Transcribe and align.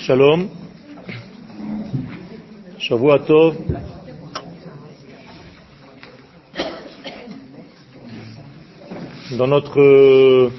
Shalom. 0.00 0.48
Shavua 2.78 3.18
Tov. 3.20 3.56
Dans 9.36 9.46
notre 9.46 10.50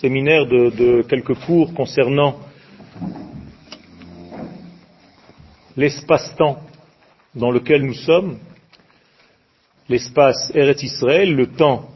séminaire 0.00 0.46
de, 0.46 0.70
de 0.70 1.02
quelques 1.02 1.34
cours 1.34 1.72
concernant 1.74 2.38
l'espace-temps 5.76 6.58
dans 7.34 7.50
lequel 7.50 7.82
nous 7.84 7.94
sommes, 7.94 8.38
l'espace 9.88 10.50
Eretz 10.54 10.82
Israël, 10.82 11.34
le 11.34 11.46
temps, 11.46 11.88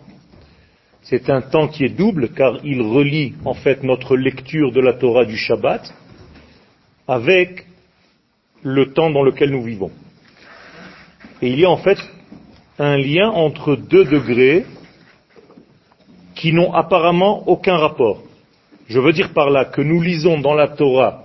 c'est 1.02 1.28
un 1.30 1.40
temps 1.40 1.68
qui 1.68 1.84
est 1.84 1.96
double 1.96 2.28
car 2.30 2.58
il 2.64 2.80
relie 2.80 3.34
en 3.44 3.54
fait 3.54 3.82
notre 3.82 4.16
lecture 4.16 4.72
de 4.72 4.80
la 4.80 4.94
Torah 4.94 5.24
du 5.24 5.36
Shabbat 5.36 5.92
avec 7.08 7.66
le 8.62 8.92
temps 8.92 9.10
dans 9.10 9.24
lequel 9.24 9.50
nous 9.50 9.64
vivons. 9.64 9.90
Et 11.40 11.48
il 11.48 11.58
y 11.58 11.64
a 11.64 11.70
en 11.70 11.76
fait 11.76 11.98
un 12.78 12.96
lien 12.96 13.28
entre 13.30 13.74
deux 13.74 14.04
degrés 14.04 14.64
qui 16.36 16.52
n'ont 16.52 16.72
apparemment 16.72 17.48
aucun 17.48 17.76
rapport. 17.76 18.22
Je 18.86 19.00
veux 19.00 19.12
dire 19.12 19.32
par 19.32 19.50
là 19.50 19.64
que 19.64 19.82
nous 19.82 20.00
lisons 20.00 20.38
dans 20.38 20.54
la 20.54 20.68
Torah 20.68 21.24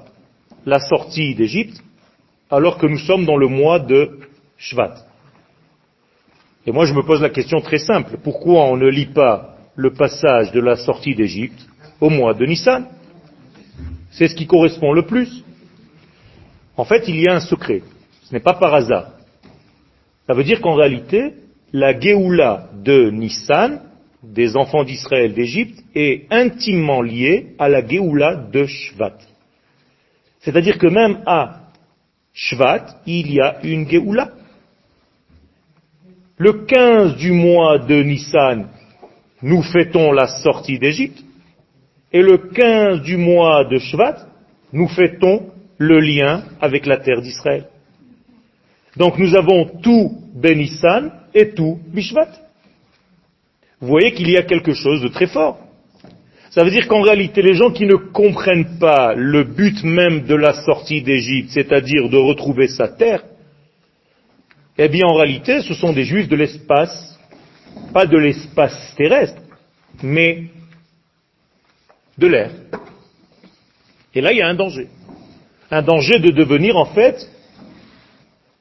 la 0.66 0.80
sortie 0.80 1.36
d'Égypte 1.36 1.82
alors 2.50 2.78
que 2.78 2.88
nous 2.88 2.98
sommes 2.98 3.26
dans 3.26 3.38
le 3.38 3.48
mois 3.48 3.80
de 3.80 4.20
Shvat. 4.58 4.96
Et 6.66 6.72
moi 6.72 6.86
je 6.86 6.94
me 6.94 7.04
pose 7.04 7.22
la 7.22 7.30
question 7.30 7.62
très 7.62 7.78
simple, 7.78 8.18
pourquoi 8.24 8.66
on 8.66 8.76
ne 8.76 8.88
lit 8.88 9.06
pas 9.06 9.57
le 9.78 9.94
passage 9.94 10.52
de 10.52 10.60
la 10.60 10.76
sortie 10.76 11.16
d'Égypte 11.16 11.66
au 12.02 12.10
mois 12.10 12.34
de 12.34 12.46
Nissan 12.46 12.88
C'est 14.12 14.28
ce 14.28 14.36
qui 14.36 14.48
correspond 14.48 14.92
le 14.92 15.06
plus. 15.06 15.44
En 16.76 16.84
fait, 16.84 17.08
il 17.08 17.20
y 17.20 17.28
a 17.28 17.36
un 17.36 17.40
secret. 17.40 17.84
Ce 18.24 18.34
n'est 18.34 18.42
pas 18.42 18.56
par 18.56 18.74
hasard. 18.74 19.12
Ça 20.26 20.34
veut 20.34 20.44
dire 20.44 20.62
qu'en 20.62 20.74
réalité, 20.74 21.34
la 21.72 21.98
Géoula 21.98 22.70
de 22.84 23.12
Nissan, 23.12 23.82
des 24.24 24.58
enfants 24.58 24.84
d'Israël 24.84 25.34
d'Égypte, 25.34 25.80
est 25.96 26.26
intimement 26.32 27.02
liée 27.02 27.54
à 27.60 27.70
la 27.70 27.86
Géoula 27.86 28.36
de 28.36 28.66
Shvat. 28.66 29.18
C'est-à-dire 30.40 30.78
que 30.80 30.88
même 30.88 31.22
à 31.26 31.62
Shvat, 32.34 33.02
il 33.06 33.32
y 33.32 33.40
a 33.40 33.60
une 33.64 33.88
Géoula. 33.88 34.32
Le 36.38 36.66
15 36.66 37.16
du 37.18 37.32
mois 37.32 37.80
de 37.80 38.02
Nissan, 38.02 38.70
nous 39.42 39.62
fêtons 39.62 40.12
la 40.12 40.28
sortie 40.28 40.80
d'Égypte, 40.80 41.24
et 42.12 42.22
le 42.22 42.38
15 42.38 43.02
du 43.02 43.18
mois 43.18 43.66
de 43.66 43.78
Shvat, 43.78 44.28
nous 44.74 44.88
fêtons 44.88 45.52
le 45.78 46.00
lien 46.00 46.44
avec 46.62 46.86
la 46.86 46.98
terre 46.98 47.22
d'Israël. 47.22 47.66
Donc 48.96 49.18
nous 49.20 49.36
avons 49.36 49.66
tout 49.82 50.18
Benissan 50.34 51.12
et 51.34 51.50
tout 51.50 51.80
Bishvat. 51.88 52.30
Vous 53.80 53.88
voyez 53.88 54.14
qu'il 54.14 54.30
y 54.30 54.38
a 54.38 54.44
quelque 54.44 54.74
chose 54.74 55.02
de 55.02 55.08
très 55.10 55.28
fort. 55.28 55.60
Ça 56.50 56.64
veut 56.64 56.72
dire 56.72 56.88
qu'en 56.88 57.02
réalité, 57.02 57.44
les 57.44 57.54
gens 57.54 57.70
qui 57.70 57.86
ne 57.86 57.96
comprennent 57.96 58.80
pas 58.80 59.14
le 59.14 59.44
but 59.44 59.84
même 59.84 60.22
de 60.22 60.34
la 60.34 60.54
sortie 60.64 61.04
d'Égypte, 61.04 61.52
c'est-à-dire 61.52 62.10
de 62.10 62.18
retrouver 62.18 62.68
sa 62.68 62.88
terre, 62.88 63.24
eh 64.80 64.88
bien 64.90 65.06
en 65.06 65.16
réalité, 65.16 65.62
ce 65.62 65.76
sont 65.76 65.94
des 65.94 66.04
juifs 66.04 66.28
de 66.28 66.36
l'espace, 66.36 67.17
pas 67.94 68.06
de 68.06 68.18
l'espace 68.18 68.94
terrestre, 68.96 69.42
mais 70.02 70.46
de 72.18 72.28
l'air. 72.28 72.52
Et 74.14 74.22
là, 74.22 74.32
il 74.32 74.38
y 74.38 74.42
a 74.42 74.48
un 74.48 74.56
danger 74.56 74.88
un 75.70 75.82
danger 75.82 76.20
de 76.20 76.32
devenir 76.32 76.78
en 76.78 76.86
fait 76.86 77.30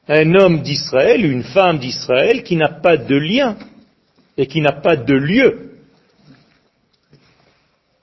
un 0.08 0.34
homme 0.34 0.62
d'Israël, 0.62 1.24
une 1.24 1.42
femme 1.42 1.78
d'Israël 1.78 2.42
qui 2.42 2.56
n'a 2.56 2.68
pas 2.68 2.96
de 2.96 3.16
lien 3.16 3.56
et 4.36 4.46
qui 4.46 4.60
n'a 4.60 4.72
pas 4.72 4.96
de 4.96 5.14
lieu. 5.14 5.72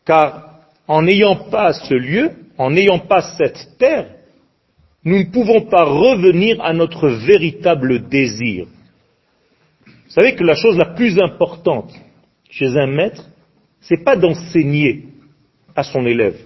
Car 0.06 0.60
en 0.88 1.02
n'ayant 1.02 1.36
pas 1.36 1.74
ce 1.74 1.94
lieu, 1.94 2.32
en 2.58 2.72
n'ayant 2.72 3.00
pas 3.00 3.22
cette 3.38 3.78
terre, 3.78 4.08
nous 5.06 5.20
ne 5.20 5.32
pouvons 5.32 5.62
pas 5.62 5.84
revenir 5.84 6.62
à 6.62 6.74
notre 6.74 7.08
véritable 7.08 8.08
désir. 8.10 8.68
Savez 10.14 10.36
que 10.36 10.44
la 10.44 10.56
chose 10.56 10.78
la 10.78 10.94
plus 10.94 11.20
importante 11.20 11.92
chez 12.50 12.78
un 12.78 12.88
maître, 12.88 13.30
c'est 13.82 14.04
pas 14.04 14.16
d'enseigner 14.16 15.06
à 15.76 15.84
son 15.84 16.06
élève 16.06 16.38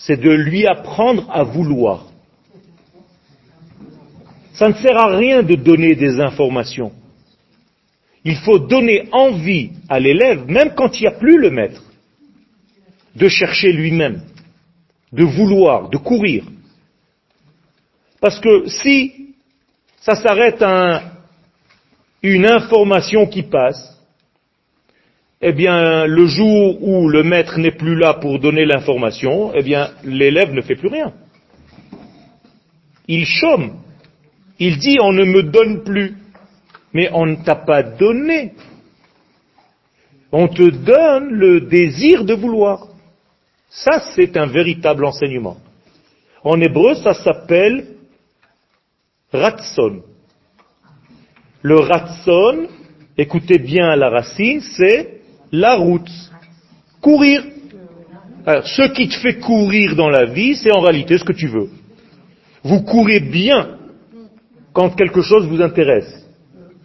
c'est 0.00 0.16
de 0.16 0.30
lui 0.30 0.66
apprendre 0.66 1.30
à 1.30 1.42
vouloir. 1.42 2.06
Ça 4.54 4.68
ne 4.68 4.74
sert 4.74 4.96
à 4.96 5.16
rien 5.16 5.42
de 5.42 5.54
donner 5.54 5.94
des 5.94 6.20
informations. 6.20 6.92
Il 8.24 8.36
faut 8.36 8.58
donner 8.58 9.08
envie 9.12 9.70
à 9.88 10.00
l'élève, 10.00 10.46
même 10.46 10.74
quand 10.74 10.98
il 10.98 11.02
n'y 11.02 11.06
a 11.06 11.18
plus 11.18 11.38
le 11.38 11.50
maître, 11.50 11.82
de 13.14 13.28
chercher 13.28 13.72
lui-même, 13.72 14.22
de 15.12 15.24
vouloir, 15.24 15.90
de 15.90 15.98
courir. 15.98 16.44
Parce 18.20 18.40
que 18.40 18.68
si 18.68 19.34
ça 20.00 20.14
s'arrête 20.14 20.62
à 20.62 21.02
une 22.22 22.46
information 22.46 23.26
qui 23.26 23.42
passe, 23.42 23.98
eh 25.42 25.52
bien, 25.52 26.06
le 26.06 26.26
jour 26.26 26.82
où 26.82 27.08
le 27.08 27.22
maître 27.22 27.58
n'est 27.58 27.70
plus 27.70 27.96
là 27.96 28.14
pour 28.14 28.38
donner 28.38 28.66
l'information, 28.66 29.52
eh 29.54 29.62
bien, 29.62 29.90
l'élève 30.04 30.52
ne 30.52 30.60
fait 30.60 30.76
plus 30.76 30.88
rien. 30.88 31.14
Il 33.08 33.24
chôme. 33.24 33.78
Il 34.58 34.78
dit, 34.78 34.98
on 35.00 35.12
ne 35.12 35.24
me 35.24 35.42
donne 35.44 35.82
plus. 35.82 36.16
Mais 36.92 37.08
on 37.12 37.24
ne 37.24 37.36
t'a 37.36 37.54
pas 37.54 37.82
donné. 37.82 38.52
On 40.32 40.48
te 40.48 40.68
donne 40.68 41.30
le 41.30 41.62
désir 41.62 42.24
de 42.24 42.34
vouloir. 42.34 42.88
Ça, 43.70 44.00
c'est 44.14 44.36
un 44.36 44.46
véritable 44.46 45.04
enseignement. 45.04 45.56
En 46.44 46.60
hébreu, 46.60 46.94
ça 46.96 47.14
s'appelle 47.14 47.86
ratson. 49.32 50.02
Le 51.62 51.76
ratson, 51.76 52.68
écoutez 53.18 53.58
bien 53.58 53.94
la 53.96 54.08
racine, 54.08 54.60
c'est 54.60 55.20
la 55.52 55.74
route. 55.74 56.10
Courir. 57.00 57.44
Alors, 58.46 58.66
ce 58.66 58.82
qui 58.92 59.08
te 59.08 59.14
fait 59.16 59.38
courir 59.38 59.94
dans 59.94 60.08
la 60.08 60.24
vie, 60.24 60.56
c'est 60.56 60.74
en 60.74 60.80
réalité 60.80 61.18
ce 61.18 61.24
que 61.24 61.32
tu 61.32 61.46
veux. 61.46 61.68
Vous 62.62 62.82
courez 62.82 63.20
bien 63.20 63.78
quand 64.72 64.90
quelque 64.90 65.22
chose 65.22 65.46
vous 65.46 65.60
intéresse. 65.60 66.26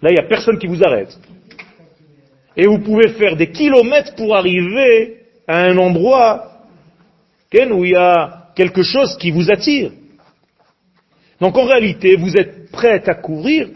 Là, 0.01 0.09
il 0.09 0.13
n'y 0.13 0.19
a 0.19 0.27
personne 0.27 0.57
qui 0.57 0.67
vous 0.67 0.83
arrête. 0.83 1.17
Et 2.57 2.67
vous 2.67 2.79
pouvez 2.79 3.09
faire 3.09 3.35
des 3.35 3.51
kilomètres 3.51 4.15
pour 4.15 4.35
arriver 4.35 5.17
à 5.47 5.65
un 5.65 5.77
endroit 5.77 6.51
où 7.71 7.85
il 7.85 7.91
y 7.91 7.95
a 7.95 8.49
quelque 8.55 8.83
chose 8.83 9.15
qui 9.17 9.31
vous 9.31 9.49
attire. 9.49 9.91
Donc 11.39 11.57
en 11.57 11.65
réalité, 11.65 12.15
vous 12.15 12.35
êtes 12.35 12.69
prêt 12.71 13.01
à 13.05 13.15
courir 13.15 13.67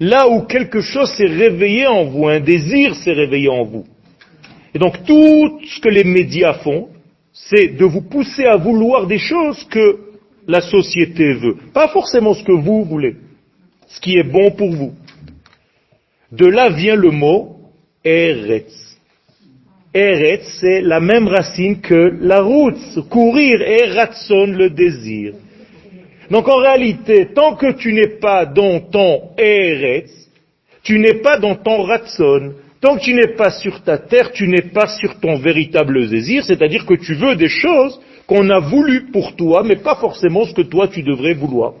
là 0.00 0.28
où 0.28 0.42
quelque 0.42 0.80
chose 0.80 1.12
s'est 1.12 1.26
réveillé 1.26 1.86
en 1.86 2.06
vous, 2.06 2.26
un 2.26 2.40
désir 2.40 2.94
s'est 2.96 3.12
réveillé 3.12 3.50
en 3.50 3.64
vous. 3.64 3.84
Et 4.74 4.78
donc 4.78 5.04
tout 5.04 5.60
ce 5.64 5.80
que 5.80 5.90
les 5.90 6.04
médias 6.04 6.54
font, 6.54 6.88
c'est 7.32 7.68
de 7.68 7.84
vous 7.84 8.02
pousser 8.02 8.44
à 8.46 8.56
vouloir 8.56 9.06
des 9.06 9.18
choses 9.18 9.62
que 9.64 9.98
la 10.48 10.60
société 10.60 11.34
veut. 11.34 11.56
Pas 11.74 11.88
forcément 11.88 12.34
ce 12.34 12.42
que 12.42 12.52
vous 12.52 12.84
voulez, 12.84 13.16
ce 13.88 14.00
qui 14.00 14.16
est 14.16 14.24
bon 14.24 14.50
pour 14.52 14.70
vous. 14.70 14.94
De 16.32 16.46
là 16.46 16.70
vient 16.70 16.96
le 16.96 17.10
mot 17.10 17.56
Eretz. 18.04 18.98
Eretz, 19.92 20.58
c'est 20.60 20.80
la 20.80 21.00
même 21.00 21.26
racine 21.26 21.80
que 21.80 22.16
la 22.20 22.40
route, 22.40 22.78
courir, 23.10 23.60
et 23.60 23.90
ratson, 23.90 24.46
le 24.46 24.70
désir. 24.70 25.34
Donc 26.30 26.48
en 26.48 26.58
réalité, 26.58 27.28
tant 27.34 27.56
que 27.56 27.72
tu 27.72 27.92
n'es 27.92 28.18
pas 28.18 28.46
dans 28.46 28.80
ton 28.80 29.30
Eretz, 29.36 30.10
tu 30.82 30.98
n'es 30.98 31.14
pas 31.14 31.38
dans 31.38 31.56
ton 31.56 31.82
Ratson. 31.82 32.54
Tant 32.80 32.96
que 32.96 33.02
tu 33.02 33.12
n'es 33.12 33.34
pas 33.34 33.50
sur 33.50 33.82
ta 33.82 33.98
terre, 33.98 34.32
tu 34.32 34.48
n'es 34.48 34.62
pas 34.62 34.86
sur 34.86 35.20
ton 35.20 35.36
véritable 35.36 36.08
désir, 36.08 36.44
c'est-à-dire 36.44 36.86
que 36.86 36.94
tu 36.94 37.14
veux 37.14 37.36
des 37.36 37.48
choses 37.48 38.00
qu'on 38.26 38.48
a 38.48 38.58
voulu 38.58 39.10
pour 39.10 39.36
toi, 39.36 39.62
mais 39.62 39.76
pas 39.76 39.96
forcément 39.96 40.46
ce 40.46 40.54
que 40.54 40.62
toi 40.62 40.88
tu 40.88 41.02
devrais 41.02 41.34
vouloir. 41.34 41.74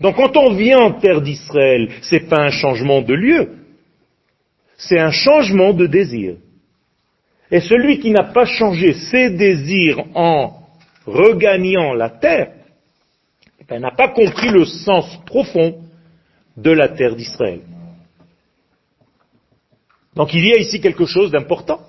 Donc 0.00 0.16
quand 0.16 0.36
on 0.36 0.54
vient 0.54 0.78
en 0.78 0.92
terre 0.92 1.20
d'Israël, 1.20 1.90
c'est 2.00 2.28
pas 2.28 2.40
un 2.40 2.50
changement 2.50 3.02
de 3.02 3.14
lieu, 3.14 3.50
c'est 4.76 4.98
un 4.98 5.10
changement 5.12 5.72
de 5.72 5.86
désir. 5.86 6.36
Et 7.52 7.60
celui 7.60 8.00
qui 8.00 8.10
n'a 8.10 8.24
pas 8.24 8.46
changé 8.46 8.94
ses 8.94 9.30
désirs 9.30 10.04
en 10.14 10.59
regagnant 11.06 11.94
la 11.94 12.10
terre, 12.10 12.52
elle 13.68 13.82
n'a 13.82 13.92
pas 13.92 14.08
compris 14.08 14.48
le 14.48 14.64
sens 14.64 15.18
profond 15.26 15.80
de 16.56 16.70
la 16.70 16.88
terre 16.88 17.14
d'Israël. 17.14 17.60
Donc 20.14 20.34
il 20.34 20.44
y 20.44 20.52
a 20.52 20.58
ici 20.58 20.80
quelque 20.80 21.06
chose 21.06 21.30
d'important. 21.30 21.80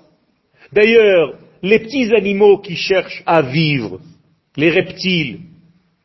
D'ailleurs, 0.72 1.34
les 1.62 1.80
petits 1.80 2.14
animaux 2.14 2.58
qui 2.58 2.76
cherchent 2.76 3.22
à 3.26 3.42
vivre, 3.42 4.00
les 4.56 4.70
reptiles 4.70 5.40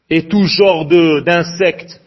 et 0.10 0.24
tout 0.24 0.44
genre 0.44 0.86
d'insectes, 0.86 2.02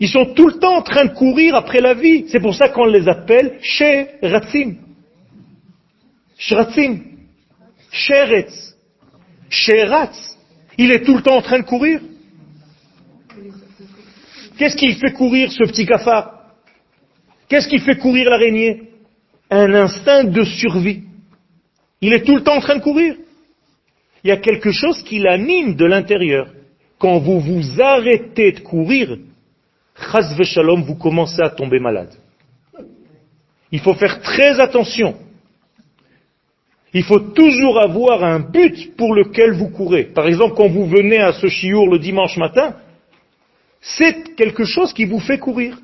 ils 0.00 0.08
sont 0.08 0.32
tout 0.34 0.46
le 0.46 0.58
temps 0.58 0.76
en 0.76 0.82
train 0.82 1.06
de 1.06 1.14
courir 1.14 1.54
après 1.54 1.80
la 1.80 1.94
vie. 1.94 2.26
C'est 2.28 2.40
pour 2.40 2.54
ça 2.54 2.68
qu'on 2.68 2.86
les 2.86 3.08
appelle 3.08 3.58
Sheratzim. 3.60 4.76
Sheratzim. 6.38 7.00
Sheretz. 7.90 8.76
Sheratz. 9.48 10.36
Il 10.76 10.92
est 10.92 11.04
tout 11.04 11.16
le 11.16 11.22
temps 11.22 11.36
en 11.36 11.42
train 11.42 11.58
de 11.58 11.64
courir. 11.64 12.00
Qu'est-ce 14.56 14.76
qu'il 14.76 14.94
fait 14.96 15.12
courir 15.12 15.50
ce 15.52 15.64
petit 15.64 15.86
cafard? 15.86 16.34
Qu'est-ce 17.48 17.68
qui 17.68 17.78
fait 17.78 17.96
courir 17.96 18.28
l'araignée? 18.30 18.90
Un 19.50 19.72
instinct 19.74 20.24
de 20.24 20.44
survie. 20.44 21.04
Il 22.00 22.12
est 22.12 22.24
tout 22.24 22.36
le 22.36 22.42
temps 22.42 22.56
en 22.56 22.60
train 22.60 22.76
de 22.76 22.82
courir. 22.82 23.16
Il 24.22 24.28
y 24.28 24.32
a 24.32 24.36
quelque 24.36 24.72
chose 24.72 25.02
qui 25.02 25.18
l'anime 25.18 25.74
de 25.74 25.84
l'intérieur. 25.84 26.52
Quand 26.98 27.18
vous 27.18 27.40
vous 27.40 27.80
arrêtez 27.80 28.52
de 28.52 28.60
courir, 28.60 29.18
shalom, 30.42 30.82
vous 30.82 30.96
commencez 30.96 31.40
à 31.40 31.50
tomber 31.50 31.78
malade. 31.78 32.14
Il 33.70 33.80
faut 33.80 33.94
faire 33.94 34.20
très 34.20 34.60
attention. 34.60 35.16
Il 36.94 37.04
faut 37.04 37.20
toujours 37.20 37.80
avoir 37.80 38.24
un 38.24 38.40
but 38.40 38.96
pour 38.96 39.14
lequel 39.14 39.52
vous 39.52 39.68
courez. 39.68 40.04
Par 40.04 40.26
exemple, 40.26 40.54
quand 40.56 40.68
vous 40.68 40.86
venez 40.86 41.18
à 41.18 41.32
ce 41.32 41.48
chiour 41.48 41.88
le 41.88 41.98
dimanche 41.98 42.36
matin, 42.36 42.76
c'est 43.80 44.34
quelque 44.36 44.64
chose 44.64 44.92
qui 44.92 45.04
vous 45.04 45.20
fait 45.20 45.38
courir. 45.38 45.78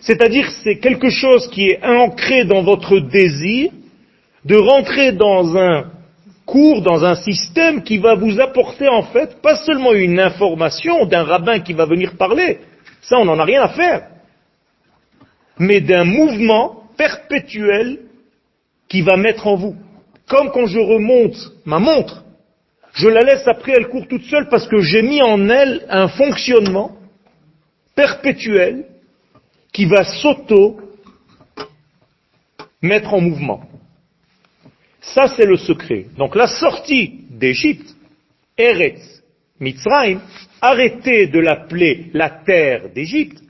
C'est-à-dire 0.00 0.50
c'est 0.62 0.78
quelque 0.78 1.10
chose 1.10 1.48
qui 1.50 1.68
est 1.68 1.84
ancré 1.84 2.44
dans 2.44 2.62
votre 2.62 2.98
désir 2.98 3.70
de 4.44 4.56
rentrer 4.56 5.12
dans 5.12 5.56
un 5.56 5.90
cours, 6.46 6.82
dans 6.82 7.04
un 7.04 7.14
système 7.14 7.82
qui 7.82 7.98
va 7.98 8.14
vous 8.14 8.40
apporter 8.40 8.88
en 8.88 9.04
fait 9.04 9.40
pas 9.40 9.56
seulement 9.56 9.92
une 9.92 10.18
information 10.18 11.04
d'un 11.06 11.22
rabbin 11.22 11.60
qui 11.60 11.74
va 11.74 11.84
venir 11.84 12.16
parler, 12.16 12.58
ça 13.02 13.18
on 13.18 13.24
n'en 13.24 13.38
a 13.38 13.44
rien 13.44 13.62
à 13.62 13.68
faire, 13.68 14.08
mais 15.58 15.80
d'un 15.80 16.04
mouvement 16.04 16.84
perpétuel 16.96 18.00
qui 18.88 19.02
va 19.02 19.16
mettre 19.16 19.46
en 19.46 19.56
vous. 19.56 19.76
Comme 20.30 20.52
quand 20.52 20.66
je 20.66 20.78
remonte 20.78 21.36
ma 21.64 21.80
montre, 21.80 22.22
je 22.92 23.08
la 23.08 23.22
laisse 23.22 23.48
après, 23.48 23.72
elle 23.72 23.88
court 23.88 24.06
toute 24.06 24.22
seule 24.26 24.48
parce 24.48 24.68
que 24.68 24.80
j'ai 24.80 25.02
mis 25.02 25.20
en 25.20 25.48
elle 25.48 25.84
un 25.88 26.06
fonctionnement 26.06 26.96
perpétuel 27.96 28.84
qui 29.72 29.86
va 29.86 30.04
s'auto 30.04 30.80
mettre 32.80 33.12
en 33.12 33.20
mouvement. 33.20 33.62
Ça, 35.00 35.26
c'est 35.36 35.46
le 35.46 35.56
secret. 35.56 36.06
Donc 36.16 36.36
la 36.36 36.46
sortie 36.46 37.24
d'Égypte, 37.28 37.96
Eretz, 38.56 39.24
Mitzrayim, 39.58 40.20
arrêtez 40.60 41.26
de 41.26 41.40
l'appeler 41.40 42.06
la 42.14 42.30
terre 42.30 42.88
d'Égypte, 42.94 43.42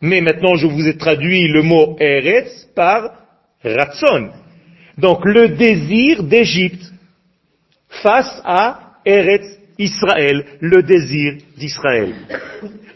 mais 0.00 0.22
maintenant 0.22 0.54
je 0.54 0.66
vous 0.66 0.88
ai 0.88 0.96
traduit 0.96 1.46
le 1.48 1.62
mot 1.62 1.94
Eretz 2.00 2.70
par 2.74 3.12
Ratson. 3.62 4.30
Donc 4.98 5.24
le 5.24 5.50
désir 5.50 6.22
d'Égypte 6.22 6.92
face 8.02 8.40
à 8.44 8.94
Eretz 9.04 9.58
Israël, 9.78 10.44
le 10.60 10.82
désir 10.82 11.34
d'Israël. 11.56 12.14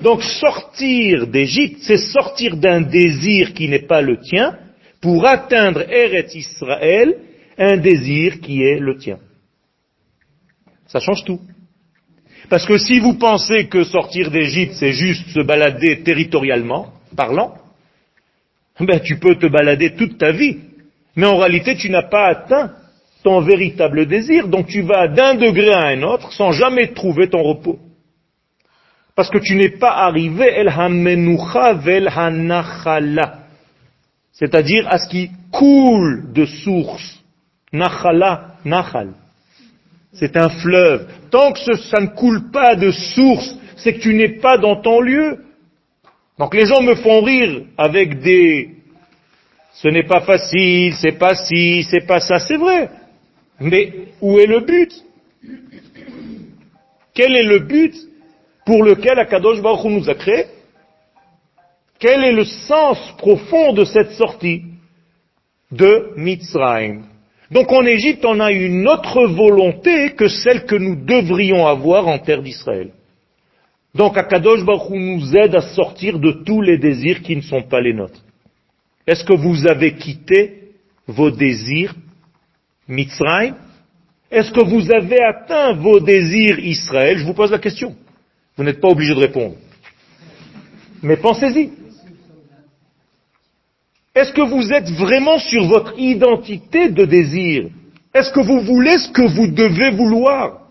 Donc 0.01 0.23
sortir 0.23 1.27
d'Égypte, 1.27 1.81
c'est 1.83 1.99
sortir 1.99 2.57
d'un 2.57 2.81
désir 2.81 3.53
qui 3.53 3.69
n'est 3.69 3.87
pas 3.87 4.01
le 4.01 4.19
tien 4.19 4.57
pour 5.01 5.27
atteindre 5.27 5.83
Eretz 5.91 6.35
Israël, 6.35 7.17
un 7.59 7.77
désir 7.77 8.41
qui 8.41 8.63
est 8.63 8.79
le 8.79 8.97
tien. 8.97 9.19
Ça 10.87 11.01
change 11.01 11.25
tout. 11.25 11.41
Parce 12.49 12.67
que 12.67 12.79
si 12.79 12.99
vous 12.99 13.15
pensez 13.15 13.69
que 13.69 13.85
sortir 13.85 14.31
d'Égypte, 14.31 14.73
c'est 14.75 14.93
juste 14.93 15.29
se 15.29 15.41
balader 15.41 16.03
territorialement, 16.03 16.93
parlant, 17.15 17.55
ben 18.81 18.99
tu 19.01 19.19
peux 19.19 19.37
te 19.37 19.47
balader 19.47 19.95
toute 19.95 20.19
ta 20.19 20.33
vie. 20.33 20.57
Mais 21.17 21.27
en 21.27 21.39
réalité, 21.39 21.77
tu 21.77 21.91
n'as 21.91 22.09
pas 22.09 22.27
atteint 22.27 22.73
ton 23.23 23.41
véritable 23.41 24.07
désir, 24.07 24.49
donc 24.49 24.67
tu 24.67 24.83
vas 24.83 25.09
d'un 25.09 25.35
degré 25.35 25.73
à 25.73 25.89
un 25.89 26.03
autre 26.03 26.33
sans 26.33 26.53
jamais 26.53 26.89
trouver 26.93 27.29
ton 27.29 27.43
repos. 27.43 27.79
Parce 29.15 29.29
que 29.29 29.39
tu 29.39 29.55
n'es 29.57 29.71
pas 29.71 29.91
arrivé 29.91 30.47
el 30.47 30.69
hamenucha 30.69 31.75
vel 31.75 32.09
hanachala. 32.09 33.41
C'est-à-dire 34.33 34.87
à 34.89 34.99
ce 34.99 35.09
qui 35.09 35.31
coule 35.53 36.33
de 36.33 36.47
source. 36.47 37.23
Nachala, 37.73 38.57
nachal. 38.65 39.13
C'est 40.13 40.37
un 40.37 40.49
fleuve. 40.49 41.07
Tant 41.31 41.53
que 41.53 41.77
ça 41.77 42.01
ne 42.01 42.07
coule 42.07 42.51
pas 42.51 42.75
de 42.75 42.91
source, 42.91 43.55
c'est 43.77 43.95
que 43.95 44.01
tu 44.01 44.15
n'es 44.15 44.41
pas 44.41 44.57
dans 44.59 44.77
ton 44.77 45.01
lieu. 45.01 45.45
Donc 46.39 46.55
les 46.55 46.67
gens 46.67 46.83
me 46.83 46.95
font 46.95 47.23
rire 47.23 47.65
avec 47.77 48.21
des 48.21 48.80
ce 49.73 49.89
n'est 49.89 50.07
pas 50.07 50.21
facile, 50.21 50.95
c'est 50.95 51.19
pas 51.19 51.35
ci, 51.35 51.85
c'est 51.85 52.07
pas 52.07 52.21
ça, 52.21 52.39
c'est 52.39 52.57
vrai. 52.57 52.91
Mais 53.61 53.93
où 54.21 54.39
est 54.39 54.47
le 54.47 54.61
but? 54.61 54.93
Quel 57.15 57.37
est 57.37 57.45
le 57.45 57.61
but 57.61 57.95
pour 58.65 58.83
lequel 58.83 59.19
Akadosh 59.19 59.61
Baruch 59.61 59.85
nous 59.85 60.09
a 60.09 60.15
créés? 60.15 60.47
Quel 61.99 62.25
est 62.25 62.33
le 62.33 62.45
sens 62.45 62.99
profond 63.19 63.73
de 63.73 63.85
cette 63.85 64.13
sortie 64.13 64.63
de 65.71 66.13
Mitzrayim? 66.17 67.03
Donc 67.51 67.71
en 67.73 67.85
Égypte, 67.85 68.25
on 68.25 68.41
a 68.41 68.53
une 68.53 68.89
autre 68.89 69.27
volonté 69.27 70.11
que 70.11 70.29
celle 70.29 70.65
que 70.65 70.77
nous 70.77 71.05
devrions 71.05 71.67
avoir 71.67 72.07
en 72.09 72.19
terre 72.19 72.43
d'Israël. 72.43 72.91
Donc 73.95 74.17
Akadosh 74.17 74.65
Baruch 74.65 74.91
nous 74.91 75.37
aide 75.37 75.55
à 75.57 75.61
sortir 75.61 76.19
de 76.19 76.31
tous 76.45 76.63
les 76.63 76.79
désirs 76.79 77.23
qui 77.23 77.37
ne 77.37 77.43
sont 77.43 77.63
pas 77.63 77.81
les 77.81 77.93
nôtres. 77.93 78.23
Est-ce 79.11 79.25
que 79.25 79.33
vous 79.33 79.67
avez 79.67 79.95
quitté 79.95 80.71
vos 81.09 81.33
désirs 81.33 81.97
Mitzrayim? 82.87 83.57
Est-ce 84.31 84.53
que 84.53 84.63
vous 84.63 84.89
avez 84.93 85.21
atteint 85.21 85.73
vos 85.73 85.99
désirs 85.99 86.61
Israël? 86.61 87.19
Je 87.19 87.25
vous 87.25 87.35
pose 87.35 87.51
la 87.51 87.59
question. 87.59 87.97
Vous 88.57 88.63
n'êtes 88.63 88.81
pas 88.81 88.87
obligé 88.87 89.13
de 89.13 89.19
répondre. 89.19 89.57
Mais 91.03 91.17
pensez-y. 91.17 91.73
Est-ce 94.15 94.33
que 94.33 94.43
vous 94.43 94.73
êtes 94.73 94.89
vraiment 94.91 95.41
sur 95.41 95.67
votre 95.67 95.99
identité 95.99 96.89
de 96.89 97.05
désir? 97.05 97.69
Est-ce 98.15 98.31
que 98.31 98.39
vous 98.39 98.61
voulez 98.61 98.97
ce 98.97 99.09
que 99.11 99.27
vous 99.27 99.49
devez 99.49 99.91
vouloir? 99.91 100.69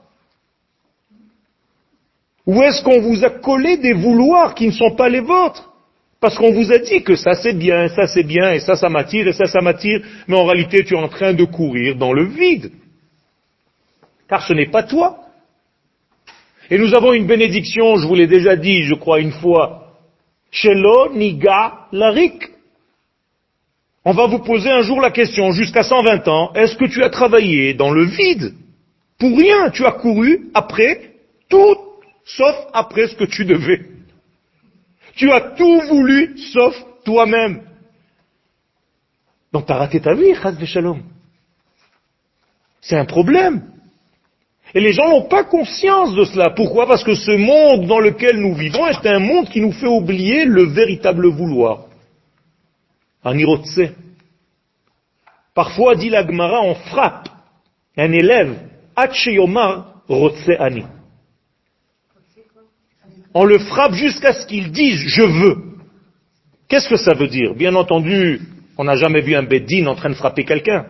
Ou 2.45 2.63
est-ce 2.63 2.81
qu'on 2.83 3.01
vous 3.01 3.21
a 3.25 3.31
collé 3.31 3.75
des 3.75 3.93
vouloirs 3.93 4.55
qui 4.55 4.67
ne 4.67 4.71
sont 4.71 4.95
pas 4.95 5.09
les 5.09 5.19
vôtres? 5.19 5.68
Parce 6.19 6.37
qu'on 6.37 6.51
vous 6.51 6.71
a 6.71 6.79
dit 6.79 7.01
que 7.01 7.15
ça 7.15 7.33
c'est 7.33 7.53
bien, 7.53 7.87
ça 7.89 8.07
c'est 8.07 8.23
bien, 8.23 8.53
et 8.53 8.59
ça 8.59 8.75
ça 8.75 8.89
m'attire, 8.89 9.27
et 9.27 9.33
ça 9.33 9.45
ça 9.45 9.61
m'attire, 9.61 10.01
mais 10.27 10.35
en 10.35 10.45
réalité 10.45 10.83
tu 10.83 10.93
es 10.93 10.97
en 10.97 11.07
train 11.07 11.33
de 11.33 11.45
courir 11.45 11.95
dans 11.95 12.11
le 12.11 12.25
vide. 12.25 12.71
Car 14.27 14.45
ce 14.45 14.53
n'est 14.53 14.69
pas 14.69 14.83
toi. 14.83 15.19
Et 16.69 16.77
nous 16.77 16.93
avons 16.93 17.13
une 17.13 17.25
bénédiction, 17.25 17.95
je 17.95 18.05
vous 18.05 18.15
l'ai 18.15 18.27
déjà 18.27 18.55
dit, 18.55 18.83
je 18.83 18.93
crois 18.93 19.19
une 19.21 19.31
fois, 19.31 19.95
Shelo 20.51 21.13
Niga 21.13 21.87
Larik. 21.91 22.49
On 24.05 24.13
va 24.13 24.27
vous 24.27 24.39
poser 24.39 24.69
un 24.69 24.81
jour 24.81 25.01
la 25.01 25.11
question, 25.11 25.51
jusqu'à 25.51 25.83
120 25.83 26.27
ans, 26.27 26.51
est-ce 26.53 26.75
que 26.75 26.85
tu 26.85 27.01
as 27.03 27.09
travaillé 27.09 27.73
dans 27.73 27.91
le 27.91 28.03
vide? 28.03 28.53
Pour 29.17 29.37
rien, 29.37 29.69
tu 29.71 29.85
as 29.85 29.91
couru 29.93 30.49
après 30.53 31.13
tout, 31.49 31.77
sauf 32.25 32.55
après 32.73 33.07
ce 33.07 33.15
que 33.15 33.25
tu 33.25 33.45
devais. 33.45 33.81
Tu 35.19 35.29
as 35.33 35.41
tout 35.41 35.81
voulu, 35.81 36.37
sauf 36.53 36.73
toi-même. 37.03 37.63
Donc 39.51 39.65
tu 39.65 39.73
as 39.73 39.75
raté 39.75 39.99
ta 39.99 40.13
vie, 40.13 40.33
Chaz 40.33 40.55
Shalom. 40.63 41.03
C'est 42.79 42.95
un 42.95 43.03
problème. 43.03 43.69
Et 44.73 44.79
les 44.79 44.93
gens 44.93 45.09
n'ont 45.09 45.27
pas 45.27 45.43
conscience 45.43 46.15
de 46.15 46.23
cela. 46.23 46.51
Pourquoi? 46.51 46.87
Parce 46.87 47.03
que 47.03 47.15
ce 47.15 47.31
monde 47.31 47.85
dans 47.85 47.99
lequel 47.99 48.39
nous 48.39 48.55
vivons 48.55 48.87
est 48.87 49.05
un 49.05 49.19
monde 49.19 49.49
qui 49.49 49.59
nous 49.59 49.73
fait 49.73 49.87
oublier 49.87 50.45
le 50.45 50.63
véritable 50.67 51.27
vouloir. 51.27 51.87
Anirotse. 53.21 53.81
Parfois, 55.53 55.95
dit 55.95 56.09
la 56.09 56.25
Gemara, 56.25 56.61
on 56.61 56.75
frappe 56.75 57.27
un 57.97 58.13
élève, 58.13 58.57
Hacheyomar 58.95 59.95
Rotse 60.07 60.49
Ani. 60.59 60.85
On 63.33 63.45
le 63.45 63.59
frappe 63.59 63.93
jusqu'à 63.93 64.33
ce 64.33 64.45
qu'il 64.45 64.71
dise 64.71 64.99
je 65.07 65.23
veux. 65.23 65.57
Qu'est-ce 66.67 66.89
que 66.89 66.97
ça 66.97 67.13
veut 67.13 67.27
dire? 67.27 67.55
Bien 67.55 67.75
entendu, 67.75 68.41
on 68.77 68.83
n'a 68.83 68.95
jamais 68.95 69.21
vu 69.21 69.35
un 69.35 69.43
Beddin 69.43 69.87
en 69.87 69.95
train 69.95 70.09
de 70.09 70.15
frapper 70.15 70.45
quelqu'un. 70.45 70.85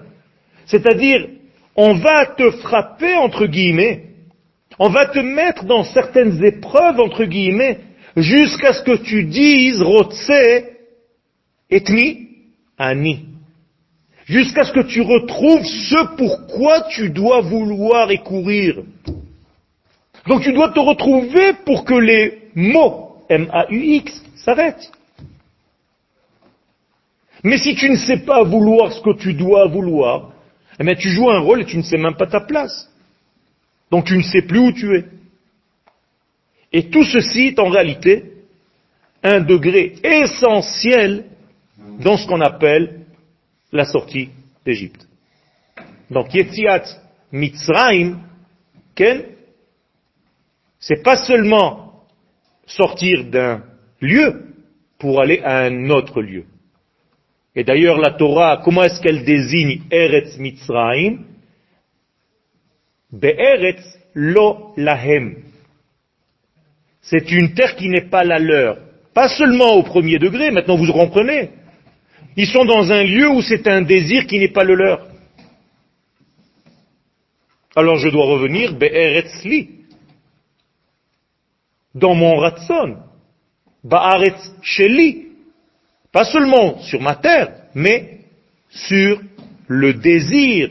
C'est-à-dire, 0.65 1.27
on 1.75 1.95
va 1.95 2.25
te 2.25 2.51
frapper 2.51 3.15
entre 3.15 3.45
guillemets, 3.45 4.03
on 4.77 4.89
va 4.89 5.05
te 5.05 5.19
mettre 5.19 5.65
dans 5.65 5.83
certaines 5.83 6.43
épreuves 6.43 6.99
entre 6.99 7.25
guillemets, 7.25 7.79
jusqu'à 8.15 8.73
ce 8.73 8.83
que 8.83 8.97
tu 8.97 9.23
dises 9.23 9.81
Rotse 9.81 10.31
Etni 11.69 12.27
Ani. 12.77 13.25
jusqu'à 14.25 14.63
ce 14.63 14.71
que 14.71 14.87
tu 14.87 15.01
retrouves 15.01 15.65
ce 15.65 16.15
pourquoi 16.15 16.83
tu 16.91 17.09
dois 17.09 17.41
vouloir 17.41 18.11
et 18.11 18.19
courir. 18.19 18.83
Donc 20.29 20.43
tu 20.43 20.53
dois 20.53 20.69
te 20.69 20.79
retrouver 20.79 21.53
pour 21.65 21.83
que 21.85 21.95
les 21.95 22.51
mots 22.53 23.17
M-A-U-X 23.29 24.23
s'arrêtent. 24.35 24.91
Mais 27.43 27.57
si 27.57 27.73
tu 27.73 27.89
ne 27.89 27.95
sais 27.95 28.19
pas 28.19 28.43
vouloir 28.43 28.93
ce 28.93 29.01
que 29.01 29.17
tu 29.17 29.33
dois 29.33 29.67
vouloir, 29.67 30.31
eh 30.79 30.83
bien 30.83 30.93
tu 30.93 31.09
joues 31.09 31.31
un 31.31 31.39
rôle 31.39 31.61
et 31.61 31.65
tu 31.65 31.77
ne 31.77 31.81
sais 31.81 31.97
même 31.97 32.13
pas 32.13 32.27
ta 32.27 32.41
place. 32.41 32.91
Donc 33.89 34.05
tu 34.05 34.15
ne 34.15 34.21
sais 34.21 34.43
plus 34.43 34.59
où 34.59 34.71
tu 34.71 34.97
es. 34.97 35.05
Et 36.73 36.91
tout 36.91 37.03
ceci 37.03 37.47
est 37.47 37.59
en 37.59 37.69
réalité 37.69 38.31
un 39.23 39.39
degré 39.39 39.95
essentiel 40.03 41.25
dans 42.01 42.17
ce 42.17 42.27
qu'on 42.27 42.41
appelle 42.41 43.01
la 43.71 43.85
sortie 43.85 44.29
d'Égypte. 44.63 45.07
Donc 46.11 46.31
Yetziat 46.35 46.83
Mitzrayim, 47.31 48.19
Ken, 48.93 49.23
c'est 50.79 51.03
pas 51.03 51.17
seulement 51.17 52.05
sortir 52.65 53.25
d'un 53.25 53.63
lieu 53.99 54.45
pour 54.97 55.21
aller 55.21 55.41
à 55.43 55.59
un 55.59 55.89
autre 55.89 56.21
lieu. 56.21 56.45
Et 57.55 57.63
d'ailleurs, 57.63 57.97
la 57.97 58.11
Torah, 58.11 58.61
comment 58.63 58.83
est-ce 58.83 59.01
qu'elle 59.01 59.25
désigne 59.25 59.81
Eretz 59.91 60.37
Mitzrayim? 60.37 61.25
Be'eretz 63.11 63.81
lo 64.13 64.73
lahem. 64.77 65.43
C'est 67.01 67.31
une 67.31 67.53
terre 67.53 67.75
qui 67.75 67.89
n'est 67.89 68.09
pas 68.09 68.23
la 68.23 68.39
leur. 68.39 68.77
Pas 69.13 69.29
seulement 69.29 69.73
au 69.73 69.83
premier 69.83 70.19
degré, 70.19 70.51
maintenant 70.51 70.77
vous 70.77 70.91
comprenez. 70.91 71.49
Ils 72.37 72.47
sont 72.47 72.65
dans 72.65 72.91
un 72.91 73.03
lieu 73.03 73.27
où 73.29 73.41
c'est 73.41 73.67
un 73.67 73.81
désir 73.81 74.27
qui 74.27 74.37
n'est 74.39 74.53
pas 74.53 74.63
le 74.63 74.75
leur. 74.75 75.07
Alors 77.75 77.97
je 77.97 78.09
dois 78.09 78.25
revenir 78.25 78.73
Be'eretz 78.73 79.43
li. 79.43 79.78
Dans 81.99 82.15
mon 82.15 82.37
ratson. 82.37 82.97
Ba'aretz 83.83 84.41
sheli 84.61 85.29
pas 86.11 86.25
seulement 86.25 86.79
sur 86.79 87.01
ma 87.01 87.15
terre, 87.15 87.53
mais 87.75 88.21
sur 88.69 89.21
le 89.67 89.93
désir 89.93 90.69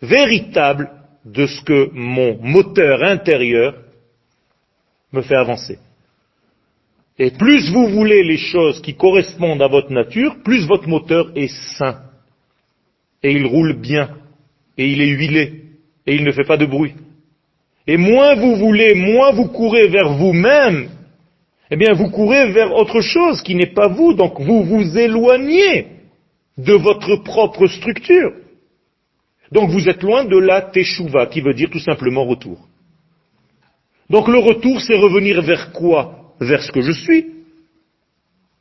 véritable 0.00 0.90
de 1.24 1.46
ce 1.46 1.60
que 1.62 1.90
mon 1.92 2.38
moteur 2.40 3.02
intérieur 3.02 3.74
me 5.12 5.20
fait 5.20 5.36
avancer. 5.36 5.78
Et 7.18 7.30
plus 7.32 7.70
vous 7.70 7.88
voulez 7.88 8.22
les 8.22 8.38
choses 8.38 8.80
qui 8.80 8.94
correspondent 8.94 9.60
à 9.60 9.68
votre 9.68 9.92
nature, 9.92 10.36
plus 10.42 10.66
votre 10.66 10.88
moteur 10.88 11.30
est 11.34 11.54
sain. 11.76 12.00
Et 13.22 13.32
il 13.32 13.44
roule 13.44 13.74
bien. 13.74 14.16
Et 14.78 14.88
il 14.88 15.02
est 15.02 15.10
huilé. 15.10 15.64
Et 16.06 16.14
il 16.14 16.24
ne 16.24 16.32
fait 16.32 16.44
pas 16.44 16.56
de 16.56 16.64
bruit. 16.64 16.94
Et 17.90 17.96
moins 17.96 18.36
vous 18.36 18.54
voulez, 18.54 18.94
moins 18.94 19.32
vous 19.32 19.48
courez 19.48 19.88
vers 19.88 20.12
vous-même, 20.12 20.90
eh 21.72 21.76
bien 21.76 21.92
vous 21.92 22.08
courez 22.08 22.52
vers 22.52 22.72
autre 22.72 23.00
chose 23.00 23.42
qui 23.42 23.56
n'est 23.56 23.74
pas 23.74 23.88
vous, 23.88 24.14
donc 24.14 24.40
vous 24.40 24.62
vous 24.62 24.96
éloignez 24.96 25.88
de 26.56 26.74
votre 26.74 27.16
propre 27.16 27.66
structure. 27.66 28.32
Donc 29.50 29.70
vous 29.70 29.88
êtes 29.88 30.04
loin 30.04 30.24
de 30.24 30.38
la 30.38 30.60
teshuva, 30.62 31.26
qui 31.26 31.40
veut 31.40 31.52
dire 31.52 31.68
tout 31.68 31.80
simplement 31.80 32.24
retour. 32.24 32.58
Donc 34.08 34.28
le 34.28 34.38
retour, 34.38 34.80
c'est 34.80 34.94
revenir 34.94 35.42
vers 35.42 35.72
quoi? 35.72 36.34
Vers 36.40 36.62
ce 36.62 36.70
que 36.70 36.82
je 36.82 36.92
suis. 36.92 37.26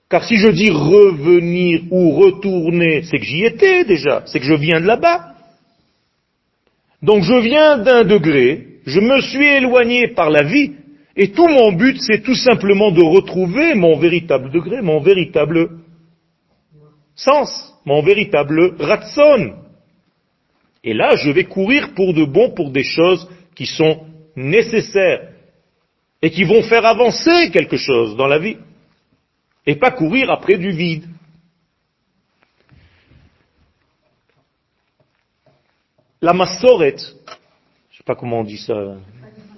Car 0.09 0.24
si 0.24 0.38
je 0.38 0.48
dis 0.48 0.71
revenir 0.71 1.81
ou 1.91 2.13
retourner, 2.13 3.03
c'est 3.03 3.19
que 3.19 3.25
j'y 3.25 3.45
étais 3.45 3.83
déjà, 3.83 4.24
c'est 4.25 4.39
que 4.39 4.45
je 4.48 4.55
viens 4.55 4.81
de 4.81 4.88
là-bas. 4.88 5.36
Donc 7.03 7.21
je 7.21 7.36
viens 7.36 7.77
d'un 7.77 8.03
degré, 8.03 8.68
je 8.89 9.00
me 9.00 9.22
suis 9.22 9.46
éloigné 9.46 10.10
par 10.10 10.29
la 10.29 10.43
vie, 10.43 10.74
et 11.15 11.31
tout 11.31 11.48
mon 11.48 11.72
but, 11.74 11.98
c'est 12.01 12.24
tout 12.24 12.36
simplement 12.36 12.91
de 12.91 13.01
retrouver 13.01 13.75
mon 13.75 13.98
véritable 13.98 14.51
degré, 14.51 14.81
mon 14.81 15.00
véritable 15.00 15.69
sens, 17.15 17.74
mon 17.86 18.01
véritable 18.01 18.75
ratson. 18.79 19.53
Et 20.84 20.93
là, 20.93 21.15
je 21.17 21.29
vais 21.29 21.43
courir 21.43 21.93
pour 21.93 22.13
de 22.13 22.24
bon, 22.25 22.51
pour 22.51 22.72
des 22.72 22.84
choses 22.84 23.29
qui 23.55 23.65
sont 23.65 24.05
nécessaires 24.36 25.29
et 26.22 26.31
qui 26.31 26.43
vont 26.46 26.63
faire 26.63 26.86
avancer 26.86 27.51
quelque 27.51 27.77
chose 27.77 28.15
dans 28.15 28.27
la 28.27 28.39
vie. 28.39 28.58
Et 29.65 29.75
pas 29.75 29.91
courir 29.91 30.31
après 30.31 30.58
du 30.58 30.72
vide. 30.72 31.05
La 36.22 36.34
massoret, 36.34 36.96
je 36.96 37.01
ne 37.01 37.17
sais 37.17 37.18
pas 38.10 38.16
comment 38.16 38.39
on 38.39 38.44
dit 38.44 38.58
ça, 38.58 38.74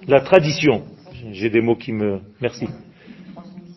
la 0.06 0.20
tradition, 0.20 0.84
j'ai 1.30 1.48
des 1.48 1.62
mots 1.62 1.74
qui 1.74 1.90
me... 1.90 2.20
Merci. 2.38 2.68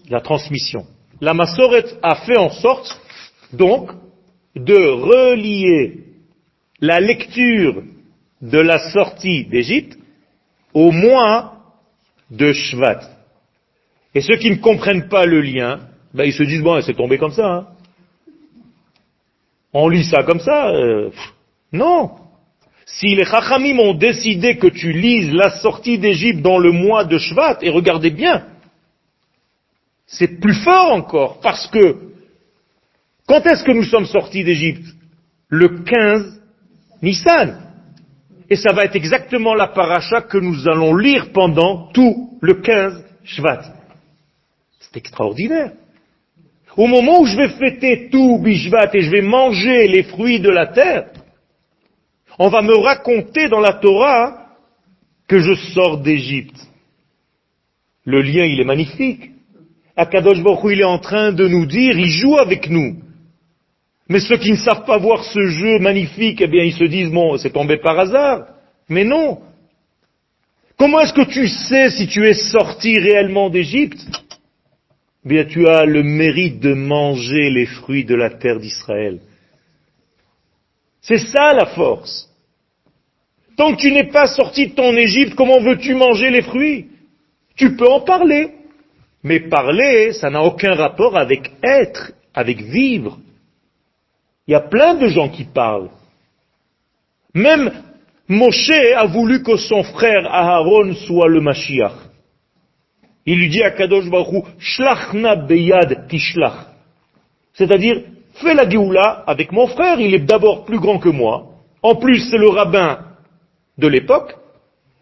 La 0.09 0.19
transmission. 0.19 0.85
La 1.21 1.33
Massoret 1.33 1.85
a 2.03 2.15
fait 2.15 2.37
en 2.37 2.49
sorte, 2.49 2.99
donc, 3.53 3.91
de 4.53 4.75
relier 4.75 6.03
la 6.81 6.99
lecture 6.99 7.83
de 8.41 8.57
la 8.57 8.91
sortie 8.91 9.45
d'Égypte 9.45 9.97
au 10.73 10.91
mois 10.91 11.53
de 12.29 12.51
Shvat. 12.51 12.99
Et 14.13 14.19
ceux 14.19 14.35
qui 14.35 14.51
ne 14.51 14.57
comprennent 14.57 15.07
pas 15.07 15.25
le 15.25 15.39
lien, 15.39 15.87
ben 16.13 16.25
ils 16.25 16.33
se 16.33 16.43
disent, 16.43 16.63
bon, 16.63 16.81
c'est 16.81 16.95
tombé 16.95 17.17
comme 17.17 17.31
ça. 17.31 17.47
Hein. 17.49 17.67
On 19.71 19.87
lit 19.87 20.03
ça 20.03 20.23
comme 20.23 20.41
ça. 20.41 20.67
Euh, 20.71 21.11
non. 21.71 22.24
Si 22.85 23.15
les 23.15 23.25
Chachamim 23.25 23.79
ont 23.79 23.95
décidé 23.95 24.57
que 24.57 24.67
tu 24.67 24.91
lises 24.91 25.33
la 25.33 25.49
sortie 25.49 25.97
d'Égypte 25.97 26.41
dans 26.41 26.59
le 26.59 26.71
mois 26.71 27.03
de 27.03 27.17
Shvat, 27.17 27.57
et 27.61 27.69
regardez 27.69 28.11
bien, 28.11 28.45
c'est 30.05 30.39
plus 30.39 30.53
fort 30.53 30.93
encore, 30.93 31.39
parce 31.39 31.67
que 31.67 31.97
quand 33.27 33.45
est-ce 33.47 33.63
que 33.63 33.71
nous 33.71 33.83
sommes 33.83 34.05
sortis 34.05 34.43
d'Égypte? 34.43 34.85
Le 35.47 35.83
15 35.83 36.41
Nissan. 37.01 37.61
Et 38.49 38.55
ça 38.55 38.71
va 38.71 38.83
être 38.83 38.95
exactement 38.95 39.55
la 39.55 39.67
paracha 39.67 40.21
que 40.21 40.37
nous 40.37 40.67
allons 40.67 40.95
lire 40.95 41.31
pendant 41.33 41.87
tout 41.91 42.37
le 42.41 42.55
15 42.55 43.03
Shvat. 43.23 43.63
C'est 44.79 44.97
extraordinaire. 44.97 45.71
Au 46.77 46.85
moment 46.85 47.21
où 47.21 47.25
je 47.25 47.37
vais 47.37 47.49
fêter 47.49 48.09
tout 48.11 48.37
Bishvat 48.39 48.91
et 48.93 49.01
je 49.01 49.09
vais 49.09 49.21
manger 49.21 49.87
les 49.87 50.03
fruits 50.03 50.39
de 50.39 50.49
la 50.49 50.67
terre, 50.67 51.07
on 52.39 52.49
va 52.49 52.61
me 52.61 52.75
raconter 52.75 53.47
dans 53.47 53.59
la 53.59 53.73
Torah 53.73 54.47
que 55.27 55.39
je 55.39 55.55
sors 55.73 55.99
d'Égypte. 55.99 56.59
Le 58.05 58.21
lien, 58.21 58.45
il 58.45 58.59
est 58.59 58.65
magnifique. 58.65 59.31
Akadosh 59.95 60.43
Baruch 60.43 60.71
il 60.73 60.81
est 60.81 60.83
en 60.83 60.99
train 60.99 61.31
de 61.31 61.47
nous 61.47 61.65
dire, 61.65 61.97
il 61.97 62.09
joue 62.09 62.37
avec 62.37 62.69
nous. 62.69 62.97
Mais 64.07 64.19
ceux 64.19 64.37
qui 64.37 64.51
ne 64.51 64.57
savent 64.57 64.85
pas 64.85 64.97
voir 64.97 65.23
ce 65.23 65.47
jeu 65.47 65.79
magnifique, 65.79 66.41
eh 66.41 66.47
bien, 66.47 66.63
ils 66.63 66.73
se 66.75 66.83
disent, 66.83 67.09
bon, 67.09 67.37
c'est 67.37 67.49
tombé 67.51 67.77
par 67.77 67.97
hasard. 67.97 68.45
Mais 68.87 69.03
non. 69.03 69.39
Comment 70.77 70.99
est-ce 70.99 71.13
que 71.13 71.31
tu 71.31 71.47
sais 71.47 71.89
si 71.89 72.07
tu 72.07 72.27
es 72.27 72.33
sorti 72.33 72.99
réellement 72.99 73.49
d'Égypte? 73.49 74.05
Eh 75.25 75.29
Bien, 75.29 75.45
tu 75.45 75.67
as 75.67 75.85
le 75.85 76.03
mérite 76.03 76.59
de 76.59 76.73
manger 76.73 77.49
les 77.49 77.65
fruits 77.65 78.05
de 78.05 78.13
la 78.13 78.29
terre 78.29 78.59
d'Israël. 78.59 79.19
C'est 81.07 81.19
ça 81.19 81.53
la 81.53 81.67
force. 81.67 82.27
Tant 83.55 83.75
que 83.75 83.81
tu 83.81 83.91
n'es 83.91 84.07
pas 84.07 84.25
sorti 84.25 84.69
de 84.69 84.73
ton 84.73 84.91
Égypte, 84.97 85.35
comment 85.35 85.61
veux-tu 85.61 85.93
manger 85.93 86.31
les 86.31 86.41
fruits? 86.41 86.87
Tu 87.55 87.75
peux 87.75 87.87
en 87.87 88.01
parler. 88.01 88.55
Mais 89.23 89.39
parler, 89.39 90.13
ça 90.13 90.31
n'a 90.31 90.41
aucun 90.41 90.73
rapport 90.73 91.15
avec 91.15 91.51
être, 91.63 92.11
avec 92.33 92.59
vivre. 92.59 93.19
Il 94.47 94.53
y 94.53 94.55
a 94.55 94.61
plein 94.61 94.95
de 94.95 95.07
gens 95.07 95.29
qui 95.29 95.43
parlent. 95.43 95.91
Même 97.35 97.71
Moshe 98.27 98.71
a 98.97 99.05
voulu 99.05 99.43
que 99.43 99.57
son 99.57 99.83
frère 99.83 100.25
Aharon 100.25 100.95
soit 100.95 101.27
le 101.27 101.39
Mashiach. 101.39 101.93
Il 103.27 103.39
lui 103.39 103.49
dit 103.49 103.61
à 103.61 103.71
Kadosh 103.71 104.09
Baruch 104.09 104.45
Shlachna 104.57 105.35
beyad 105.35 106.07
tishlach. 106.07 106.67
C'est-à-dire, 107.53 108.01
fais 108.35 108.53
la 108.53 108.69
Géoula 108.69 109.23
avec 109.27 109.51
mon 109.51 109.67
frère, 109.67 109.99
il 109.99 110.13
est 110.13 110.19
d'abord 110.19 110.65
plus 110.65 110.79
grand 110.79 110.99
que 110.99 111.09
moi. 111.09 111.47
En 111.81 111.95
plus, 111.95 112.29
c'est 112.29 112.37
le 112.37 112.49
rabbin 112.49 112.99
de 113.77 113.87
l'époque. 113.87 114.35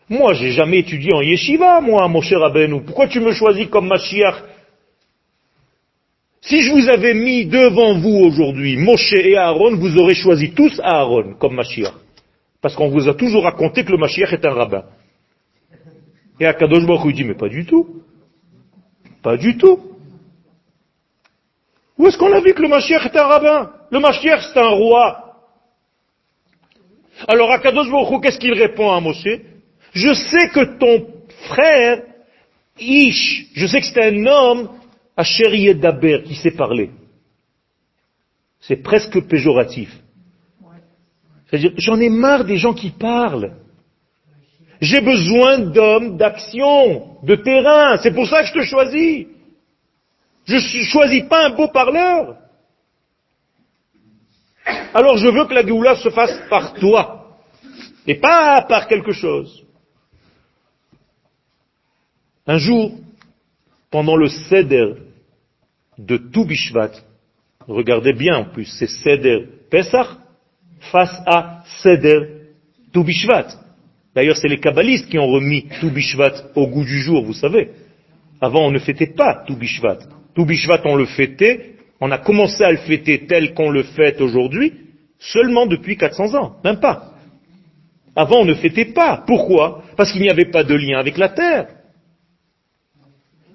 Moi, 0.10 0.34
j'ai 0.34 0.52
jamais 0.52 0.80
étudié 0.80 1.14
en 1.14 1.22
yeshiva, 1.22 1.82
moi, 1.82 2.08
mon 2.08 2.22
cher 2.22 2.40
Rabbeinu. 2.40 2.82
Pourquoi 2.84 3.08
tu 3.08 3.20
me 3.20 3.32
choisis 3.32 3.68
comme 3.68 3.88
Mashiach? 3.88 4.44
Si 6.42 6.62
je 6.62 6.72
vous 6.72 6.90
avais 6.90 7.14
mis 7.14 7.46
devant 7.46 7.98
vous 7.98 8.18
aujourd'hui 8.26 8.76
Moshe 8.76 9.14
et 9.14 9.38
Aaron, 9.38 9.78
vous 9.78 9.98
aurez 9.98 10.14
choisi 10.14 10.52
tous 10.52 10.80
Aaron 10.84 11.36
comme 11.40 11.56
Mashiach. 11.56 11.94
Parce 12.62 12.76
qu'on 12.76 12.90
vous 12.90 13.08
a 13.08 13.14
toujours 13.14 13.44
raconté 13.44 13.86
que 13.86 13.92
le 13.92 13.98
Mashiach 13.98 14.34
est 14.34 14.46
un 14.46 14.54
rabbin. 14.54 14.84
Et 16.40 16.46
Akadosh 16.46 16.86
Baruch 16.86 17.16
dit, 17.16 17.24
mais 17.24 17.36
pas 17.36 17.48
du 17.48 17.66
tout. 17.66 18.02
Pas 19.22 19.38
du 19.38 19.56
tout. 19.56 19.80
Où 21.98 22.08
est-ce 22.08 22.18
qu'on 22.18 22.34
a 22.34 22.40
vu 22.40 22.54
que 22.54 22.62
le 22.62 22.68
Mashiach 22.68 23.06
est 23.06 23.18
un 23.18 23.28
rabbin? 23.28 23.72
Le 23.92 24.00
Mashiach 24.00 24.52
c'est 24.52 24.60
un 24.60 24.70
roi. 24.70 25.20
Alors 27.28 27.52
Akadosh 27.52 27.90
Baruch 27.90 28.24
qu'est-ce 28.24 28.40
qu'il 28.40 28.54
répond 28.54 28.92
à 28.92 29.00
Moshe? 29.00 29.28
Je 29.94 30.14
sais 30.14 30.50
que 30.50 30.78
ton 30.78 31.08
frère, 31.48 32.02
Ish, 32.80 33.48
je 33.54 33.68
sais 33.68 33.80
que 33.80 33.86
c'est 33.86 34.04
un 34.04 34.26
homme, 34.26 34.70
Asher 35.16 35.74
Daber, 35.76 36.24
qui 36.24 36.36
sait 36.36 36.52
parler. 36.52 36.90
C'est 38.60 38.78
presque 38.78 39.28
péjoratif. 39.28 39.96
C'est-à-dire, 41.46 41.74
j'en 41.78 42.00
ai 42.00 42.10
marre 42.10 42.46
des 42.46 42.58
gens 42.58 42.74
qui 42.74 42.90
parlent. 42.90 43.54
J'ai 44.82 45.02
besoin 45.02 45.60
d'hommes 45.60 46.18
d'action, 46.18 47.18
de 47.22 47.36
terrain. 47.36 47.98
C'est 47.98 48.14
pour 48.14 48.28
ça 48.28 48.42
que 48.42 48.48
je 48.48 48.54
te 48.54 48.64
choisis. 48.64 49.28
Je 50.46 50.56
ne 50.56 50.84
choisis 50.86 51.24
pas 51.24 51.48
un 51.48 51.50
beau 51.52 51.68
parleur. 51.68 52.38
Alors 54.94 55.18
je 55.18 55.28
veux 55.28 55.46
que 55.46 55.54
la 55.54 55.66
Géoula 55.66 55.96
se 55.96 56.10
fasse 56.10 56.42
par 56.50 56.74
toi, 56.76 57.38
et 58.06 58.16
pas 58.16 58.62
par 58.62 58.88
quelque 58.88 59.12
chose. 59.12 59.64
Un 62.46 62.58
jour, 62.58 62.92
pendant 63.90 64.16
le 64.16 64.28
Seder 64.28 64.96
de 65.98 66.18
Toubishvat, 66.18 66.92
regardez 67.68 68.14
bien 68.14 68.38
en 68.38 68.46
plus, 68.46 68.66
c'est 68.66 68.88
Seder 68.88 69.48
Pesach 69.70 70.08
face 70.92 71.22
à 71.26 71.64
Seder 71.82 72.52
Toubishvat. 72.92 73.48
D'ailleurs, 74.14 74.38
c'est 74.38 74.48
les 74.48 74.60
kabbalistes 74.60 75.10
qui 75.10 75.18
ont 75.18 75.28
remis 75.28 75.68
Toubishvat 75.80 76.52
au 76.56 76.68
goût 76.68 76.84
du 76.84 77.00
jour, 77.02 77.24
vous 77.24 77.34
savez. 77.34 77.72
Avant, 78.42 78.68
on 78.68 78.72
ne 78.72 78.80
fêtait 78.80 79.08
pas 79.08 79.44
Toubishvat. 79.48 80.00
Toubishvat, 80.36 80.82
on 80.86 80.96
le 80.96 81.06
fêtait, 81.06 81.76
on 82.00 82.12
a 82.12 82.18
commencé 82.18 82.64
à 82.64 82.72
le 82.72 82.78
fêter 82.78 83.26
tel 83.28 83.54
qu'on 83.54 83.70
le 83.70 83.84
fête 83.84 84.20
aujourd'hui, 84.22 84.74
seulement 85.20 85.66
depuis 85.66 85.98
400 85.98 86.36
ans, 86.36 86.56
même 86.64 86.80
pas. 86.80 87.14
Avant, 88.16 88.42
on 88.42 88.46
ne 88.46 88.54
fêtait 88.54 88.94
pas. 88.94 89.24
Pourquoi? 89.26 89.84
Parce 89.98 90.12
qu'il 90.12 90.22
n'y 90.22 90.30
avait 90.30 90.52
pas 90.52 90.64
de 90.64 90.76
lien 90.76 91.00
avec 91.00 91.18
la 91.18 91.30
terre. 91.30 91.68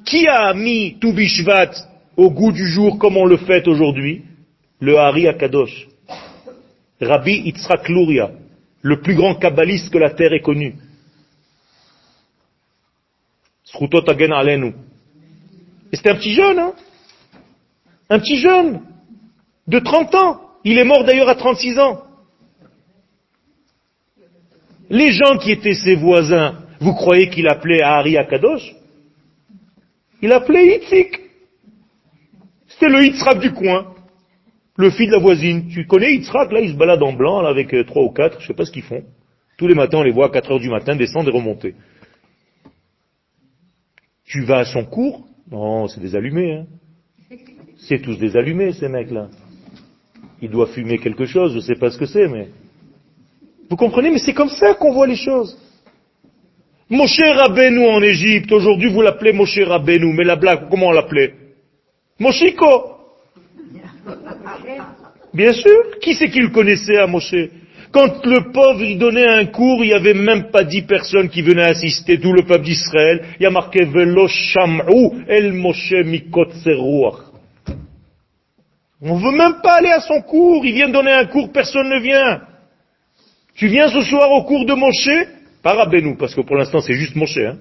Qui 0.04 0.26
a 0.26 0.54
mis 0.54 0.99
Toubishvat 0.99 1.70
au 2.16 2.30
goût 2.30 2.52
du 2.52 2.66
jour 2.66 2.99
comme 2.99 3.16
on 3.16 3.26
le 3.26 3.37
fête 3.37 3.68
aujourd'hui? 3.68 4.23
Le 4.80 4.97
Hari 4.97 5.28
Akadosh. 5.28 5.88
Rabbi 7.00 7.42
Yitzhak 7.44 7.88
Luria, 7.88 8.30
le 8.82 9.00
plus 9.00 9.14
grand 9.14 9.35
kabbaliste 9.35 9.90
que 9.90 9.99
la 9.99 10.11
terre 10.11 10.32
ait 10.32 10.40
connu. 10.40 10.75
Et 15.92 15.97
c'était 15.97 16.11
un 16.11 16.16
petit 16.16 16.35
jeune, 16.35 16.59
hein 16.59 16.73
Un 18.11 18.18
petit 18.18 18.38
jeune 18.38 18.83
de 19.66 19.78
30 19.78 20.14
ans. 20.14 20.40
Il 20.64 20.78
est 20.78 20.85
mort 20.85 21.04
d'ailleurs 21.04 21.28
à 21.28 21.35
36 21.35 21.78
ans. 21.78 22.02
Les 24.90 25.12
gens 25.12 25.38
qui 25.38 25.52
étaient 25.52 25.75
ses 25.75 25.95
voisins, 25.97 26.61
vous 26.80 26.95
croyez 26.95 27.28
qu'il 27.28 27.49
appelait 27.49 27.83
Ari 27.83 28.16
Akadosh? 28.16 28.75
Il 30.23 30.33
appelait 30.33 30.78
Itzik. 30.78 31.21
C'était 32.68 32.88
le 32.88 33.04
Yitzhak 33.04 33.40
du 33.40 33.52
coin, 33.52 33.95
le 34.76 34.90
fils 34.90 35.09
de 35.09 35.12
la 35.12 35.18
voisine. 35.18 35.68
Tu 35.68 35.87
connais 35.87 36.14
Yitzhak, 36.14 36.52
là, 36.52 36.61
il 36.61 36.71
se 36.71 36.76
balade 36.76 37.02
en 37.02 37.12
blanc, 37.12 37.45
avec 37.45 37.75
euh, 37.75 37.85
trois 37.85 38.02
ou 38.02 38.11
quatre, 38.11 38.40
je 38.40 38.47
sais 38.47 38.54
pas 38.54 38.64
ce 38.64 38.71
qu'ils 38.71 38.83
font. 38.83 39.04
Tous 39.59 39.66
les 39.66 39.75
matins, 39.75 39.99
on 39.99 40.02
les 40.02 40.12
voit 40.12 40.26
à 40.26 40.30
4 40.30 40.52
heures 40.52 40.61
du 40.61 40.71
matin 40.71 40.97
descendre 40.97 41.28
et 41.28 41.33
remonter. 41.33 41.75
Tu 44.25 44.45
vas 44.45 44.59
à 44.59 44.64
son 44.64 44.85
cours 44.85 45.26
Non, 45.50 45.88
c'est 45.88 46.00
des 46.00 46.14
allumés. 46.14 46.52
Hein. 46.52 46.67
C'est 47.78 48.00
tous 48.00 48.19
des 48.19 48.37
allumés, 48.37 48.73
ces 48.73 48.88
mecs-là. 48.88 49.28
Il 50.43 50.50
doit 50.50 50.67
fumer 50.69 50.99
quelque 50.99 51.26
chose, 51.26 51.52
je 51.52 51.57
ne 51.57 51.62
sais 51.62 51.75
pas 51.75 51.90
ce 51.90 51.99
que 51.99 52.07
c'est, 52.07 52.28
mais... 52.28 52.49
Vous 53.69 53.76
comprenez 53.76 54.11
Mais 54.11 54.19
c'est 54.19 54.35
comme 54.35 54.49
ça 54.49 54.75
qu'on 54.75 54.93
voit 54.93 55.07
les 55.07 55.17
choses. 55.17 55.57
Moshe 56.90 57.21
Rabbeinu 57.21 57.87
en 57.87 58.02
Égypte, 58.02 58.50
aujourd'hui 58.50 58.90
vous 58.90 59.02
l'appelez 59.02 59.32
Moshe 59.32 59.58
Rabbeinu, 59.58 60.15
mais 60.15 60.25
la 60.25 60.37
blague, 60.37 60.71
comment 60.71 60.87
on 60.87 60.93
l'appelait? 60.93 61.34
Moshiko 62.19 62.95
Bien 65.34 65.52
sûr, 65.52 65.99
qui 66.00 66.15
c'est 66.15 66.30
qui 66.30 66.41
le 66.41 66.49
connaissait 66.49 66.97
à 66.97 67.06
Moshe? 67.06 67.34
Quand 67.93 68.25
le 68.27 68.53
pauvre 68.53 68.83
il 68.83 68.99
donnait 68.99 69.27
un 69.27 69.47
cours, 69.47 69.83
il 69.83 69.89
n'y 69.89 69.95
avait 69.95 70.15
même 70.15 70.51
pas 70.51 70.65
dix 70.65 70.83
personnes 70.83 71.29
qui 71.29 71.43
venaient 71.43 71.71
assister, 71.71 72.21
tout 72.21 72.33
le 72.33 72.43
peuple 72.43 72.65
d'Israël. 72.65 73.25
Il 73.41 73.45
y 73.45 73.47
a 73.47 73.51
marqué 73.51 73.85
Velo 73.85 74.29
Sham'u 74.29 75.25
El 75.27 75.53
Moshe 75.55 75.95
Mikot 76.05 76.49
On 79.01 79.17
ne 79.17 79.23
veut 79.23 79.37
même 79.37 79.61
pas 79.63 79.77
aller 79.79 79.91
à 79.91 80.01
son 80.01 80.21
cours, 80.23 80.65
il 80.67 80.75
vient 80.75 80.91
donner 80.91 81.13
un 81.13 81.27
cours, 81.27 81.51
personne 81.51 81.89
ne 81.89 82.01
vient. 82.01 82.43
Tu 83.55 83.69
viens 83.69 83.89
ce 83.89 84.03
soir 84.03 84.31
au 84.33 84.45
cours 84.45 84.67
de 84.67 84.75
Moshe? 84.75 85.27
Pas 85.63 85.75
Rabbeinu, 85.75 86.17
parce 86.17 86.35
que 86.35 86.43
pour 86.43 86.57
l'instant 86.57 86.81
c'est 86.81 86.95
juste 86.95 87.17
Moshe. 87.17 87.39
Hein. 87.39 87.57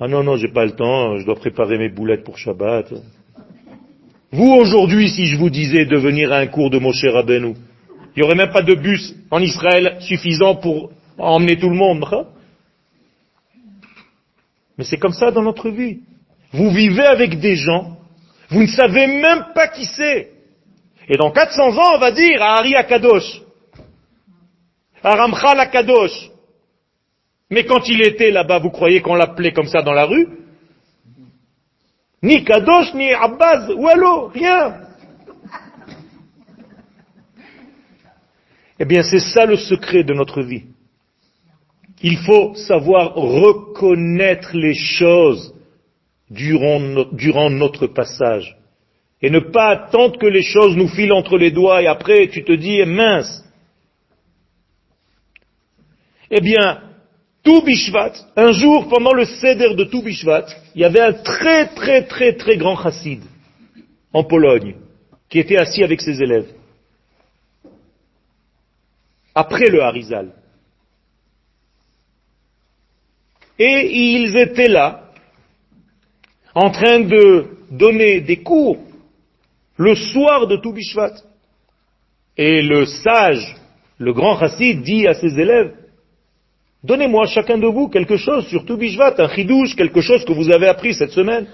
Ah 0.00 0.06
non, 0.06 0.22
non, 0.22 0.36
j'ai 0.36 0.52
pas 0.52 0.64
le 0.64 0.72
temps, 0.72 1.16
je 1.16 1.26
dois 1.26 1.34
préparer 1.34 1.78
mes 1.78 1.88
boulettes 1.88 2.22
pour 2.22 2.38
Shabbat. 2.38 2.94
Vous 4.30 4.52
aujourd'hui, 4.52 5.08
si 5.08 5.26
je 5.26 5.36
vous 5.36 5.50
disais 5.50 5.84
de 5.86 5.96
venir 5.96 6.32
à 6.32 6.36
un 6.36 6.46
cours 6.46 6.70
de 6.70 6.78
Moshe 6.78 7.04
Rabbeinu, 7.04 7.54
il 8.18 8.22
n'y 8.22 8.26
aurait 8.26 8.34
même 8.34 8.50
pas 8.50 8.62
de 8.62 8.74
bus 8.74 9.14
en 9.30 9.40
Israël 9.40 9.98
suffisant 10.00 10.56
pour 10.56 10.90
emmener 11.18 11.56
tout 11.56 11.68
le 11.68 11.76
monde. 11.76 12.04
Hein. 12.10 12.24
Mais 14.76 14.82
c'est 14.82 14.96
comme 14.96 15.12
ça 15.12 15.30
dans 15.30 15.42
notre 15.42 15.70
vie. 15.70 16.00
Vous 16.52 16.68
vivez 16.70 17.06
avec 17.06 17.38
des 17.38 17.54
gens, 17.54 17.96
vous 18.50 18.62
ne 18.62 18.66
savez 18.66 19.06
même 19.06 19.44
pas 19.54 19.68
qui 19.68 19.84
c'est. 19.84 20.32
Et 21.08 21.16
dans 21.16 21.30
400 21.30 21.78
ans, 21.78 21.94
on 21.94 21.98
va 22.00 22.10
dire 22.10 22.42
à 22.42 22.56
Ari 22.56 22.74
Akadosh, 22.74 23.40
à 25.04 25.14
Ramchal 25.14 25.60
Akadosh. 25.60 26.30
Mais 27.50 27.66
quand 27.66 27.88
il 27.88 28.02
était 28.02 28.32
là-bas, 28.32 28.58
vous 28.58 28.70
croyez 28.70 29.00
qu'on 29.00 29.14
l'appelait 29.14 29.52
comme 29.52 29.68
ça 29.68 29.82
dans 29.82 29.92
la 29.92 30.06
rue? 30.06 30.26
Ni 32.24 32.42
Kadosh, 32.42 32.94
ni 32.94 33.12
Abbas, 33.12 33.68
ou 33.76 33.86
allo, 33.86 34.26
rien. 34.34 34.87
Eh 38.78 38.84
bien, 38.84 39.02
c'est 39.02 39.18
ça 39.18 39.44
le 39.44 39.56
secret 39.56 40.04
de 40.04 40.14
notre 40.14 40.42
vie. 40.42 40.64
Il 42.02 42.16
faut 42.18 42.54
savoir 42.54 43.14
reconnaître 43.14 44.56
les 44.56 44.74
choses 44.74 45.52
durant, 46.30 47.50
notre 47.50 47.86
passage. 47.88 48.56
Et 49.20 49.30
ne 49.30 49.40
pas 49.40 49.70
attendre 49.70 50.18
que 50.18 50.26
les 50.26 50.42
choses 50.42 50.76
nous 50.76 50.88
filent 50.88 51.12
entre 51.12 51.36
les 51.36 51.50
doigts 51.50 51.82
et 51.82 51.88
après 51.88 52.28
tu 52.28 52.44
te 52.44 52.52
dis, 52.52 52.84
mince. 52.84 53.44
Eh 56.30 56.40
bien, 56.40 56.82
Toubishvat, 57.42 58.12
un 58.36 58.52
jour 58.52 58.88
pendant 58.88 59.12
le 59.12 59.24
Seder 59.24 59.74
de 59.74 59.84
Toubishvat, 59.84 60.46
il 60.74 60.82
y 60.82 60.84
avait 60.84 61.00
un 61.00 61.14
très 61.14 61.68
très 61.68 62.04
très 62.04 62.34
très 62.34 62.56
grand 62.56 62.76
chassid 62.76 63.22
en 64.12 64.22
Pologne 64.22 64.76
qui 65.28 65.38
était 65.40 65.56
assis 65.56 65.82
avec 65.82 66.00
ses 66.00 66.22
élèves. 66.22 66.52
Après 69.40 69.68
le 69.68 69.80
Harizal. 69.82 70.32
Et 73.56 73.76
ils 74.16 74.36
étaient 74.36 74.66
là, 74.66 75.12
en 76.56 76.70
train 76.70 76.98
de 76.98 77.46
donner 77.70 78.20
des 78.20 78.38
cours 78.38 78.78
le 79.76 79.94
soir 79.94 80.48
de 80.48 80.56
Toubishvat. 80.56 81.14
Et 82.36 82.62
le 82.62 82.84
sage, 82.84 83.54
le 83.98 84.12
grand 84.12 84.40
chassid, 84.40 84.82
dit 84.82 85.06
à 85.06 85.14
ses 85.14 85.38
élèves, 85.38 85.72
Donnez-moi 86.82 87.26
chacun 87.26 87.58
de 87.58 87.66
vous 87.68 87.88
quelque 87.88 88.16
chose 88.16 88.44
sur 88.48 88.64
Toubishvat, 88.64 89.14
un 89.18 89.28
chidouche, 89.28 89.76
quelque 89.76 90.00
chose 90.00 90.24
que 90.24 90.32
vous 90.32 90.50
avez 90.50 90.66
appris 90.66 90.94
cette 90.94 91.12
semaine 91.12 91.46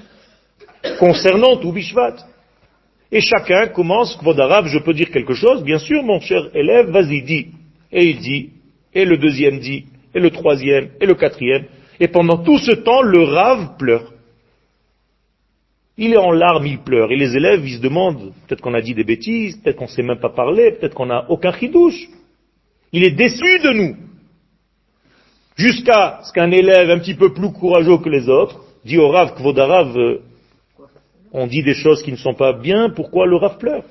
concernant 0.98 1.56
Toubishvat. 1.56 2.16
Et 3.12 3.20
chacun 3.20 3.66
commence, 3.66 4.16
Kvodarav, 4.16 4.68
je 4.68 4.78
peux 4.78 4.94
dire 4.94 5.10
quelque 5.10 5.34
chose, 5.34 5.62
bien 5.62 5.78
sûr, 5.78 6.02
mon 6.02 6.20
cher 6.20 6.48
élève, 6.54 6.88
vas-y, 6.90 7.22
dis. 7.22 7.53
Et 7.94 8.10
il 8.10 8.18
dit, 8.18 8.50
et 8.92 9.04
le 9.04 9.16
deuxième 9.16 9.60
dit, 9.60 9.86
et 10.14 10.20
le 10.20 10.30
troisième, 10.30 10.90
et 11.00 11.06
le 11.06 11.14
quatrième. 11.14 11.64
Et 12.00 12.08
pendant 12.08 12.38
tout 12.38 12.58
ce 12.58 12.72
temps, 12.72 13.02
le 13.02 13.22
Rav 13.22 13.76
pleure. 13.78 14.12
Il 15.96 16.12
est 16.12 16.18
en 16.18 16.32
larmes, 16.32 16.66
il 16.66 16.80
pleure. 16.80 17.12
Et 17.12 17.16
les 17.16 17.36
élèves, 17.36 17.64
ils 17.64 17.76
se 17.76 17.80
demandent, 17.80 18.32
peut-être 18.46 18.60
qu'on 18.60 18.74
a 18.74 18.80
dit 18.80 18.94
des 18.94 19.04
bêtises, 19.04 19.56
peut-être 19.56 19.76
qu'on 19.76 19.84
ne 19.84 19.90
sait 19.90 20.02
même 20.02 20.18
pas 20.18 20.28
parler, 20.28 20.72
peut-être 20.72 20.94
qu'on 20.94 21.06
n'a 21.06 21.24
aucun 21.30 21.52
chidouche. 21.52 22.08
Il 22.92 23.04
est 23.04 23.12
déçu 23.12 23.60
de 23.60 23.72
nous. 23.72 23.96
Jusqu'à 25.54 26.20
ce 26.24 26.32
qu'un 26.32 26.50
élève 26.50 26.90
un 26.90 26.98
petit 26.98 27.14
peu 27.14 27.32
plus 27.32 27.52
courageux 27.52 27.98
que 27.98 28.08
les 28.08 28.28
autres 28.28 28.60
dit 28.84 28.98
au 28.98 29.08
Rav, 29.08 29.34
Kvodarav, 29.34 29.96
euh, 29.96 30.20
on 31.32 31.46
dit 31.46 31.62
des 31.62 31.74
choses 31.74 32.02
qui 32.02 32.10
ne 32.10 32.16
sont 32.16 32.34
pas 32.34 32.52
bien, 32.52 32.90
pourquoi 32.90 33.26
le 33.26 33.36
Rav 33.36 33.58
pleure? 33.58 33.84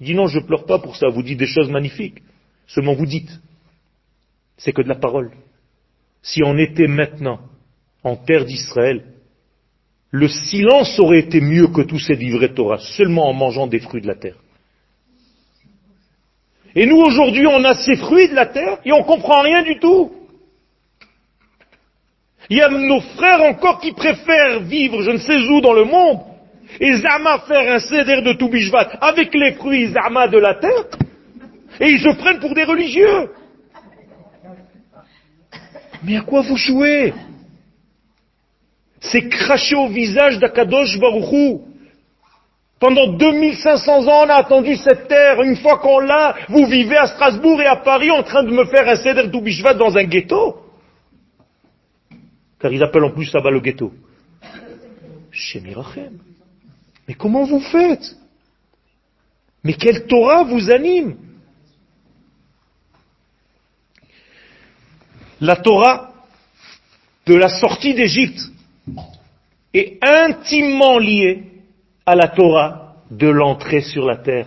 Il 0.00 0.06
dit 0.06 0.14
non, 0.14 0.26
je 0.26 0.40
pleure 0.40 0.66
pas 0.66 0.80
pour 0.80 0.96
ça, 0.96 1.08
vous 1.08 1.22
dites 1.22 1.38
des 1.38 1.46
choses 1.46 1.70
magnifiques. 1.70 2.22
Seulement 2.66 2.94
vous 2.94 3.06
dites. 3.06 3.30
C'est 4.56 4.72
que 4.72 4.82
de 4.82 4.88
la 4.88 4.94
parole. 4.94 5.32
Si 6.22 6.42
on 6.42 6.56
était 6.58 6.88
maintenant 6.88 7.40
en 8.02 8.16
terre 8.16 8.44
d'Israël, 8.44 9.04
le 10.10 10.28
silence 10.28 10.98
aurait 10.98 11.20
été 11.20 11.40
mieux 11.40 11.68
que 11.68 11.82
tous 11.82 11.98
ces 11.98 12.14
livrets 12.14 12.54
Torah, 12.54 12.78
seulement 12.78 13.28
en 13.28 13.34
mangeant 13.34 13.66
des 13.66 13.80
fruits 13.80 14.00
de 14.00 14.06
la 14.06 14.14
terre. 14.14 14.36
Et 16.74 16.86
nous 16.86 16.96
aujourd'hui, 16.96 17.46
on 17.46 17.64
a 17.64 17.74
ces 17.74 17.96
fruits 17.96 18.28
de 18.28 18.34
la 18.34 18.46
terre 18.46 18.78
et 18.84 18.92
on 18.92 19.02
comprend 19.02 19.42
rien 19.42 19.62
du 19.62 19.78
tout. 19.78 20.12
Il 22.48 22.58
y 22.58 22.62
a 22.62 22.68
nos 22.68 23.00
frères 23.00 23.42
encore 23.42 23.80
qui 23.80 23.92
préfèrent 23.92 24.60
vivre 24.60 25.02
je 25.02 25.10
ne 25.10 25.18
sais 25.18 25.36
où 25.36 25.60
dans 25.60 25.72
le 25.72 25.84
monde 25.84 26.20
et 26.78 26.96
Zama 26.96 27.40
faire 27.40 27.74
un 27.74 27.78
céder 27.78 28.22
de 28.22 28.34
Toubishvat 28.34 28.98
avec 29.00 29.34
les 29.34 29.54
fruits 29.54 29.88
Zama 29.88 30.28
de 30.28 30.38
la 30.38 30.54
terre 30.54 30.84
et 31.80 31.90
ils 31.90 32.00
se 32.00 32.16
prennent 32.16 32.40
pour 32.40 32.54
des 32.54 32.64
religieux. 32.64 33.30
Mais 36.02 36.16
à 36.16 36.22
quoi 36.22 36.42
vous 36.42 36.56
jouez? 36.56 37.12
C'est 39.00 39.28
cracher 39.28 39.76
au 39.76 39.88
visage 39.88 40.38
d'Akadosh 40.38 40.98
Baruchou. 40.98 41.62
Pendant 42.78 43.08
2500 43.08 44.06
ans, 44.06 44.24
on 44.26 44.28
a 44.28 44.34
attendu 44.34 44.76
cette 44.76 45.08
terre. 45.08 45.40
Une 45.42 45.56
fois 45.56 45.78
qu'on 45.78 46.00
l'a, 46.00 46.36
vous 46.48 46.66
vivez 46.66 46.96
à 46.96 47.06
Strasbourg 47.06 47.60
et 47.60 47.66
à 47.66 47.76
Paris 47.76 48.10
en 48.10 48.22
train 48.22 48.42
de 48.42 48.50
me 48.50 48.66
faire 48.66 48.86
un 48.88 48.96
céder 48.96 49.30
Toubishvat 49.30 49.74
dans 49.74 49.96
un 49.96 50.04
ghetto. 50.04 50.58
Car 52.60 52.72
ils 52.72 52.82
appellent 52.82 53.04
en 53.04 53.12
plus 53.12 53.32
là-bas 53.32 53.50
le 53.50 53.60
ghetto. 53.60 53.92
Chez 55.30 55.60
Mirachem. 55.60 56.18
Mais 57.08 57.14
comment 57.14 57.44
vous 57.44 57.60
faites? 57.60 58.16
Mais 59.62 59.74
quel 59.74 60.06
Torah 60.06 60.44
vous 60.44 60.70
anime? 60.70 61.16
La 65.40 65.56
Torah 65.56 66.12
de 67.26 67.34
la 67.34 67.48
sortie 67.48 67.94
d'Égypte 67.94 68.40
est 69.74 69.98
intimement 70.02 70.98
liée 70.98 71.44
à 72.06 72.14
la 72.14 72.28
Torah 72.28 72.94
de 73.10 73.28
l'entrée 73.28 73.82
sur 73.82 74.06
la 74.06 74.16
terre. 74.16 74.46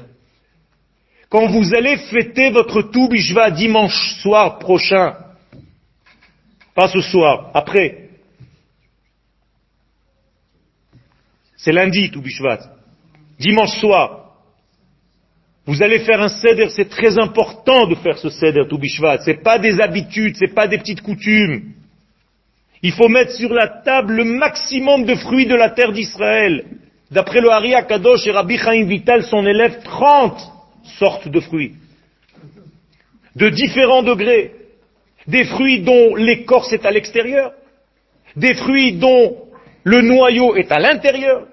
Quand 1.29 1.47
vous 1.47 1.75
allez 1.75 1.97
fêter 1.97 2.49
votre 2.49 2.81
Toubishva 2.81 3.51
dimanche 3.51 4.19
soir 4.21 4.57
prochain, 4.57 5.15
pas 6.73 6.87
ce 6.87 7.01
soir, 7.01 7.51
après. 7.53 8.09
C'est 11.57 11.73
lundi, 11.73 12.09
tout 12.09 12.23
Dimanche 13.37 13.77
soir. 13.79 14.28
Vous 15.69 15.83
allez 15.83 15.99
faire 15.99 16.19
un 16.19 16.29
seder, 16.29 16.69
c'est 16.69 16.89
très 16.89 17.19
important 17.19 17.85
de 17.85 17.93
faire 17.93 18.17
ce 18.17 18.31
seder, 18.31 18.63
tout 18.67 18.79
Ce 18.81 19.23
C'est 19.23 19.43
pas 19.43 19.59
des 19.59 19.79
habitudes, 19.79 20.35
c'est 20.35 20.55
pas 20.55 20.65
des 20.65 20.79
petites 20.79 21.01
coutumes. 21.01 21.73
Il 22.81 22.91
faut 22.91 23.07
mettre 23.07 23.33
sur 23.33 23.53
la 23.53 23.67
table 23.67 24.15
le 24.15 24.23
maximum 24.23 25.05
de 25.05 25.13
fruits 25.13 25.45
de 25.45 25.53
la 25.53 25.69
terre 25.69 25.91
d'Israël. 25.91 26.65
D'après 27.11 27.39
le 27.39 27.51
Hari 27.51 27.73
Kadosh 27.87 28.25
et 28.25 28.31
Rabbi 28.31 28.57
Chaim 28.57 28.83
Vital, 28.85 29.21
son 29.21 29.45
élève, 29.45 29.83
30 29.83 30.41
sortes 30.97 31.27
de 31.27 31.39
fruits. 31.39 31.73
De 33.35 33.49
différents 33.49 34.01
degrés 34.01 34.53
des 35.27 35.43
fruits 35.43 35.81
dont 35.81 36.15
l'écorce 36.15 36.73
est 36.73 36.83
à 36.83 36.89
l'extérieur, 36.89 37.51
des 38.35 38.55
fruits 38.55 38.93
dont 38.93 39.37
le 39.83 40.01
noyau 40.01 40.55
est 40.55 40.71
à 40.71 40.79
l'intérieur, 40.79 41.45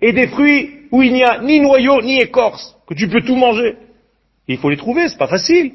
et 0.00 0.12
des 0.12 0.28
fruits 0.28 0.70
où 0.92 1.02
il 1.02 1.12
n'y 1.12 1.24
a 1.24 1.40
ni 1.40 1.58
noyau 1.58 2.00
ni 2.00 2.20
écorce, 2.20 2.75
que 2.86 2.94
tu 2.94 3.08
peux 3.08 3.22
tout 3.22 3.36
manger. 3.36 3.76
il 4.48 4.58
faut 4.58 4.70
les 4.70 4.76
trouver, 4.76 5.08
c'est 5.08 5.18
pas 5.18 5.26
facile. 5.26 5.74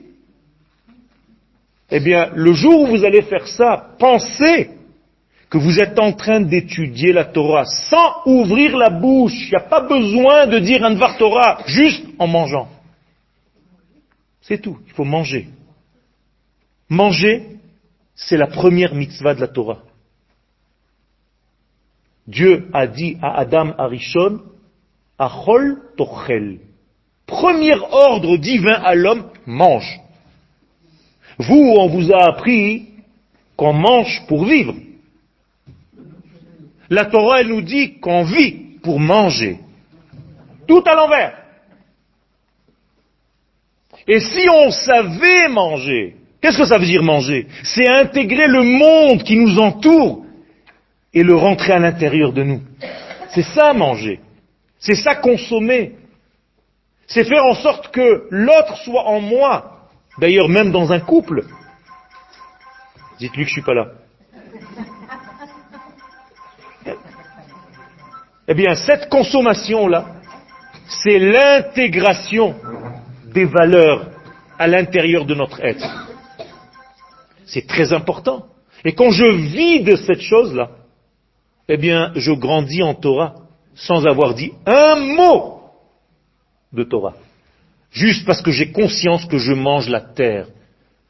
Eh 1.90 2.00
bien, 2.00 2.32
le 2.34 2.54
jour 2.54 2.82
où 2.82 2.88
vous 2.88 3.04
allez 3.04 3.22
faire 3.22 3.48
ça, 3.48 3.96
pensez 4.00 4.70
que 5.50 5.58
vous 5.58 5.80
êtes 5.80 6.00
en 6.00 6.14
train 6.14 6.40
d'étudier 6.40 7.12
la 7.12 7.26
Torah 7.26 7.66
sans 7.66 8.22
ouvrir 8.26 8.78
la 8.78 8.90
bouche. 8.90 9.34
Il 9.48 9.50
n'y 9.50 9.58
a 9.58 9.68
pas 9.68 9.82
besoin 9.82 10.48
de 10.48 10.60
dire 10.60 10.84
un 10.86 10.96
Dvar 10.96 11.18
Torah, 11.18 11.62
juste 11.68 12.06
en 12.18 12.28
mangeant. 12.28 12.70
C'est 14.42 14.62
tout, 14.62 14.78
il 14.88 14.94
faut 14.94 15.04
manger. 15.04 15.50
Manger, 16.88 17.58
c'est 18.16 18.38
la 18.38 18.48
première 18.48 18.96
mitzvah 18.96 19.36
de 19.36 19.42
la 19.42 19.50
Torah. 19.50 19.80
Dieu 22.28 22.70
a 22.72 22.88
dit 22.88 23.18
à 23.22 23.38
Adam 23.38 23.74
Arishon, 23.78 24.42
Achol 25.20 25.82
Tochel. 25.98 26.60
Premier 27.32 27.76
ordre 27.92 28.38
divin 28.38 28.80
à 28.84 28.94
l'homme, 28.94 29.30
mange. 29.46 30.00
Vous, 31.40 31.74
on 31.78 31.88
vous 31.88 32.12
a 32.12 32.28
appris 32.28 32.90
qu'on 33.56 33.74
mange 33.74 34.22
pour 34.28 34.46
vivre. 34.46 34.76
La 36.90 37.06
Torah, 37.06 37.44
nous 37.44 37.62
dit 37.62 38.00
qu'on 38.00 38.24
vit 38.24 38.80
pour 38.84 39.00
manger. 39.00 39.60
Tout 40.68 40.84
à 40.86 40.94
l'envers. 40.94 41.38
Et 44.08 44.20
si 44.20 44.48
on 44.50 44.70
savait 44.70 45.48
manger, 45.48 46.16
Qu'est-ce 46.42 46.58
que 46.58 46.66
ça 46.66 46.80
veut 46.80 46.86
dire 46.86 47.04
manger? 47.04 47.48
C'est 47.64 47.88
intégrer 47.88 48.48
le 48.48 48.64
monde 48.64 49.24
qui 49.24 49.36
nous 49.38 49.60
entoure 49.60 50.26
et 51.14 51.24
le 51.24 51.36
rentrer 51.36 51.74
à 51.74 51.80
l'intérieur 51.80 52.34
de 52.34 52.42
nous. 52.42 52.62
C'est 53.30 53.44
ça 53.44 53.74
manger. 53.74 54.20
C'est 54.80 54.96
ça 54.96 55.16
consommer. 55.16 55.94
C'est 57.14 57.26
faire 57.26 57.46
en 57.46 57.56
sorte 57.56 57.90
que 57.90 58.28
l'autre 58.30 58.78
soit 58.86 59.04
en 59.04 59.20
moi. 59.20 59.80
D'ailleurs, 60.18 60.48
même 60.48 60.72
dans 60.72 60.94
un 60.94 61.02
couple. 61.02 61.44
Dites-lui 63.20 63.44
que 63.44 63.50
je 63.50 63.54
suis 63.54 63.62
pas 63.62 63.74
là. 63.74 63.88
Eh 68.48 68.54
bien, 68.54 68.76
cette 68.76 69.10
consommation-là, 69.10 70.06
c'est 70.88 71.20
l'intégration 71.20 72.56
des 73.26 73.46
valeurs 73.46 74.08
à 74.58 74.68
l'intérieur 74.68 75.26
de 75.26 75.36
notre 75.36 75.60
être. 75.62 76.08
C'est 77.46 77.68
très 77.68 77.92
important. 77.92 78.46
Et 78.86 78.94
quand 78.94 79.12
je 79.12 79.26
vis 79.26 79.84
de 79.84 79.98
cette 79.98 80.22
chose-là, 80.22 80.70
eh 81.68 81.78
bien, 81.78 82.14
je 82.16 82.32
grandis 82.32 82.84
en 82.84 82.94
Torah 82.94 83.36
sans 83.76 84.06
avoir 84.06 84.34
dit 84.34 84.54
un 84.66 84.96
mot 84.96 85.61
de 86.74 86.84
Torah. 86.84 87.16
Juste 87.92 88.26
parce 88.26 88.42
que 88.42 88.52
j'ai 88.52 88.72
conscience 88.72 89.26
que 89.26 89.38
je 89.38 89.54
mange 89.54 89.90
la 89.90 90.02
terre, 90.02 90.48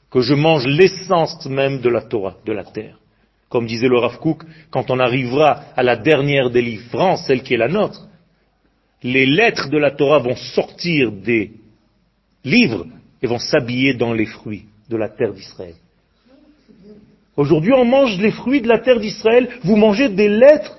que 0.09 0.21
je 0.21 0.33
mange 0.33 0.65
l'essence 0.65 1.45
même 1.45 1.79
de 1.79 1.89
la 1.89 2.01
Torah, 2.01 2.35
de 2.45 2.51
la 2.51 2.63
terre. 2.63 2.97
Comme 3.49 3.67
disait 3.67 3.87
le 3.87 3.97
Rav 3.97 4.17
Kook, 4.17 4.43
quand 4.69 4.89
on 4.89 4.99
arrivera 4.99 5.65
à 5.75 5.83
la 5.83 5.95
dernière 5.95 6.49
délivrance, 6.49 7.25
celle 7.27 7.43
qui 7.43 7.53
est 7.53 7.57
la 7.57 7.67
nôtre, 7.67 8.07
les 9.03 9.25
lettres 9.25 9.69
de 9.69 9.77
la 9.77 9.91
Torah 9.91 10.19
vont 10.19 10.35
sortir 10.35 11.11
des 11.11 11.51
livres 12.43 12.85
et 13.21 13.27
vont 13.27 13.39
s'habiller 13.39 13.93
dans 13.93 14.13
les 14.13 14.25
fruits 14.25 14.65
de 14.89 14.97
la 14.97 15.09
terre 15.09 15.33
d'Israël. 15.33 15.75
Aujourd'hui, 17.37 17.73
on 17.73 17.85
mange 17.85 18.17
les 18.17 18.31
fruits 18.31 18.61
de 18.61 18.67
la 18.67 18.79
terre 18.79 18.99
d'Israël, 18.99 19.49
vous 19.63 19.75
mangez 19.75 20.09
des 20.09 20.29
lettres. 20.29 20.77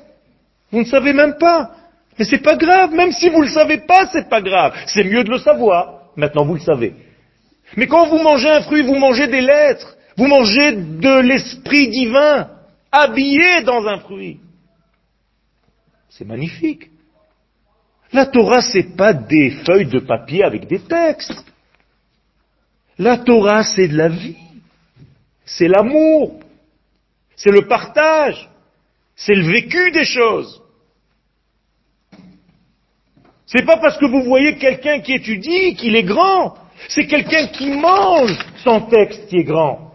Vous 0.71 0.81
ne 0.81 0.85
savez 0.85 1.13
même 1.13 1.37
pas. 1.39 1.75
Mais 2.23 2.29
c'est 2.29 2.39
pas 2.39 2.55
grave, 2.55 2.93
même 2.93 3.11
si 3.11 3.29
vous 3.29 3.41
ne 3.41 3.47
le 3.47 3.51
savez 3.51 3.79
pas, 3.79 4.07
c'est 4.07 4.29
pas 4.29 4.41
grave. 4.41 4.73
C'est 4.87 5.03
mieux 5.03 5.25
de 5.25 5.31
le 5.31 5.39
savoir. 5.39 6.03
Maintenant, 6.15 6.45
vous 6.45 6.55
le 6.55 6.61
savez. 6.61 6.95
Mais 7.77 7.89
quand 7.89 8.07
vous 8.07 8.23
mangez 8.23 8.49
un 8.49 8.63
fruit, 8.63 8.83
vous 8.83 8.95
mangez 8.95 9.27
des 9.27 9.41
lettres. 9.41 9.97
Vous 10.17 10.29
mangez 10.29 10.71
de 10.71 11.19
l'esprit 11.19 11.89
divin, 11.89 12.49
habillé 12.93 13.63
dans 13.63 13.85
un 13.89 13.99
fruit. 13.99 14.39
C'est 16.11 16.25
magnifique. 16.25 16.91
La 18.13 18.27
Torah, 18.27 18.61
c'est 18.61 18.97
pas 18.97 19.13
des 19.13 19.51
feuilles 19.67 19.87
de 19.87 19.99
papier 19.99 20.45
avec 20.45 20.69
des 20.69 20.79
textes. 20.79 21.45
La 22.99 23.19
Torah, 23.19 23.65
c'est 23.65 23.89
de 23.89 23.97
la 23.97 24.09
vie. 24.09 24.37
C'est 25.45 25.67
l'amour. 25.67 26.39
C'est 27.35 27.51
le 27.51 27.67
partage. 27.67 28.49
C'est 29.17 29.35
le 29.35 29.45
vécu 29.45 29.91
des 29.91 30.05
choses. 30.05 30.62
C'est 33.47 33.65
pas 33.67 33.77
parce 33.77 33.99
que 33.99 34.07
vous 34.07 34.23
voyez 34.23 34.57
quelqu'un 34.57 35.01
qui 35.01 35.15
étudie 35.15 35.75
qu'il 35.75 35.97
est 35.97 36.05
grand. 36.05 36.55
C'est 36.89 37.07
quelqu'un 37.07 37.47
qui 37.49 37.71
mange 37.71 38.37
son 38.65 38.83
texte 38.83 39.29
qui 39.29 39.39
est 39.39 39.45
grand. 39.45 39.93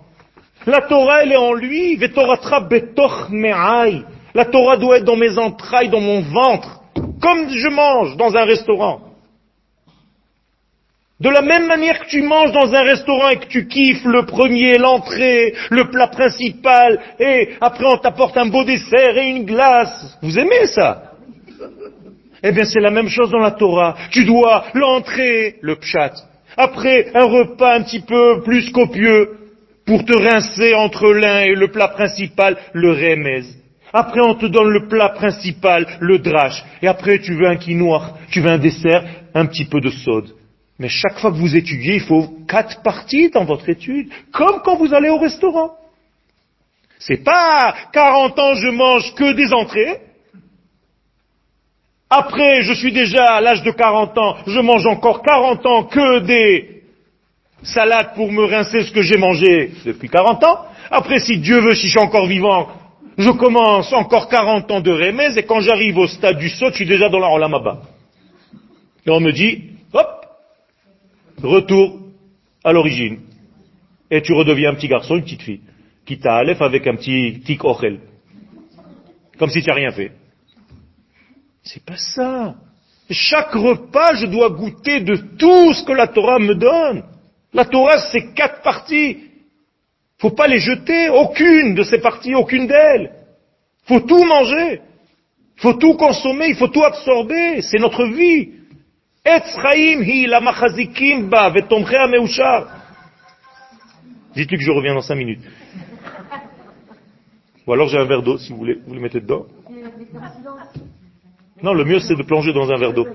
La 0.66 0.82
Torah, 0.82 1.24
elle 1.24 1.32
est 1.32 1.38
en 1.38 1.54
lui. 1.54 1.98
La 1.98 2.10
Torah 4.46 4.78
doit 4.78 4.98
être 4.98 5.06
dans 5.06 5.16
mes 5.16 5.38
entrailles, 5.38 5.90
dans 5.90 6.02
mon 6.02 6.22
ventre. 6.22 6.82
Comme 7.22 7.50
je 7.50 7.70
mange 7.70 8.18
dans 8.18 8.36
un 8.36 8.44
restaurant. 8.44 9.02
De 11.20 11.30
la 11.30 11.42
même 11.42 11.66
manière 11.66 12.00
que 12.00 12.10
tu 12.10 12.22
manges 12.22 12.52
dans 12.52 12.76
un 12.76 12.84
restaurant 12.84 13.30
et 13.30 13.38
que 13.38 13.48
tu 13.48 13.68
kiffes 13.68 14.06
le 14.06 14.28
premier, 14.28 14.78
l'entrée, 14.78 15.56
le 15.72 15.90
plat 15.90 16.08
principal, 16.08 17.00
et 17.20 17.56
après 17.60 17.86
on 17.86 17.98
t'apporte 17.98 18.38
un 18.38 18.46
beau 18.46 18.64
dessert 18.64 19.18
et 19.18 19.30
une 19.30 19.44
glace. 19.46 20.16
Vous 20.22 20.38
aimez 20.38 20.68
ça? 20.68 21.07
Eh 22.44 22.52
bien 22.52 22.66
c'est 22.66 22.80
la 22.80 22.92
même 22.92 23.10
chose 23.10 23.32
dans 23.32 23.40
la 23.40 23.52
Torah. 23.52 23.96
Tu 24.12 24.26
dois 24.26 24.66
l'entrée, 24.74 25.56
le 25.62 25.76
pshat. 25.78 26.14
Après 26.56 27.12
un 27.14 27.26
repas 27.26 27.76
un 27.76 27.84
petit 27.84 28.02
peu 28.02 28.42
plus 28.44 28.72
copieux 28.72 29.38
pour 29.86 30.04
te 30.06 30.14
rincer 30.14 30.74
entre 30.74 31.14
l'un 31.14 31.42
et 31.42 31.56
le 31.56 31.70
plat 31.70 31.88
principal, 31.88 32.58
le 32.74 32.92
remez. 32.92 33.44
Après 33.94 34.22
on 34.22 34.36
te 34.36 34.46
donne 34.46 34.70
le 34.70 34.88
plat 34.88 35.10
principal, 35.10 35.88
le 36.00 36.20
drache. 36.20 36.64
Et 36.82 36.88
après 36.88 37.20
tu 37.20 37.34
veux 37.36 37.48
un 37.48 37.56
quinoa, 37.56 38.14
tu 38.30 38.42
veux 38.42 38.50
un 38.50 38.58
dessert, 38.58 39.04
un 39.34 39.46
petit 39.46 39.66
peu 39.66 39.80
de 39.80 39.90
saude. 39.90 40.34
Mais 40.80 40.90
chaque 40.90 41.20
fois 41.20 41.32
que 41.32 41.38
vous 41.38 41.56
étudiez, 41.56 41.96
il 41.96 42.02
faut 42.02 42.28
quatre 42.48 42.84
parties 42.84 43.30
dans 43.30 43.46
votre 43.46 43.68
étude, 43.70 44.10
comme 44.32 44.62
quand 44.64 44.76
vous 44.76 44.94
allez 44.94 45.10
au 45.10 45.18
restaurant. 45.18 45.72
C'est 47.00 47.24
pas 47.24 47.76
40 47.94 48.40
ans 48.40 48.54
je 48.56 48.70
mange 48.70 49.14
que 49.16 49.34
des 49.34 49.54
entrées. 49.54 50.02
Après, 52.10 52.62
je 52.62 52.74
suis 52.74 52.94
déjà 52.94 53.36
à 53.36 53.42
l'âge 53.42 53.64
de 53.64 53.72
40 53.72 54.18
ans, 54.18 54.38
je 54.48 54.60
mange 54.62 54.86
encore 54.88 55.22
40 55.22 55.66
ans 55.66 55.84
que 55.84 56.20
des 56.20 56.84
salades 57.64 58.14
pour 58.16 58.32
me 58.32 58.46
rincer 58.46 58.84
ce 58.84 58.92
que 58.92 59.02
j'ai 59.02 59.18
mangé 59.18 59.72
depuis 59.86 60.08
40 60.08 60.44
ans. 60.44 60.60
Après, 60.90 61.20
si 61.20 61.38
Dieu 61.40 61.60
veut, 61.60 61.76
si 61.76 61.88
je 61.88 61.92
suis 61.92 62.00
encore 62.00 62.28
vivant, 62.28 62.70
je 63.18 63.30
commence 63.32 63.92
encore 63.92 64.30
40 64.30 64.72
ans 64.72 64.80
de 64.80 64.92
remèze 64.92 65.38
et 65.38 65.44
quand 65.44 65.60
j'arrive 65.60 65.98
au 65.98 66.08
stade 66.08 66.38
du 66.38 66.50
saut, 66.50 66.70
je 66.70 66.76
suis 66.76 66.86
déjà 66.86 67.10
dans 67.10 67.20
la 67.20 67.30
Olamaba. 67.30 67.82
Et 69.06 69.10
on 69.10 69.20
me 69.20 69.32
dit, 69.32 69.64
hop, 69.92 70.26
retour 71.44 72.00
à 72.64 72.72
l'origine. 72.72 73.20
Et 74.10 74.22
tu 74.22 74.34
redeviens 74.34 74.72
un 74.72 74.76
petit 74.76 74.88
garçon, 74.88 75.16
une 75.18 75.24
petite 75.24 75.42
fille, 75.42 75.62
qui 76.06 76.20
t'a 76.20 76.38
avec 76.38 76.88
un 76.88 76.96
petit 76.96 77.42
tic 77.46 77.66
ochel. 77.66 78.00
Comme 79.38 79.50
si 79.50 79.62
tu 79.62 79.68
n'as 79.68 79.76
rien 79.76 79.92
fait. 79.92 80.12
C'est 81.68 81.84
pas 81.84 81.98
ça. 81.98 82.56
Chaque 83.10 83.54
repas, 83.54 84.16
je 84.16 84.26
dois 84.26 84.50
goûter 84.50 85.02
de 85.02 85.16
tout 85.38 85.74
ce 85.74 85.84
que 85.84 85.92
la 85.92 86.08
Torah 86.08 86.40
me 86.40 86.56
donne. 86.56 87.04
La 87.54 87.66
Torah, 87.66 88.00
c'est 88.12 88.34
quatre 88.34 88.62
parties. 88.62 89.18
Faut 90.20 90.32
pas 90.32 90.48
les 90.48 90.60
jeter, 90.60 91.10
aucune 91.10 91.76
de 91.76 91.84
ces 91.84 92.00
parties, 92.00 92.36
aucune 92.36 92.68
d'elles. 92.68 93.12
Faut 93.86 94.00
tout 94.00 94.24
manger. 94.24 94.82
Faut 95.58 95.74
tout 95.74 95.96
consommer, 95.96 96.50
il 96.50 96.56
faut 96.56 96.68
tout 96.68 96.84
absorber. 96.84 97.62
C'est 97.62 97.80
notre 97.80 98.06
vie. 98.06 98.52
Dites-lui 104.36 104.58
que 104.58 104.64
je 104.64 104.72
reviens 104.72 104.94
dans 104.94 105.02
cinq 105.02 105.16
minutes? 105.16 105.44
Ou 107.66 107.74
alors 107.74 107.90
j'ai 107.90 107.98
un 107.98 108.06
verre 108.06 108.22
d'eau, 108.22 108.38
si 108.38 108.52
vous 108.52 108.58
voulez, 108.58 108.80
vous 108.86 108.94
le 108.94 109.02
mettez 109.02 109.20
dedans? 109.20 109.46
Non, 111.64 111.74
le 111.74 111.86
mieux 111.86 112.00
c'est 112.00 112.16
de 112.16 112.24
plonger 112.24 112.54
dans 112.54 112.70
un 112.72 112.78
verre 112.78 112.94
d'eau. 112.94 113.08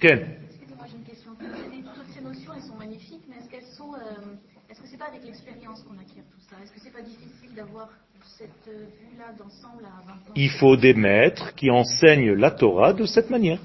Ken 0.00 0.26
Excusez-moi, 0.48 0.86
j'ai 0.88 0.96
une 0.96 1.04
question. 1.04 1.32
Toutes 1.38 2.14
ces 2.14 2.22
notions, 2.22 2.52
elles 2.56 2.62
sont 2.62 2.76
magnifiques, 2.76 3.22
mais 3.28 3.36
est-ce 3.36 3.50
qu'elles 3.50 3.74
sont. 3.76 3.92
Euh, 3.94 4.70
est-ce 4.70 4.80
que 4.80 4.86
c'est 4.86 4.96
pas 4.96 5.08
avec 5.08 5.24
l'expérience 5.24 5.82
qu'on 5.82 5.98
acquiert 5.98 6.24
tout 6.30 6.40
ça? 6.48 6.56
Est-ce 6.62 6.72
que 6.72 6.80
c'est 6.82 6.92
pas 6.92 7.02
difficile 7.02 7.54
d'avoir 7.54 7.90
cette 8.38 8.48
euh, 8.68 8.86
vue-là 9.00 9.32
d'ensemble 9.38 9.84
à 9.84 10.00
20 10.06 10.12
ans? 10.12 10.34
Il 10.34 10.50
faut 10.50 10.76
des 10.76 10.94
maîtres 10.94 11.54
qui 11.54 11.70
enseignent 11.70 12.32
la 12.32 12.50
Torah 12.50 12.94
de 12.94 13.04
cette 13.04 13.28
manière. 13.28 13.58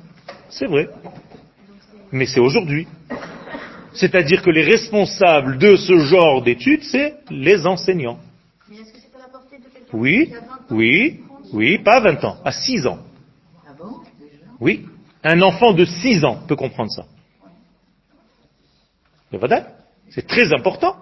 C'est 0.49 0.67
vrai. 0.67 0.89
Mais 2.12 2.25
c'est 2.25 2.41
aujourd'hui. 2.41 2.88
C'est-à-dire 3.95 4.41
que 4.41 4.49
les 4.49 4.63
responsables 4.63 5.58
de 5.58 5.75
ce 5.75 5.97
genre 5.99 6.41
d'études, 6.41 6.84
c'est 6.84 7.15
les 7.29 7.65
enseignants. 7.65 8.19
Mais 8.69 8.77
est-ce 8.77 8.91
que 8.91 8.99
c'est 8.99 9.12
pas 9.12 9.19
la 9.19 9.27
portée 9.27 9.58
de 9.58 9.63
quelqu'un 9.63 9.89
Oui, 9.93 10.27
qui 10.27 10.36
a 10.36 10.39
20 10.39 10.45
ans 10.45 10.60
oui, 10.71 11.19
oui, 11.53 11.77
pas 11.79 11.97
à 11.97 11.99
20 12.01 12.23
ans, 12.25 12.38
à 12.43 12.51
6 12.51 12.88
ans. 12.88 12.99
Ah 13.67 13.71
bon 13.77 13.99
Déjà? 14.19 14.43
Oui, 14.60 14.86
un 15.23 15.41
enfant 15.41 15.73
de 15.73 15.86
6 15.86 16.25
ans 16.25 16.39
peut 16.47 16.55
comprendre 16.55 16.91
ça. 16.91 17.05
C'est 20.10 20.27
très 20.27 20.53
important. 20.53 20.95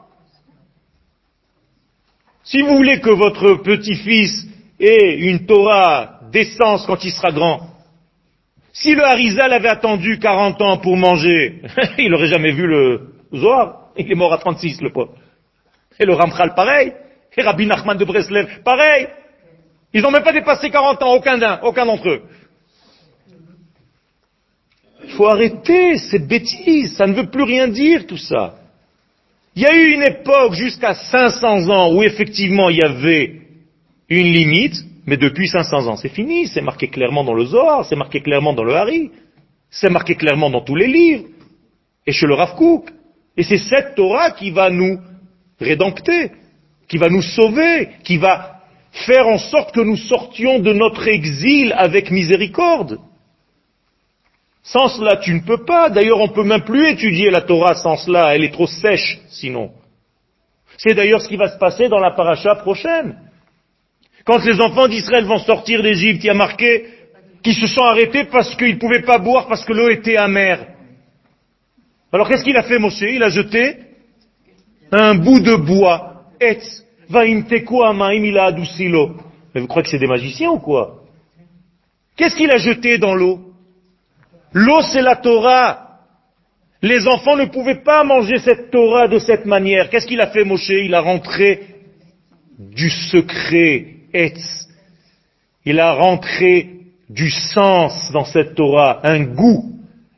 Si 2.43 2.61
vous 2.61 2.75
voulez 2.75 2.99
que 2.99 3.09
votre 3.09 3.55
petit-fils 3.55 4.47
ait 4.79 5.17
une 5.19 5.45
Torah 5.45 6.19
d'essence 6.31 6.85
quand 6.85 7.03
il 7.03 7.11
sera 7.11 7.31
grand, 7.31 7.69
si 8.73 8.95
le 8.95 9.05
Harizal 9.05 9.53
avait 9.53 9.69
attendu 9.69 10.17
40 10.17 10.61
ans 10.63 10.77
pour 10.77 10.97
manger, 10.97 11.61
il 11.99 12.09
n'aurait 12.09 12.27
jamais 12.27 12.51
vu 12.51 12.65
le 12.65 13.13
Zohar. 13.33 13.91
Il 13.95 14.11
est 14.11 14.15
mort 14.15 14.33
à 14.33 14.39
36, 14.39 14.81
le 14.81 14.91
pauvre. 14.91 15.13
Et 15.99 16.05
le 16.05 16.13
Ramchal, 16.15 16.55
pareil. 16.55 16.91
Et 17.37 17.41
Rabbi 17.43 17.67
Nachman 17.67 17.95
de 17.95 18.03
Breslev, 18.03 18.63
pareil. 18.63 19.07
Ils 19.93 20.01
n'ont 20.01 20.09
même 20.09 20.23
pas 20.23 20.33
dépassé 20.33 20.71
40 20.71 21.03
ans, 21.03 21.13
aucun 21.13 21.37
d'un, 21.37 21.59
aucun 21.61 21.85
d'entre 21.85 22.09
eux. 22.09 22.23
Il 25.05 25.11
faut 25.11 25.27
arrêter 25.27 25.97
cette 25.97 26.27
bêtise, 26.27 26.95
ça 26.95 27.05
ne 27.05 27.13
veut 27.13 27.29
plus 27.29 27.43
rien 27.43 27.67
dire 27.67 28.07
tout 28.07 28.17
ça. 28.17 28.55
Il 29.55 29.61
y 29.61 29.65
a 29.67 29.75
eu 29.75 29.93
une 29.93 30.01
époque 30.01 30.53
jusqu'à 30.53 30.95
500 30.95 31.69
ans 31.69 31.93
où 31.93 32.01
effectivement 32.01 32.69
il 32.69 32.77
y 32.77 32.83
avait 32.83 33.41
une 34.09 34.33
limite, 34.33 34.75
mais 35.05 35.17
depuis 35.17 35.47
500 35.47 35.87
ans 35.87 35.95
c'est 35.95 36.09
fini, 36.09 36.47
c'est 36.47 36.61
marqué 36.61 36.87
clairement 36.87 37.23
dans 37.23 37.33
le 37.33 37.45
Zohar, 37.45 37.85
c'est 37.85 37.95
marqué 37.95 38.21
clairement 38.21 38.53
dans 38.53 38.63
le 38.63 38.75
Hari, 38.75 39.11
c'est 39.69 39.89
marqué 39.89 40.15
clairement 40.15 40.49
dans 40.49 40.61
tous 40.61 40.75
les 40.75 40.87
livres, 40.87 41.25
et 42.05 42.11
chez 42.11 42.27
le 42.27 42.33
Rav 42.33 42.55
Kook. 42.55 42.91
Et 43.35 43.43
c'est 43.43 43.57
cette 43.57 43.95
Torah 43.95 44.31
qui 44.31 44.51
va 44.51 44.69
nous 44.69 44.99
rédempter, 45.59 46.31
qui 46.87 46.97
va 46.97 47.09
nous 47.09 47.21
sauver, 47.21 47.89
qui 48.03 48.17
va 48.17 48.59
faire 48.91 49.27
en 49.27 49.39
sorte 49.39 49.73
que 49.73 49.81
nous 49.81 49.97
sortions 49.97 50.59
de 50.59 50.71
notre 50.73 51.07
exil 51.07 51.73
avec 51.75 52.11
miséricorde. 52.11 52.99
Sans 54.61 54.87
cela, 54.87 55.17
tu 55.17 55.33
ne 55.33 55.41
peux 55.41 55.65
pas. 55.65 55.89
D'ailleurs, 55.89 56.19
on 56.19 56.27
ne 56.27 56.33
peut 56.33 56.43
même 56.43 56.63
plus 56.63 56.87
étudier 56.87 57.29
la 57.31 57.41
Torah 57.41 57.75
sans 57.75 57.97
cela. 57.97 58.35
Elle 58.35 58.43
est 58.43 58.53
trop 58.53 58.67
sèche, 58.67 59.19
sinon. 59.29 59.71
C'est 60.77 60.93
d'ailleurs 60.93 61.21
ce 61.21 61.27
qui 61.27 61.35
va 61.35 61.49
se 61.49 61.57
passer 61.57 61.89
dans 61.89 61.99
la 61.99 62.11
paracha 62.11 62.55
prochaine. 62.55 63.17
Quand 64.25 64.43
les 64.45 64.61
enfants 64.61 64.87
d'Israël 64.87 65.25
vont 65.25 65.39
sortir 65.39 65.83
d'Égypte, 65.83 66.23
il 66.23 66.27
y 66.27 66.29
a 66.29 66.33
marqué 66.33 66.85
qu'ils 67.41 67.55
se 67.55 67.67
sont 67.67 67.83
arrêtés 67.83 68.25
parce 68.25 68.55
qu'ils 68.55 68.75
ne 68.75 68.79
pouvaient 68.79 69.01
pas 69.01 69.17
boire 69.17 69.47
parce 69.47 69.65
que 69.65 69.73
l'eau 69.73 69.89
était 69.89 70.17
amère. 70.17 70.67
Alors 72.11 72.29
qu'est-ce 72.29 72.43
qu'il 72.43 72.55
a 72.55 72.63
fait, 72.63 72.79
Moshe? 72.79 73.01
Il 73.01 73.21
a 73.21 73.29
jeté 73.29 73.77
un 74.91 75.15
bout 75.15 75.39
de 75.39 75.55
bois. 75.55 76.23
Etz. 76.39 76.85
il 77.09 78.37
a 78.37 78.51
l'eau. 78.51 79.11
Mais 79.53 79.61
vous 79.61 79.67
croyez 79.67 79.83
que 79.83 79.89
c'est 79.89 79.99
des 79.99 80.07
magiciens 80.07 80.51
ou 80.51 80.59
quoi? 80.59 81.03
Qu'est-ce 82.15 82.35
qu'il 82.35 82.51
a 82.51 82.57
jeté 82.57 82.97
dans 82.97 83.15
l'eau? 83.15 83.39
L'eau, 84.53 84.81
c'est 84.81 85.01
la 85.01 85.15
Torah. 85.15 85.99
Les 86.81 87.07
enfants 87.07 87.35
ne 87.35 87.45
pouvaient 87.45 87.83
pas 87.83 88.03
manger 88.03 88.37
cette 88.37 88.69
Torah 88.69 89.07
de 89.07 89.19
cette 89.19 89.45
manière. 89.45 89.89
Qu'est-ce 89.89 90.05
qu'il 90.05 90.21
a 90.21 90.27
fait, 90.27 90.43
Moshe? 90.43 90.69
Il 90.69 90.93
a 90.93 91.01
rentré 91.01 91.61
du 92.59 92.89
secret, 92.89 93.92
Etz. 94.13 94.67
Il 95.65 95.79
a 95.79 95.93
rentré 95.93 96.69
du 97.09 97.29
sens 97.29 98.11
dans 98.11 98.25
cette 98.25 98.55
Torah, 98.55 98.99
un 99.03 99.23
goût. 99.23 99.69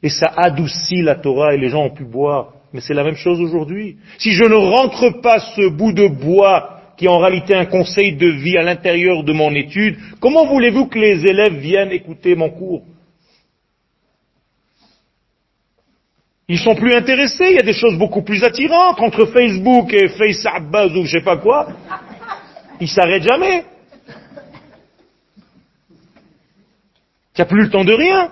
Et 0.02 0.10
ça 0.10 0.32
adoucit 0.36 1.02
la 1.02 1.16
Torah 1.16 1.56
et 1.56 1.58
les 1.58 1.70
gens 1.70 1.84
ont 1.86 1.94
pu 1.94 2.04
boire. 2.04 2.54
Mais 2.74 2.82
c'est 2.82 2.94
la 2.94 3.04
même 3.04 3.16
chose 3.16 3.40
aujourd'hui. 3.42 3.98
Si 4.18 4.32
je 4.32 4.44
ne 4.44 4.56
rentre 4.56 5.22
pas 5.22 5.40
ce 5.40 5.70
bout 5.70 5.94
de 5.94 6.08
bois 6.08 6.82
qui 6.98 7.06
est 7.06 7.10
en 7.10 7.20
réalité 7.20 7.56
un 7.56 7.66
conseil 7.66 8.16
de 8.16 8.28
vie 8.28 8.58
à 8.58 8.62
l'intérieur 8.62 9.24
de 9.24 9.34
mon 9.34 9.54
étude, 9.54 9.98
comment 10.20 10.46
voulez-vous 10.46 10.88
que 10.88 11.00
les 11.00 11.26
élèves 11.26 11.56
viennent 11.56 11.92
écouter 11.92 12.36
mon 12.36 12.50
cours? 12.50 12.84
Ils 16.48 16.60
sont 16.60 16.76
plus 16.76 16.94
intéressés, 16.94 17.48
il 17.50 17.56
y 17.56 17.60
a 17.60 17.64
des 17.64 17.74
choses 17.74 17.98
beaucoup 17.98 18.22
plus 18.22 18.44
attirantes 18.44 19.00
entre 19.00 19.26
Facebook 19.26 19.92
et 19.92 20.10
Facebook 20.10 20.92
ou 20.96 21.06
je 21.06 21.18
sais 21.18 21.24
pas 21.24 21.38
quoi. 21.38 21.68
Ils 22.80 22.88
s'arrêtent 22.88 23.28
jamais. 23.28 23.64
Tu 27.36 27.42
n'as 27.42 27.46
plus 27.46 27.64
le 27.64 27.70
temps 27.70 27.84
de 27.84 27.94
rien. 27.94 28.32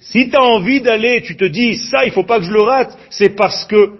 Si 0.00 0.30
tu 0.30 0.36
as 0.36 0.42
envie 0.42 0.80
d'aller, 0.80 1.22
tu 1.22 1.36
te 1.36 1.44
dis, 1.44 1.76
ça, 1.76 2.04
il 2.04 2.12
faut 2.12 2.24
pas 2.24 2.38
que 2.38 2.44
je 2.44 2.52
le 2.52 2.62
rate, 2.62 2.96
c'est 3.10 3.30
parce 3.30 3.64
que 3.64 3.92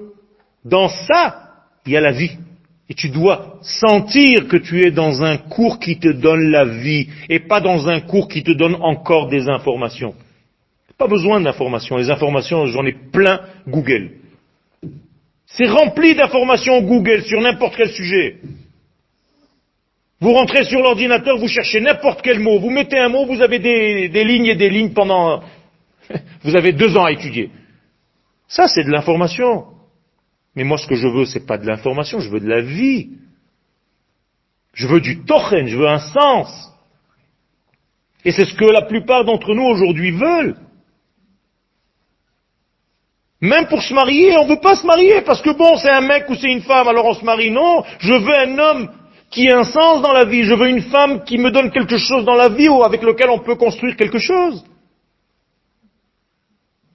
dans 0.64 0.88
ça, 0.88 1.50
il 1.86 1.92
y 1.92 1.96
a 1.96 2.00
la 2.00 2.12
vie. 2.12 2.36
Et 2.88 2.94
tu 2.94 3.10
dois 3.10 3.58
sentir 3.62 4.48
que 4.48 4.56
tu 4.56 4.86
es 4.86 4.90
dans 4.90 5.22
un 5.22 5.36
cours 5.36 5.78
qui 5.78 5.98
te 5.98 6.08
donne 6.08 6.50
la 6.50 6.64
vie 6.64 7.08
et 7.28 7.40
pas 7.40 7.60
dans 7.60 7.88
un 7.88 8.00
cours 8.00 8.28
qui 8.28 8.42
te 8.42 8.50
donne 8.52 8.76
encore 8.76 9.28
des 9.28 9.48
informations. 9.48 10.14
Pas 10.96 11.06
besoin 11.06 11.40
d'informations. 11.40 11.96
Les 11.96 12.10
informations, 12.10 12.66
j'en 12.66 12.84
ai 12.86 12.92
plein 12.92 13.40
Google. 13.68 14.12
C'est 15.46 15.68
rempli 15.68 16.14
d'informations 16.14 16.80
Google 16.82 17.22
sur 17.22 17.40
n'importe 17.40 17.76
quel 17.76 17.90
sujet. 17.90 18.38
Vous 20.20 20.32
rentrez 20.32 20.64
sur 20.64 20.80
l'ordinateur, 20.80 21.38
vous 21.38 21.46
cherchez 21.46 21.80
n'importe 21.80 22.22
quel 22.22 22.40
mot, 22.40 22.58
vous 22.58 22.70
mettez 22.70 22.98
un 22.98 23.08
mot, 23.08 23.24
vous 23.24 23.40
avez 23.40 23.60
des, 23.60 24.24
lignes 24.24 24.46
et 24.46 24.56
des 24.56 24.68
lignes 24.68 24.92
pendant... 24.92 25.42
Vous 26.42 26.56
avez 26.56 26.72
deux 26.72 26.96
ans 26.96 27.04
à 27.04 27.12
étudier. 27.12 27.50
Ça, 28.48 28.66
c'est 28.66 28.82
de 28.82 28.90
l'information. 28.90 29.66
Mais 30.56 30.64
moi, 30.64 30.78
ce 30.78 30.86
que 30.86 30.94
je 30.94 31.06
veux, 31.06 31.26
c'est 31.26 31.46
pas 31.46 31.58
de 31.58 31.66
l'information, 31.66 32.18
je 32.18 32.30
veux 32.30 32.40
de 32.40 32.48
la 32.48 32.62
vie. 32.62 33.10
Je 34.72 34.88
veux 34.88 35.00
du 35.00 35.22
tochen, 35.24 35.66
je 35.66 35.76
veux 35.76 35.86
un 35.86 35.98
sens. 35.98 36.72
Et 38.24 38.32
c'est 38.32 38.46
ce 38.46 38.54
que 38.54 38.64
la 38.64 38.82
plupart 38.82 39.24
d'entre 39.24 39.54
nous 39.54 39.64
aujourd'hui 39.64 40.12
veulent. 40.12 40.56
Même 43.40 43.66
pour 43.66 43.82
se 43.82 43.92
marier, 43.92 44.36
on 44.38 44.44
ne 44.44 44.50
veut 44.50 44.60
pas 44.60 44.76
se 44.76 44.86
marier 44.86 45.20
parce 45.22 45.42
que 45.42 45.50
bon, 45.50 45.76
c'est 45.76 45.90
un 45.90 46.00
mec 46.00 46.28
ou 46.30 46.34
c'est 46.34 46.50
une 46.50 46.62
femme, 46.62 46.88
alors 46.88 47.04
on 47.04 47.14
se 47.14 47.24
marie. 47.24 47.50
Non, 47.50 47.84
je 47.98 48.14
veux 48.14 48.34
un 48.34 48.58
homme 48.58 48.90
qui 49.30 49.46
ait 49.46 49.52
un 49.52 49.64
sens 49.64 50.02
dans 50.02 50.12
la 50.12 50.24
vie. 50.24 50.44
Je 50.44 50.54
veux 50.54 50.68
une 50.68 50.82
femme 50.82 51.24
qui 51.24 51.38
me 51.38 51.50
donne 51.50 51.70
quelque 51.70 51.98
chose 51.98 52.24
dans 52.24 52.34
la 52.34 52.48
vie 52.48 52.68
ou 52.68 52.82
avec 52.82 53.02
lequel 53.02 53.30
on 53.30 53.40
peut 53.40 53.56
construire 53.56 53.96
quelque 53.96 54.18
chose. 54.18 54.64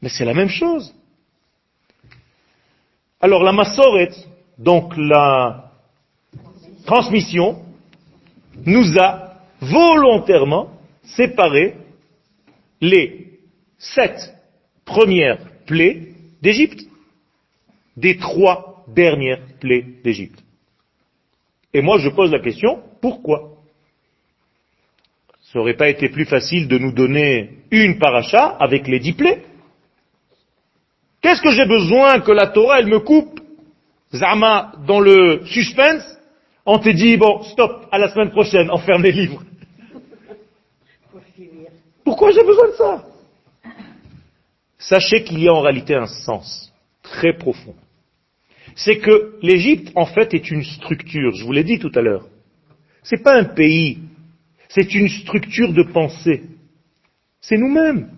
Mais 0.02 0.10
c'est 0.10 0.26
la 0.26 0.34
même 0.34 0.50
chose. 0.50 0.94
Alors 3.22 3.44
la 3.44 3.54
massoret, 3.54 4.12
donc 4.58 4.94
la 4.98 5.72
transmission, 6.86 7.64
nous 8.66 9.00
a 9.00 9.36
volontairement 9.62 10.72
séparé 11.04 11.76
les 12.82 13.40
sept 13.78 14.36
premières 14.84 15.40
plaies 15.66 16.10
d'Égypte 16.42 16.82
des 17.96 18.18
trois 18.18 18.84
dernières 18.88 19.42
plaies 19.62 19.86
d'Égypte. 20.04 20.43
Et 21.74 21.82
moi, 21.82 21.98
je 21.98 22.10
pose 22.10 22.32
la 22.32 22.40
question, 22.40 22.82
pourquoi? 23.02 23.52
Ça 25.42 25.60
n'aurait 25.60 25.76
pas 25.76 25.90
été 25.90 26.10
plus 26.10 26.26
facile 26.26 26.68
de 26.68 26.78
nous 26.78 26.92
donner 26.92 27.60
une 27.72 28.00
paracha 28.00 28.58
avec 28.60 28.88
les 28.88 29.00
dix 29.00 29.14
plaies? 29.14 29.44
Qu'est-ce 31.22 31.42
que 31.42 31.52
j'ai 31.52 31.66
besoin 31.66 32.20
que 32.20 32.32
la 32.32 32.48
Torah, 32.48 32.80
elle 32.80 32.88
me 32.88 33.00
coupe 33.00 33.40
Zama, 34.14 34.74
dans 34.86 35.00
le 35.00 35.44
suspense, 35.46 36.04
on 36.66 36.80
te 36.80 36.90
dit, 36.90 37.18
bon, 37.18 37.42
stop, 37.44 37.88
à 37.92 37.98
la 37.98 38.10
semaine 38.10 38.30
prochaine, 38.30 38.70
enferme 38.70 39.04
les 39.04 39.12
livres. 39.12 39.44
Pourquoi 42.04 42.32
j'ai 42.32 42.44
besoin 42.44 42.68
de 42.68 42.74
ça? 42.74 43.06
Sachez 44.78 45.24
qu'il 45.24 45.42
y 45.42 45.48
a 45.48 45.54
en 45.54 45.62
réalité 45.62 45.96
un 45.96 46.06
sens 46.06 46.72
très 47.02 47.34
profond. 47.34 47.76
C'est 48.76 48.98
que 48.98 49.36
l'Égypte, 49.42 49.92
en 49.96 50.06
fait, 50.06 50.34
est 50.34 50.50
une 50.52 50.64
structure, 50.64 51.34
je 51.36 51.44
vous 51.44 51.52
l'ai 51.52 51.64
dit 51.64 51.80
tout 51.80 51.92
à 51.96 52.02
l'heure. 52.02 52.28
Ce 53.04 53.16
n'est 53.16 53.22
pas 53.22 53.38
un 53.38 53.44
pays, 53.44 54.00
c'est 54.70 54.94
une 54.96 55.10
structure 55.10 55.74
de 55.74 55.84
pensée. 55.84 56.44
C'est 57.42 57.58
nous-mêmes. 57.58 58.10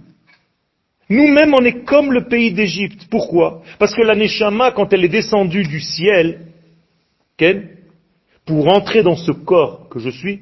Nous-mêmes, 1.09 1.53
on 1.53 1.63
est 1.63 1.83
comme 1.83 2.11
le 2.11 2.27
pays 2.27 2.53
d'Égypte. 2.53 3.07
Pourquoi? 3.09 3.61
Parce 3.77 3.93
que 3.93 4.01
la 4.01 4.15
Neshama, 4.15 4.71
quand 4.71 4.91
elle 4.93 5.05
est 5.05 5.09
descendue 5.09 5.63
du 5.63 5.79
ciel, 5.79 6.47
pour 8.45 8.67
entrer 8.67 9.03
dans 9.03 9.15
ce 9.15 9.31
corps 9.31 9.89
que 9.89 9.99
je 9.99 10.09
suis, 10.09 10.41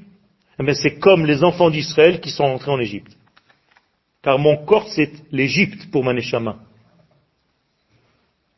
eh 0.59 0.73
c'est 0.73 0.99
comme 0.99 1.25
les 1.25 1.43
enfants 1.43 1.69
d'Israël 1.69 2.19
qui 2.19 2.29
sont 2.29 2.43
entrés 2.43 2.71
en 2.71 2.79
Égypte. 2.79 3.17
Car 4.21 4.37
mon 4.39 4.57
corps, 4.65 4.87
c'est 4.89 5.11
l'Égypte 5.31 5.89
pour 5.91 6.03
Maneshama. 6.03 6.59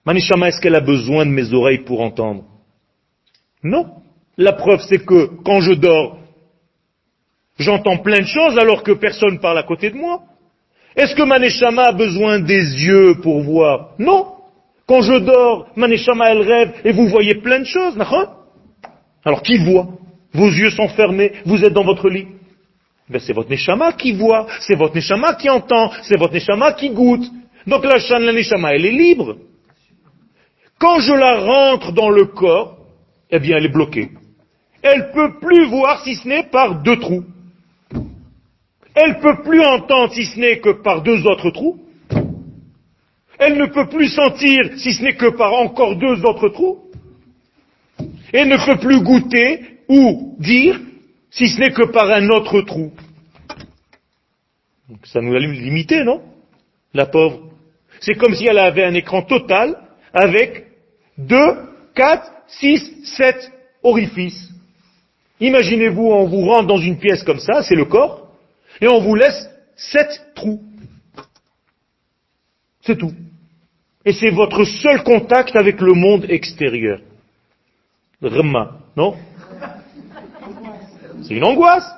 Maneshama, 0.05 0.49
est-ce 0.49 0.61
qu'elle 0.61 0.75
a 0.75 0.81
besoin 0.81 1.25
de 1.25 1.31
mes 1.31 1.53
oreilles 1.53 1.83
pour 1.83 2.01
entendre? 2.01 2.43
Non. 3.63 3.87
La 4.37 4.53
preuve, 4.53 4.81
c'est 4.87 5.03
que 5.03 5.29
quand 5.43 5.61
je 5.61 5.73
dors, 5.73 6.19
j'entends 7.57 7.97
plein 7.97 8.19
de 8.19 8.27
choses 8.27 8.57
alors 8.57 8.83
que 8.83 8.91
personne 8.91 9.39
parle 9.39 9.57
à 9.57 9.63
côté 9.63 9.89
de 9.89 9.95
moi. 9.95 10.21
Est-ce 10.95 11.15
que 11.15 11.23
Maneshama 11.23 11.83
a 11.83 11.91
besoin 11.91 12.39
des 12.39 12.61
yeux 12.85 13.15
pour 13.21 13.41
voir? 13.41 13.91
Non. 13.97 14.33
Quand 14.87 15.01
je 15.01 15.15
dors, 15.15 15.67
Maneshama, 15.75 16.31
elle 16.31 16.41
rêve 16.41 16.73
et 16.83 16.91
vous 16.91 17.07
voyez 17.07 17.35
plein 17.35 17.59
de 17.59 17.65
choses. 17.65 17.97
Alors 19.23 19.41
qui 19.41 19.57
voit? 19.57 19.87
Vos 20.33 20.49
yeux 20.49 20.69
sont 20.69 20.89
fermés, 20.89 21.31
vous 21.45 21.63
êtes 21.63 21.73
dans 21.73 21.85
votre 21.85 22.09
lit. 22.09 22.27
Ben, 23.09 23.19
c'est 23.19 23.33
votre 23.33 23.49
Neshama 23.49 23.93
qui 23.93 24.11
voit, 24.11 24.47
c'est 24.59 24.75
votre 24.75 24.95
Neshama 24.95 25.35
qui 25.35 25.49
entend, 25.49 25.91
c'est 26.03 26.19
votre 26.19 26.33
Neshama 26.33 26.73
qui 26.73 26.89
goûte. 26.89 27.25
Donc 27.65 27.85
la 27.85 27.99
chaîne, 27.99 28.23
la 28.23 28.33
Neshama, 28.33 28.73
elle 28.73 28.85
est 28.85 28.91
libre. 28.91 29.37
Quand 30.79 30.99
je 30.99 31.13
la 31.13 31.39
rentre 31.39 31.91
dans 31.93 32.09
le 32.09 32.25
corps, 32.25 32.77
eh 33.31 33.39
bien 33.39 33.57
elle 33.57 33.65
est 33.65 33.73
bloquée. 33.73 34.09
Elle 34.81 35.11
peut 35.11 35.39
plus 35.39 35.65
voir 35.65 36.03
si 36.03 36.15
ce 36.15 36.27
n'est 36.27 36.43
par 36.43 36.81
deux 36.83 36.99
trous. 36.99 37.23
Elle 38.93 39.19
peut 39.19 39.41
plus 39.43 39.61
entendre 39.61 40.13
si 40.13 40.25
ce 40.25 40.39
n'est 40.39 40.59
que 40.59 40.69
par 40.69 41.01
deux 41.01 41.25
autres 41.25 41.49
trous. 41.49 41.79
Elle 43.37 43.57
ne 43.57 43.65
peut 43.65 43.87
plus 43.87 44.09
sentir 44.09 44.77
si 44.77 44.93
ce 44.93 45.03
n'est 45.03 45.15
que 45.15 45.35
par 45.35 45.53
encore 45.53 45.95
deux 45.97 46.23
autres 46.23 46.49
trous. 46.49 46.79
Elle 48.31 48.49
ne 48.49 48.65
peut 48.65 48.79
plus 48.79 49.01
goûter 49.01 49.61
ou 49.89 50.35
dire 50.39 50.79
si 51.31 51.47
ce 51.47 51.59
n'est 51.59 51.71
que 51.71 51.85
par 51.85 52.09
un 52.09 52.29
autre 52.29 52.61
trou. 52.61 52.91
Ça 55.03 55.21
nous 55.21 55.33
a 55.33 55.39
limité, 55.39 56.03
non? 56.03 56.21
La 56.93 57.05
pauvre. 57.05 57.49
C'est 57.99 58.15
comme 58.15 58.35
si 58.35 58.45
elle 58.45 58.59
avait 58.59 58.83
un 58.83 58.93
écran 58.93 59.23
total 59.23 59.84
avec 60.15 60.65
deux, 61.17 61.57
quatre, 61.93 62.31
six, 62.47 63.03
sept 63.03 63.51
orifices. 63.83 64.49
Imaginez-vous, 65.41 66.07
on 66.07 66.25
vous 66.25 66.45
rentre 66.45 66.67
dans 66.67 66.77
une 66.77 66.97
pièce 66.97 67.21
comme 67.23 67.39
ça, 67.39 67.61
c'est 67.61 67.75
le 67.75 67.85
corps, 67.85 68.31
et 68.79 68.87
on 68.87 69.01
vous 69.01 69.15
laisse 69.15 69.49
sept 69.75 70.31
trous. 70.33 70.63
C'est 72.81 72.97
tout. 72.97 73.13
Et 74.05 74.13
c'est 74.13 74.29
votre 74.29 74.63
seul 74.63 75.03
contact 75.03 75.55
avec 75.55 75.81
le 75.81 75.93
monde 75.93 76.25
extérieur. 76.29 76.99
Rma, 78.21 78.77
non? 78.95 79.15
C'est 81.23 81.33
une 81.33 81.43
angoisse. 81.43 81.89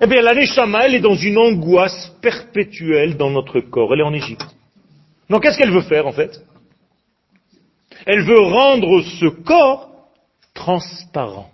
Eh 0.00 0.06
bien, 0.06 0.22
la 0.22 0.34
Neshama, 0.34 0.86
elle 0.86 0.94
est 0.94 1.00
dans 1.00 1.14
une 1.14 1.36
angoisse 1.36 2.10
perpétuelle 2.22 3.16
dans 3.16 3.30
notre 3.30 3.60
corps. 3.60 3.92
Elle 3.92 4.00
est 4.00 4.04
en 4.04 4.14
Égypte. 4.14 4.46
Donc, 5.28 5.42
qu'est-ce 5.42 5.58
qu'elle 5.58 5.72
veut 5.72 5.82
faire, 5.82 6.06
en 6.06 6.12
fait? 6.12 6.42
Elle 8.06 8.24
veut 8.24 8.40
rendre 8.40 9.02
ce 9.02 9.26
corps 9.26 9.90
transparent. 10.54 11.50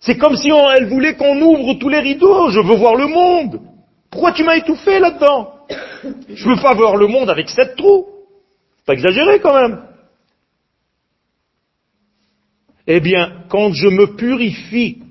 C'est 0.00 0.18
comme 0.18 0.36
si 0.36 0.50
elle 0.50 0.88
voulait 0.88 1.16
qu'on 1.16 1.40
ouvre 1.40 1.74
tous 1.74 1.88
les 1.88 2.00
rideaux. 2.00 2.50
Je 2.50 2.60
veux 2.60 2.76
voir 2.76 2.94
le 2.94 3.06
monde. 3.06 3.60
Pourquoi 4.10 4.32
tu 4.32 4.44
m'as 4.44 4.56
étouffé 4.56 4.98
là-dedans? 4.98 5.54
Je 6.28 6.48
veux 6.48 6.60
pas 6.60 6.74
voir 6.74 6.96
le 6.96 7.06
monde 7.06 7.30
avec 7.30 7.48
sept 7.48 7.74
trous. 7.76 8.06
Pas 8.86 8.92
exagéré 8.92 9.40
quand 9.40 9.54
même. 9.54 9.82
Eh 12.86 13.00
bien, 13.00 13.44
quand 13.48 13.72
je 13.72 13.88
me 13.88 14.14
purifie, 14.14 15.02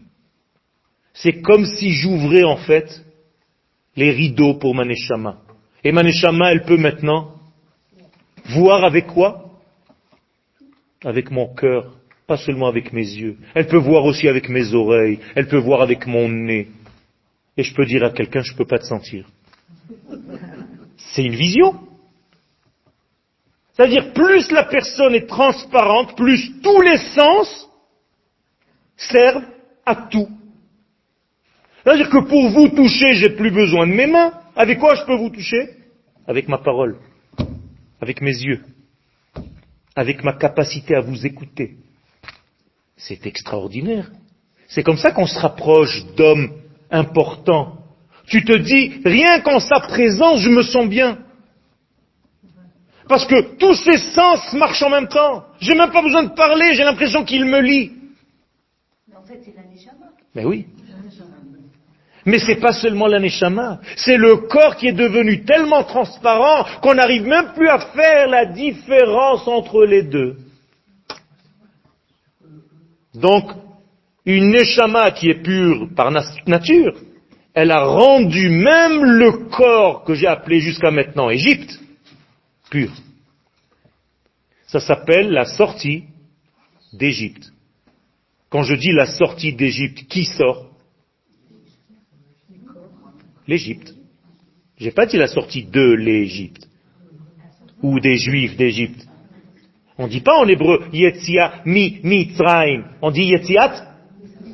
c'est 1.14 1.42
comme 1.42 1.66
si 1.66 1.92
j'ouvrais 1.92 2.44
en 2.44 2.58
fait 2.58 3.04
les 3.96 4.12
rideaux 4.12 4.56
pour 4.56 4.76
Maneshama. 4.76 5.38
Et 5.84 5.92
Maneshama, 5.92 6.52
elle 6.52 6.66
peut 6.66 6.78
maintenant 6.78 7.33
voir 8.46 8.84
avec 8.84 9.08
quoi? 9.08 9.50
Avec 11.04 11.32
mon 11.32 11.54
cœur, 11.54 11.94
pas 12.28 12.38
seulement 12.38 12.68
avec 12.68 12.94
mes 12.94 13.02
yeux. 13.02 13.38
Elle 13.54 13.68
peut 13.68 13.78
voir 13.78 14.06
aussi 14.06 14.28
avec 14.28 14.50
mes 14.50 14.74
oreilles, 14.74 15.20
elle 15.36 15.48
peut 15.48 15.58
voir 15.58 15.82
avec 15.82 16.08
mon 16.08 16.30
nez. 16.30 16.70
Et 17.58 17.64
je 17.64 17.74
peux 17.74 17.86
dire 17.86 18.04
à 18.04 18.10
quelqu'un, 18.10 18.42
je 18.42 18.54
ne 18.54 18.58
peux 18.58 18.66
pas 18.66 18.80
te 18.80 18.86
sentir. 18.86 19.28
C'est 20.98 21.24
une 21.24 21.36
vision. 21.36 21.80
C'est-à-dire, 23.74 24.14
plus 24.14 24.52
la 24.52 24.64
personne 24.64 25.16
est 25.16 25.28
transparente, 25.28 26.16
plus 26.16 26.62
tous 26.62 26.82
les 26.82 26.98
sens 26.98 27.70
servent 28.96 29.46
à 29.86 29.96
tout. 29.96 30.30
C'est-à-dire 31.84 32.10
que 32.10 32.20
pour 32.20 32.50
vous 32.50 32.70
toucher, 32.70 33.16
j'ai 33.16 33.32
plus 33.32 33.52
besoin 33.52 33.88
de 33.88 33.94
mes 33.94 34.08
mains. 34.08 34.32
Avec 34.56 34.80
quoi 34.80 34.96
je 34.96 35.04
peux 35.06 35.16
vous 35.16 35.30
toucher? 35.30 35.72
Avec 36.28 36.48
ma 36.48 36.60
parole, 36.60 36.98
avec 38.04 38.20
mes 38.20 38.36
yeux, 38.36 38.62
avec 39.96 40.26
ma 40.26 40.34
capacité 40.34 40.94
à 40.94 41.00
vous 41.00 41.26
écouter. 41.26 41.78
C'est 42.98 43.26
extraordinaire. 43.26 44.12
C'est 44.68 44.84
comme 44.84 44.98
ça 44.98 45.12
qu'on 45.12 45.26
se 45.26 45.40
rapproche 45.40 46.04
d'hommes 46.18 46.52
importants. 46.92 47.78
Tu 48.28 48.44
te 48.44 48.58
dis, 48.58 49.02
rien 49.06 49.40
qu'en 49.40 49.62
sa 49.62 49.80
présence, 49.80 50.42
je 50.42 50.50
me 50.50 50.64
sens 50.64 50.88
bien. 50.90 51.18
Parce 53.08 53.26
que 53.26 53.56
tous 53.56 53.76
ces 53.76 53.98
sens 53.98 54.52
marchent 54.52 54.84
en 54.84 54.90
même 54.90 55.08
temps. 55.08 55.46
J'ai 55.62 55.76
même 55.76 55.92
pas 55.92 56.02
besoin 56.02 56.24
de 56.24 56.34
parler, 56.34 56.74
j'ai 56.74 56.84
l'impression 56.84 57.24
qu'il 57.24 57.46
me 57.46 57.62
lit. 57.62 57.94
Mais 59.08 59.16
en 59.16 59.24
fait, 59.24 59.40
c'est 59.46 59.56
la 59.56 59.64
Mais 60.36 60.44
oui. 60.44 60.66
Mais 62.26 62.40
c'est 62.40 62.60
pas 62.60 62.72
seulement 62.72 63.08
la 63.08 63.20
c'est 63.98 64.18
le 64.18 64.38
corps 64.48 64.78
qui 64.78 64.88
est 64.88 64.94
devenu 64.94 65.44
tellement 65.44 65.84
transparent 65.84 66.66
qu'on 66.82 66.94
n'arrive 66.94 67.26
même 67.26 67.54
plus 67.54 67.68
à 67.68 67.80
faire 67.80 68.28
la 68.28 68.46
différence 68.46 69.48
entre 69.48 69.86
les 69.86 70.04
deux. 70.04 70.38
Donc, 73.14 73.52
une 74.26 74.52
neshama 74.52 75.12
qui 75.12 75.30
est 75.30 75.44
pure 75.44 75.90
par 75.96 76.12
nature, 76.48 76.96
elle 77.54 77.72
a 77.72 77.84
rendu 77.86 78.50
même 78.50 79.04
le 79.04 79.50
corps 79.50 80.04
que 80.04 80.14
j'ai 80.14 80.28
appelé 80.28 80.60
jusqu'à 80.60 80.92
maintenant 80.92 81.30
Égypte 81.30 81.80
pur. 82.70 82.92
Ça 84.66 84.80
s'appelle 84.80 85.30
la 85.30 85.46
sortie 85.46 86.06
d'Égypte. 86.94 87.52
Quand 88.50 88.64
je 88.64 88.74
dis 88.74 88.92
la 88.92 89.06
sortie 89.06 89.54
d'Égypte, 89.54 90.08
qui 90.08 90.26
sort? 90.26 90.73
L'Égypte. 93.48 93.94
Je 94.78 94.86
n'ai 94.86 94.92
pas 94.92 95.06
dit 95.06 95.18
la 95.18 95.28
sortie 95.28 95.64
de 95.64 95.92
l'Égypte 95.94 96.68
ou 97.82 98.00
des 98.00 98.18
Juifs 98.18 98.56
d'Égypte. 98.56 99.08
On 99.98 100.06
ne 100.06 100.12
dit 100.12 100.22
pas 100.22 100.38
en 100.38 100.48
hébreu 100.48 100.86
Yetzia 100.92 101.62
mi 101.66 102.00
Mitzrayim. 102.04 102.86
On 103.02 103.12
dit 103.12 103.26
Yetziat 103.26 103.96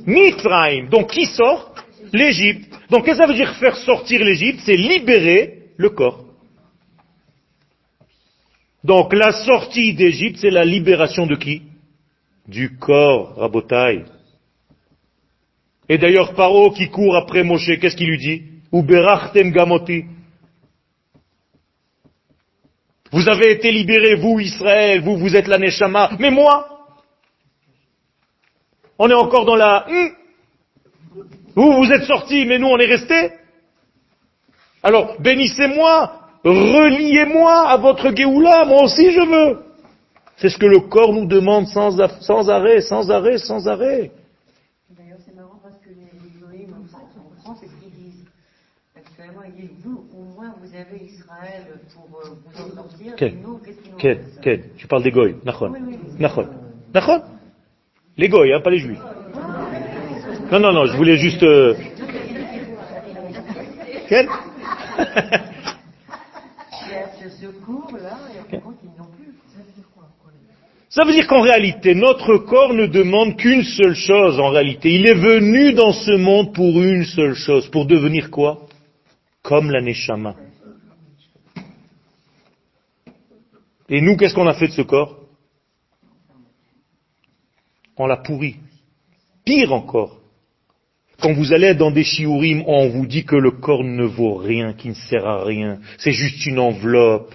Mitzrayim. 0.06 0.90
Donc 0.90 1.12
qui 1.12 1.26
sort 1.26 1.74
L'Égypte? 2.12 2.70
Donc 2.90 3.06
qu'est-ce 3.06 3.20
que 3.20 3.24
ça 3.24 3.28
veut 3.28 3.36
dire 3.36 3.56
faire 3.56 3.78
sortir 3.78 4.24
l'Égypte? 4.24 4.62
C'est 4.66 4.76
libérer 4.76 5.70
le 5.78 5.90
corps. 5.92 6.26
Donc 8.84 9.14
la 9.14 9.32
sortie 9.32 9.94
d'Égypte, 9.94 10.38
c'est 10.40 10.50
la 10.50 10.66
libération 10.66 11.28
de 11.28 11.36
qui? 11.36 11.62
Du 12.48 12.78
corps, 12.78 13.36
Rabotai. 13.36 14.06
Et 15.88 15.98
d'ailleurs, 15.98 16.34
Paro 16.34 16.72
qui 16.72 16.90
court 16.90 17.16
après 17.16 17.44
Moshe, 17.44 17.78
qu'est-ce 17.80 17.96
qu'il 17.96 18.10
lui 18.10 18.18
dit? 18.18 18.44
Vous 23.12 23.28
avez 23.28 23.52
été 23.52 23.72
libérés, 23.72 24.16
vous 24.16 24.40
Israël, 24.40 25.02
vous, 25.02 25.18
vous 25.18 25.36
êtes 25.36 25.48
la 25.48 25.58
Neshama, 25.58 26.12
mais 26.20 26.30
moi 26.30 26.68
On 29.00 29.10
est 29.10 29.14
encore 29.14 29.46
dans 29.46 29.56
la... 29.56 29.86
Hmm. 29.88 30.10
Vous, 31.56 31.72
vous 31.74 31.92
êtes 31.92 32.04
sortis, 32.04 32.46
mais 32.46 32.60
nous, 32.60 32.68
on 32.68 32.78
est 32.78 32.86
restés 32.86 33.32
Alors, 34.84 35.20
bénissez-moi, 35.20 36.20
reliez-moi 36.44 37.70
à 37.70 37.78
votre 37.78 38.16
Géoula, 38.16 38.66
moi 38.66 38.84
aussi 38.84 39.12
je 39.12 39.22
veux. 39.22 39.64
C'est 40.38 40.50
ce 40.50 40.58
que 40.58 40.68
le 40.68 40.82
corps 40.82 41.12
nous 41.12 41.26
demande 41.26 41.68
sans 41.68 42.00
arrêt, 42.00 42.82
sans 42.82 43.10
arrêt, 43.10 43.40
sans 43.40 43.68
arrêt. 43.68 44.12
D'ailleurs, 44.90 45.18
c'est 45.26 45.36
marrant 45.36 45.60
parce 45.62 45.78
que 45.80 45.90
les, 45.90 46.12
les 46.24 46.40
goïms 46.40 46.76
en 46.80 46.88
France, 46.88 47.10
en 47.18 47.42
France, 47.42 47.58
c'est 47.62 47.68
ce 47.68 47.76
qu'ils 47.82 47.92
disent. 47.92 48.26
Vous, 49.84 50.06
au 50.14 50.24
moins, 50.36 50.54
vous 50.62 50.76
avez 50.76 51.04
Israël 51.06 51.64
pour 51.94 52.20
euh, 52.20 52.30
vous 52.46 52.72
en 52.72 52.76
sortir, 52.76 53.14
nous, 53.44 53.58
qu'est-ce 53.98 54.20
nous 54.20 54.78
Tu 54.78 54.88
parles 54.88 55.04
des 55.04 55.12
goy, 55.12 55.36
Nachon. 55.46 55.72
Oui, 55.72 55.80
oui, 55.88 55.96
oui. 56.02 56.10
Nachon. 56.20 56.48
Nachon 56.94 57.22
Les 58.18 58.30
goy, 58.30 58.54
hein, 58.54 58.62
pas 58.62 58.70
les 58.70 58.80
juifs. 58.80 59.00
Non, 60.52 60.60
non, 60.60 60.72
non, 60.74 60.86
je 60.86 60.98
voulais 60.98 61.18
juste... 61.18 61.44
euh, 61.44 61.76
Quel 64.08 64.28
Il 64.98 65.04
y 66.92 66.96
a 66.96 67.08
ce 67.22 67.30
secours-là, 67.30 68.18
et 68.36 68.52
par 68.52 68.62
contre, 68.64 68.78
ils 68.84 68.98
n'ont 69.00 69.10
plus. 69.16 69.34
Ça 69.54 69.60
veut 69.64 69.72
dire 69.76 69.86
quoi 69.96 70.08
Ça 70.90 71.04
veut 71.06 71.12
dire 71.14 71.28
qu'en 71.28 71.42
réalité, 71.42 71.96
notre 71.96 72.38
corps 72.38 72.74
ne 72.74 72.88
demande 72.88 73.36
qu'une 73.38 73.64
seule 73.64 73.96
chose 73.96 74.40
en 74.40 74.50
réalité. 74.50 74.90
Il 74.94 75.08
est 75.08 75.14
venu 75.14 75.74
dans 75.74 75.94
ce 75.94 76.12
monde 76.18 76.54
pour 76.54 76.82
une 76.82 77.06
seule 77.06 77.36
chose. 77.36 77.68
Pour 77.70 77.86
devenir 77.86 78.32
quoi? 78.32 78.66
Comme 79.42 79.72
la 79.72 79.82
Neshama. 79.82 80.36
Et 83.90 84.02
nous, 84.02 84.16
qu'est-ce 84.18 84.36
qu'on 84.36 84.48
a 84.48 84.54
fait 84.54 84.68
de 84.68 84.74
ce 84.74 84.82
corps? 84.82 85.18
On 87.98 88.06
l'a 88.06 88.18
pourri. 88.18 88.58
Pire 89.44 89.74
encore. 89.74 90.20
Quand 91.22 91.34
vous 91.34 91.52
allez 91.52 91.74
dans 91.74 91.92
des 91.92 92.04
shiurim, 92.04 92.64
on 92.66 92.90
vous 92.90 93.06
dit 93.06 93.26
que 93.26 93.36
le 93.36 93.52
corps 93.52 93.84
ne 93.84 94.06
vaut 94.06 94.36
rien, 94.36 94.74
qu'il 94.74 94.92
ne 94.92 94.96
sert 94.96 95.26
à 95.26 95.44
rien. 95.44 95.80
C'est 95.98 96.14
juste 96.14 96.46
une 96.46 96.60
enveloppe. 96.60 97.34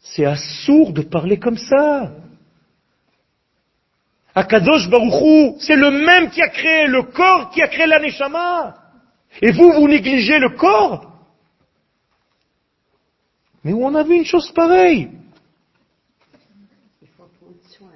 C'est 0.00 0.26
assourd 0.26 0.92
de 0.92 1.02
parler 1.02 1.38
comme 1.38 1.56
ça. 1.56 2.12
Akadosh 4.34 4.88
Baruchou, 4.90 5.56
c'est 5.60 5.76
le 5.76 5.90
même 5.90 6.30
qui 6.30 6.42
a 6.42 6.48
créé 6.48 6.86
le 6.86 7.04
corps, 7.04 7.50
qui 7.50 7.62
a 7.62 7.68
créé 7.68 7.86
la 7.86 8.00
Neshama. 8.00 8.79
Et 9.42 9.52
vous, 9.52 9.72
vous 9.72 9.88
négligez 9.88 10.38
le 10.38 10.50
corps? 10.50 11.06
Mais 13.64 13.72
on 13.72 13.94
a 13.94 14.02
vu 14.02 14.16
une 14.16 14.24
chose 14.24 14.50
pareille 14.52 15.10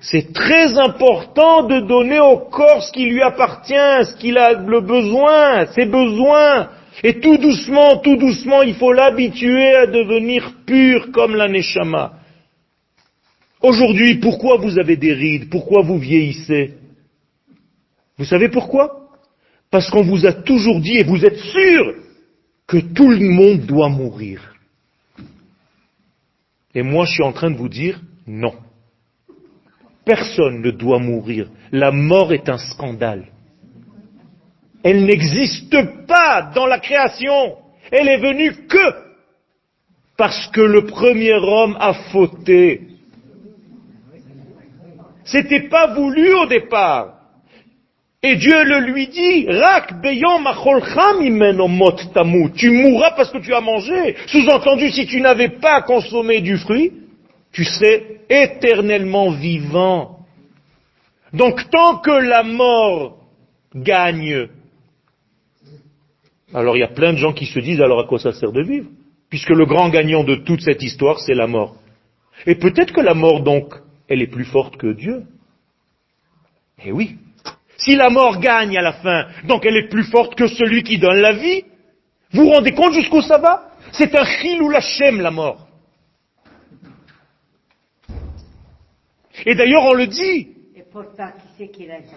C'est 0.00 0.34
très 0.34 0.78
important 0.78 1.66
de 1.66 1.80
donner 1.80 2.20
au 2.20 2.38
corps 2.38 2.82
ce 2.82 2.92
qui 2.92 3.06
lui 3.06 3.22
appartient, 3.22 4.04
ce 4.04 4.16
qu'il 4.18 4.36
a 4.36 4.52
le 4.52 4.80
besoin, 4.80 5.66
ses 5.66 5.86
besoins. 5.86 6.68
Et 7.02 7.20
tout 7.20 7.38
doucement, 7.38 7.98
tout 7.98 8.16
doucement, 8.16 8.62
il 8.62 8.74
faut 8.74 8.92
l'habituer 8.92 9.74
à 9.74 9.86
devenir 9.86 10.52
pur 10.66 11.10
comme 11.10 11.34
la 11.34 11.48
Neshama. 11.48 12.12
Aujourd'hui, 13.62 14.16
pourquoi 14.16 14.58
vous 14.58 14.78
avez 14.78 14.96
des 14.96 15.14
rides? 15.14 15.48
Pourquoi 15.48 15.82
vous 15.82 15.98
vieillissez? 15.98 16.74
Vous 18.18 18.26
savez 18.26 18.50
pourquoi? 18.50 19.03
Parce 19.74 19.90
qu'on 19.90 20.04
vous 20.04 20.24
a 20.24 20.32
toujours 20.32 20.80
dit, 20.80 20.98
et 20.98 21.02
vous 21.02 21.24
êtes 21.24 21.36
sûr, 21.36 21.96
que 22.64 22.76
tout 22.76 23.10
le 23.10 23.28
monde 23.28 23.66
doit 23.66 23.88
mourir. 23.88 24.54
Et 26.76 26.84
moi, 26.84 27.06
je 27.06 27.14
suis 27.14 27.24
en 27.24 27.32
train 27.32 27.50
de 27.50 27.56
vous 27.56 27.68
dire, 27.68 28.00
non. 28.24 28.54
Personne 30.04 30.62
ne 30.62 30.70
doit 30.70 31.00
mourir. 31.00 31.50
La 31.72 31.90
mort 31.90 32.32
est 32.32 32.48
un 32.48 32.58
scandale. 32.58 33.32
Elle 34.84 35.06
n'existe 35.06 36.06
pas 36.06 36.52
dans 36.54 36.66
la 36.66 36.78
création. 36.78 37.56
Elle 37.90 38.06
est 38.06 38.20
venue 38.20 38.68
que 38.68 38.94
parce 40.16 40.46
que 40.52 40.60
le 40.60 40.86
premier 40.86 41.34
homme 41.34 41.76
a 41.80 41.94
fauté. 42.12 42.80
C'était 45.24 45.68
pas 45.68 45.92
voulu 45.96 46.32
au 46.32 46.46
départ. 46.46 47.13
Et 48.26 48.36
Dieu 48.36 48.64
le 48.64 48.80
lui 48.80 49.08
dit, 49.08 49.46
Rak. 49.50 50.00
Tu 52.56 52.70
mourras 52.70 53.10
parce 53.10 53.30
que 53.30 53.36
tu 53.36 53.52
as 53.52 53.60
mangé. 53.60 54.16
Sous-entendu, 54.28 54.90
si 54.90 55.06
tu 55.06 55.20
n'avais 55.20 55.50
pas 55.50 55.82
consommé 55.82 56.40
du 56.40 56.56
fruit, 56.56 56.92
tu 57.52 57.64
serais 57.64 58.22
éternellement 58.30 59.30
vivant. 59.30 60.20
Donc 61.34 61.68
tant 61.68 61.98
que 61.98 62.12
la 62.12 62.42
mort 62.42 63.18
gagne, 63.74 64.48
alors 66.54 66.78
il 66.78 66.80
y 66.80 66.84
a 66.84 66.88
plein 66.88 67.12
de 67.12 67.18
gens 67.18 67.34
qui 67.34 67.44
se 67.44 67.58
disent 67.58 67.82
alors 67.82 68.00
à 68.00 68.06
quoi 68.06 68.18
ça 68.18 68.32
sert 68.32 68.52
de 68.52 68.62
vivre? 68.62 68.88
Puisque 69.28 69.50
le 69.50 69.66
grand 69.66 69.90
gagnant 69.90 70.24
de 70.24 70.36
toute 70.36 70.62
cette 70.62 70.82
histoire, 70.82 71.20
c'est 71.20 71.34
la 71.34 71.46
mort. 71.46 71.76
Et 72.46 72.54
peut-être 72.54 72.94
que 72.94 73.02
la 73.02 73.14
mort, 73.14 73.42
donc, 73.42 73.74
elle 74.08 74.22
est 74.22 74.28
plus 74.28 74.46
forte 74.46 74.78
que 74.78 74.94
Dieu. 74.94 75.24
Eh 76.82 76.90
oui. 76.90 77.18
Si 77.78 77.96
la 77.96 78.10
mort 78.10 78.38
gagne 78.40 78.76
à 78.76 78.82
la 78.82 78.92
fin, 78.92 79.26
donc 79.44 79.66
elle 79.66 79.76
est 79.76 79.88
plus 79.88 80.04
forte 80.04 80.34
que 80.34 80.46
celui 80.46 80.82
qui 80.82 80.98
donne 80.98 81.18
la 81.18 81.32
vie, 81.32 81.64
vous 82.32 82.44
vous 82.44 82.50
rendez 82.50 82.72
compte 82.72 82.92
jusqu'où 82.92 83.22
ça 83.22 83.38
va? 83.38 83.70
C'est 83.92 84.14
un 84.14 84.24
chilou 84.24 84.68
lachem, 84.70 85.20
la 85.20 85.30
mort. 85.30 85.66
Et 89.46 89.54
d'ailleurs, 89.54 89.84
on 89.84 89.94
le 89.94 90.06
dit. 90.06 90.48
C'est 91.58 91.68
qui 91.68 91.86
l'a 91.86 92.00
dit? 92.00 92.14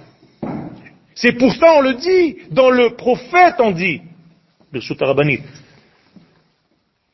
C'est 1.15 1.33
pour 1.33 1.51
ça 1.53 1.73
on 1.77 1.81
le 1.81 1.95
dit. 1.95 2.37
Dans 2.51 2.69
le 2.69 2.95
prophète, 2.95 3.55
on 3.59 3.71
dit. 3.71 4.01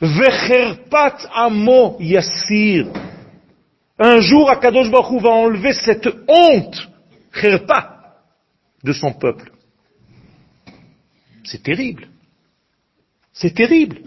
Vecherpat 0.01 1.17
amo 1.33 1.97
yassir. 1.99 2.87
Un 3.97 4.19
jour, 4.19 4.49
Akadosh 4.49 4.89
Baruch 4.91 5.11
Hu 5.11 5.19
va 5.19 5.29
enlever 5.29 5.73
cette 5.73 6.09
honte, 6.27 6.89
de 8.83 8.93
son 8.93 9.13
peuple. 9.13 9.51
C'est 11.43 11.63
terrible. 11.63 12.07
C'est 13.31 13.53
terrible. 13.53 14.01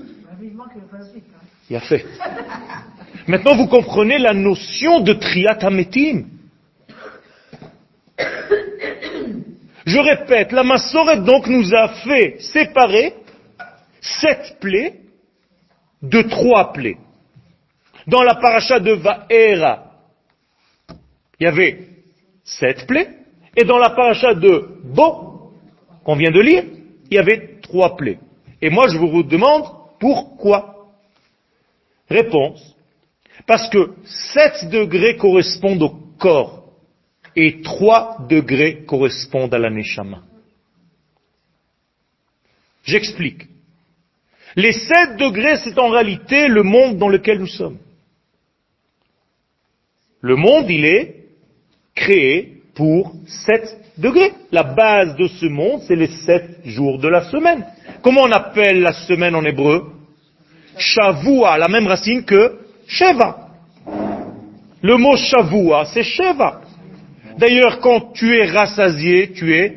Il 1.68 1.76
a 1.76 1.80
fait. 1.80 2.04
Maintenant, 3.26 3.56
vous 3.56 3.66
comprenez 3.66 4.18
la 4.18 4.32
notion 4.32 5.00
de 5.00 5.12
triat 5.14 5.58
hametim. 5.60 6.26
Je 9.84 9.98
répète, 9.98 10.52
la 10.52 10.64
Massoret 10.64 11.20
donc 11.20 11.46
nous 11.46 11.74
a 11.74 11.88
fait 12.04 12.40
séparer 12.40 13.14
sept 14.00 14.58
plaies 14.60 15.00
de 16.02 16.22
trois 16.22 16.72
plaies. 16.72 16.98
Dans 18.06 18.22
la 18.22 18.36
paracha 18.36 18.78
de 18.78 18.92
Vaera, 18.92 19.92
il 21.38 21.44
y 21.44 21.46
avait 21.46 21.88
sept 22.44 22.86
plaies, 22.86 23.10
et 23.56 23.64
dans 23.64 23.78
la 23.78 23.90
paracha 23.90 24.34
de 24.34 24.68
Bo, 24.84 25.52
qu'on 26.04 26.16
vient 26.16 26.30
de 26.30 26.40
lire, 26.40 26.64
il 27.10 27.14
y 27.14 27.18
avait 27.18 27.58
trois 27.62 27.96
plaies. 27.96 28.18
Et 28.60 28.70
moi, 28.70 28.88
je 28.88 28.98
vous 28.98 29.22
demande 29.22 29.64
pourquoi? 29.98 30.90
Réponse. 32.08 32.76
Parce 33.46 33.68
que 33.70 33.94
7 34.04 34.70
degrés 34.70 35.16
correspondent 35.16 35.82
au 35.82 35.96
corps 36.18 36.64
et 37.34 37.62
3 37.62 38.26
degrés 38.28 38.84
correspondent 38.84 39.54
à 39.54 39.58
la 39.58 39.70
neshama. 39.70 40.22
J'explique. 42.84 43.48
Les 44.54 44.72
7 44.72 45.16
degrés, 45.16 45.56
c'est 45.58 45.78
en 45.78 45.88
réalité 45.88 46.48
le 46.48 46.62
monde 46.62 46.98
dans 46.98 47.08
lequel 47.08 47.40
nous 47.40 47.46
sommes. 47.46 47.78
Le 50.20 50.36
monde, 50.36 50.70
il 50.70 50.84
est 50.84 51.26
créé 51.94 52.55
pour 52.76 53.14
7 53.26 53.76
degrés. 53.98 54.32
La 54.52 54.62
base 54.62 55.16
de 55.16 55.26
ce 55.26 55.46
monde, 55.46 55.80
c'est 55.88 55.96
les 55.96 56.06
7 56.06 56.60
jours 56.66 56.98
de 56.98 57.08
la 57.08 57.22
semaine. 57.30 57.66
Comment 58.02 58.22
on 58.22 58.30
appelle 58.30 58.82
la 58.82 58.92
semaine 58.92 59.34
en 59.34 59.44
hébreu? 59.44 59.92
Shavua, 60.78 61.58
la 61.58 61.68
même 61.68 61.88
racine 61.88 62.24
que 62.24 62.60
Sheva. 62.86 63.48
Le 64.82 64.96
mot 64.96 65.16
shavua, 65.16 65.86
c'est 65.86 66.04
sheva. 66.04 66.60
D'ailleurs, 67.38 67.80
quand 67.80 68.12
tu 68.12 68.36
es 68.36 68.46
rassasié, 68.46 69.32
tu 69.32 69.54
es 69.54 69.76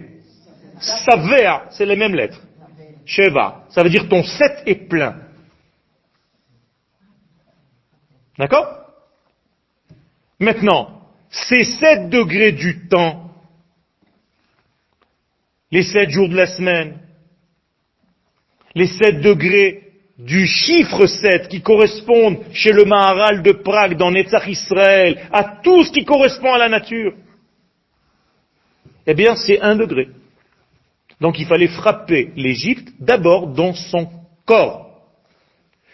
savea, 0.80 1.64
c'est 1.72 1.86
les 1.86 1.96
mêmes 1.96 2.14
lettres. 2.14 2.42
Sheva, 3.06 3.64
ça 3.70 3.82
veut 3.82 3.90
dire 3.90 4.08
ton 4.08 4.24
set 4.24 4.64
est 4.66 4.88
plein. 4.88 5.16
D'accord? 8.38 8.68
Maintenant, 10.40 10.99
ces 11.30 11.64
sept 11.64 12.10
degrés 12.10 12.52
du 12.52 12.88
temps, 12.88 13.32
les 15.72 15.84
sept 15.84 16.10
jours 16.10 16.30
de 16.30 16.36
la 16.36 16.48
semaine, 16.48 17.00
les 18.76 18.88
sept 18.88 19.22
degrés 19.22 19.90
du 20.18 20.46
chiffre 20.46 21.06
7 21.06 21.48
qui 21.48 21.62
correspondent 21.62 22.44
chez 22.52 22.74
le 22.74 22.84
Maharal 22.84 23.42
de 23.42 23.54
Prague 23.54 23.96
dans 23.96 24.12
Netzach 24.12 24.48
Israël 24.48 25.18
à 25.32 25.60
tout 25.64 25.84
ce 25.84 25.92
qui 25.92 26.04
correspond 26.04 26.54
à 26.54 26.58
la 26.58 26.68
nature, 26.68 27.14
eh 29.08 29.14
bien 29.14 29.36
c'est 29.36 29.62
un 29.62 29.76
degré. 29.76 30.10
Donc 31.22 31.40
il 31.40 31.46
fallait 31.46 31.68
frapper 31.68 32.32
l'Égypte 32.36 32.90
d'abord 33.00 33.48
dans 33.48 33.74
son 33.74 34.10
corps. 34.46 34.88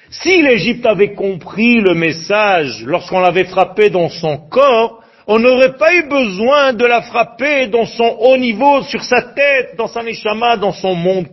Si 0.09 0.41
l'Égypte 0.41 0.85
avait 0.85 1.13
compris 1.13 1.81
le 1.81 1.93
message 1.93 2.83
lorsqu'on 2.83 3.19
l'avait 3.19 3.45
frappé 3.45 3.89
dans 3.89 4.09
son 4.09 4.37
corps, 4.37 5.03
on 5.27 5.39
n'aurait 5.39 5.77
pas 5.77 5.93
eu 5.95 6.07
besoin 6.07 6.73
de 6.73 6.85
la 6.85 7.01
frapper 7.01 7.67
dans 7.67 7.85
son 7.85 8.17
haut 8.19 8.37
niveau, 8.37 8.83
sur 8.83 9.03
sa 9.03 9.21
tête, 9.21 9.75
dans 9.77 9.87
sa 9.87 10.03
neshama, 10.03 10.57
dans 10.57 10.73
son 10.73 10.95
monde 10.95 11.27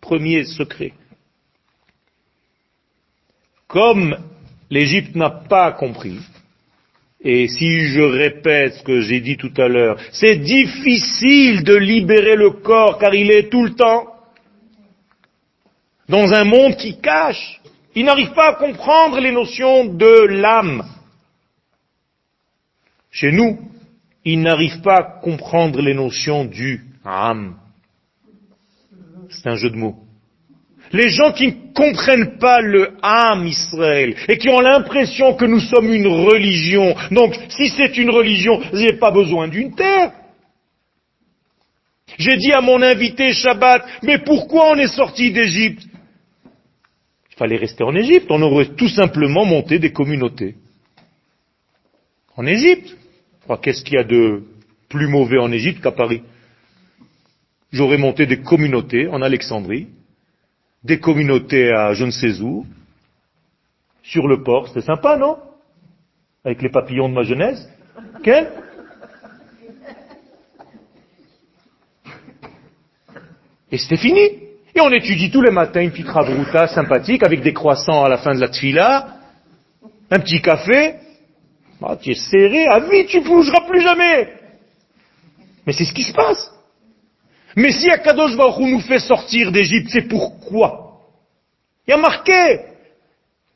premier 0.00 0.44
secret. 0.44 0.92
Comme 3.66 4.16
l'Égypte 4.70 5.14
n'a 5.14 5.30
pas 5.30 5.72
compris, 5.72 6.18
et 7.22 7.48
si 7.48 7.80
je 7.86 8.00
répète 8.00 8.74
ce 8.74 8.82
que 8.82 9.00
j'ai 9.02 9.20
dit 9.20 9.36
tout 9.36 9.52
à 9.58 9.68
l'heure, 9.68 9.96
c'est 10.10 10.36
difficile 10.36 11.62
de 11.64 11.76
libérer 11.76 12.34
le 12.34 12.50
corps 12.50 12.98
car 12.98 13.14
il 13.14 13.30
est 13.30 13.50
tout 13.50 13.64
le 13.64 13.74
temps 13.74 14.06
dans 16.08 16.32
un 16.32 16.44
monde 16.44 16.76
qui 16.76 16.98
cache. 16.98 17.60
Il 17.94 18.06
n'arrive 18.06 18.32
pas 18.32 18.48
à 18.48 18.54
comprendre 18.54 19.20
les 19.20 19.32
notions 19.32 19.84
de 19.84 20.26
l'âme. 20.28 20.82
Chez 23.10 23.32
nous, 23.32 23.58
il 24.24 24.40
n'arrive 24.40 24.80
pas 24.82 24.96
à 24.96 25.02
comprendre 25.20 25.80
les 25.80 25.94
notions 25.94 26.44
du 26.44 26.84
âme. 27.04 27.56
C'est 29.30 29.48
un 29.48 29.56
jeu 29.56 29.70
de 29.70 29.76
mots. 29.76 29.96
Les 30.92 31.10
gens 31.10 31.32
qui 31.32 31.46
ne 31.46 31.72
comprennent 31.72 32.38
pas 32.38 32.60
le 32.60 32.96
âme 33.02 33.46
Israël 33.46 34.16
et 34.28 34.38
qui 34.38 34.48
ont 34.48 34.60
l'impression 34.60 35.34
que 35.34 35.44
nous 35.44 35.60
sommes 35.60 35.92
une 35.92 36.08
religion. 36.08 36.96
Donc, 37.12 37.38
si 37.48 37.68
c'est 37.68 37.96
une 37.96 38.10
religion, 38.10 38.60
n'avez 38.72 38.94
pas 38.94 39.12
besoin 39.12 39.46
d'une 39.46 39.74
terre. 39.74 40.12
J'ai 42.18 42.36
dit 42.36 42.52
à 42.52 42.60
mon 42.60 42.82
invité 42.82 43.32
Shabbat, 43.32 43.84
mais 44.02 44.18
pourquoi 44.18 44.72
on 44.72 44.76
est 44.76 44.88
sorti 44.88 45.30
d'Égypte? 45.30 45.86
Il 47.30 47.36
fallait 47.36 47.56
rester 47.56 47.84
en 47.84 47.94
Égypte, 47.94 48.26
on 48.28 48.42
aurait 48.42 48.74
tout 48.74 48.88
simplement 48.88 49.44
monté 49.44 49.78
des 49.78 49.92
communautés. 49.92 50.56
En 52.36 52.46
Égypte. 52.46 52.96
Qu'est-ce 53.58 53.82
qu'il 53.82 53.94
y 53.94 53.98
a 53.98 54.04
de 54.04 54.42
plus 54.88 55.08
mauvais 55.08 55.38
en 55.38 55.50
Égypte 55.50 55.82
qu'à 55.82 55.92
Paris? 55.92 56.22
J'aurais 57.72 57.98
monté 57.98 58.26
des 58.26 58.42
communautés 58.42 59.08
en 59.08 59.22
Alexandrie, 59.22 59.88
des 60.84 60.98
communautés 60.98 61.72
à 61.72 61.94
je 61.94 62.04
ne 62.04 62.10
sais 62.10 62.40
où, 62.40 62.66
sur 64.02 64.26
le 64.26 64.42
port, 64.42 64.68
c'était 64.68 64.80
sympa, 64.80 65.16
non? 65.16 65.38
Avec 66.44 66.62
les 66.62 66.70
papillons 66.70 67.08
de 67.08 67.14
ma 67.14 67.22
jeunesse. 67.22 67.68
Et 73.70 73.78
c'était 73.78 73.96
fini. 73.96 74.20
Et 74.74 74.80
on 74.80 74.90
étudie 74.90 75.30
tous 75.30 75.42
les 75.42 75.50
matins 75.50 75.80
une 75.80 75.90
petite 75.90 76.08
rabrouta 76.08 76.68
sympathique 76.68 77.22
avec 77.22 77.42
des 77.42 77.52
croissants 77.52 78.04
à 78.04 78.08
la 78.08 78.18
fin 78.18 78.34
de 78.34 78.40
la 78.40 78.48
tfila, 78.48 79.16
un 80.10 80.18
petit 80.18 80.40
café. 80.40 80.96
Ah, 81.82 81.96
tu 81.96 82.10
es 82.10 82.14
serré, 82.14 82.66
à 82.66 82.80
vie, 82.80 83.06
tu 83.06 83.20
bougeras 83.20 83.66
plus 83.66 83.80
jamais. 83.80 84.28
Mais 85.66 85.72
c'est 85.72 85.84
ce 85.84 85.92
qui 85.92 86.02
se 86.02 86.12
passe. 86.12 86.50
Mais 87.56 87.72
si 87.72 87.90
Akadosh 87.90 88.36
Baruch 88.36 88.58
nous 88.66 88.80
fait 88.80 88.98
sortir 88.98 89.50
d'Égypte, 89.50 89.88
c'est 89.90 90.08
pourquoi? 90.08 90.90
Il 91.86 91.90
y 91.90 91.94
a 91.94 91.96
marqué 91.96 92.60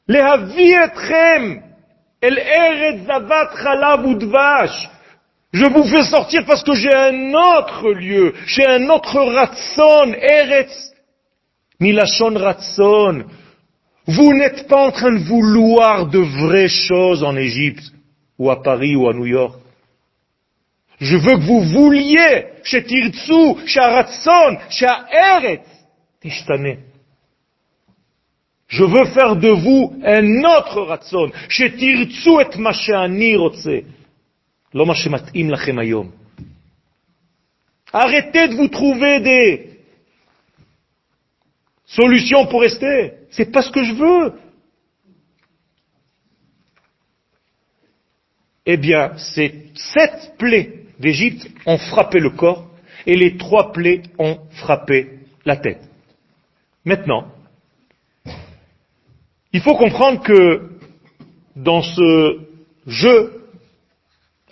etrem 0.09 1.63
el 2.21 2.39
eretz 2.39 3.07
chalav 3.63 4.05
udvash. 4.07 4.91
Je 5.53 5.67
vous 5.67 5.85
fais 5.85 6.03
sortir 6.05 6.45
parce 6.47 6.65
que 6.65 6.75
j'ai 6.75 6.93
un 6.93 7.33
autre 7.33 7.93
lieu, 7.93 8.35
j'ai 8.47 8.67
un 8.67 8.89
autre 8.91 9.21
ratson, 9.21 10.13
eretz 10.21 10.93
milachon 11.79 12.37
ratson. 12.37 13.25
Vous 14.07 14.35
n'êtes 14.35 14.67
pas 14.69 14.89
en 14.89 14.91
train 14.91 15.13
de 15.13 15.25
vouloir 15.25 16.07
de 16.07 16.19
vraies 16.19 16.69
choses 16.69 17.23
en 17.23 17.37
Égypte, 17.37 17.85
ou 18.39 18.51
à 18.51 18.63
Paris, 18.63 18.97
ou 18.97 19.09
à 19.09 19.15
New 19.15 19.27
York. 19.27 19.59
Je 21.01 21.17
veux 21.17 21.37
que 21.37 21.47
vous 21.47 21.61
vouliez, 21.61 22.47
chez 22.63 22.85
chez 23.67 23.81
Aratson, 23.81 24.59
chez 24.71 24.87
Eretz. 25.13 25.67
Je 28.69 28.85
veux 28.85 29.05
faire 29.07 29.37
de 29.37 29.49
vous 29.49 29.95
un 30.05 30.45
autre 30.45 30.83
Ratson, 30.83 31.31
chez 31.49 31.71
et 35.35 35.79
ayom. 35.79 36.11
Arrêtez 37.93 38.49
de 38.49 38.55
vous 38.55 38.69
trouver 38.69 39.21
des 39.21 39.71
solutions 41.87 42.47
pour 42.47 42.63
rester. 42.63 43.13
C'est 43.31 43.53
pas 43.53 43.63
ce 43.63 43.71
que 43.71 43.85
je 43.85 43.93
veux. 43.93 44.33
Eh 48.67 48.77
bien, 48.77 49.13
c'est 49.17 49.67
cette 49.75 50.37
plaie 50.39 50.85
d'Égypte 50.99 51.47
ont 51.67 51.79
frappé 51.79 52.19
le 52.19 52.31
corps 52.31 52.67
et 53.07 53.17
les 53.17 53.37
trois 53.37 53.73
plaies 53.73 54.03
ont 54.19 54.39
frappé 54.53 55.19
la 55.45 55.57
tête. 55.57 55.83
Maintenant, 56.85 57.27
il 59.53 59.61
faut 59.61 59.77
comprendre 59.77 60.23
que 60.23 60.71
dans 61.57 61.83
ce 61.83 62.41
jeu, 62.87 63.49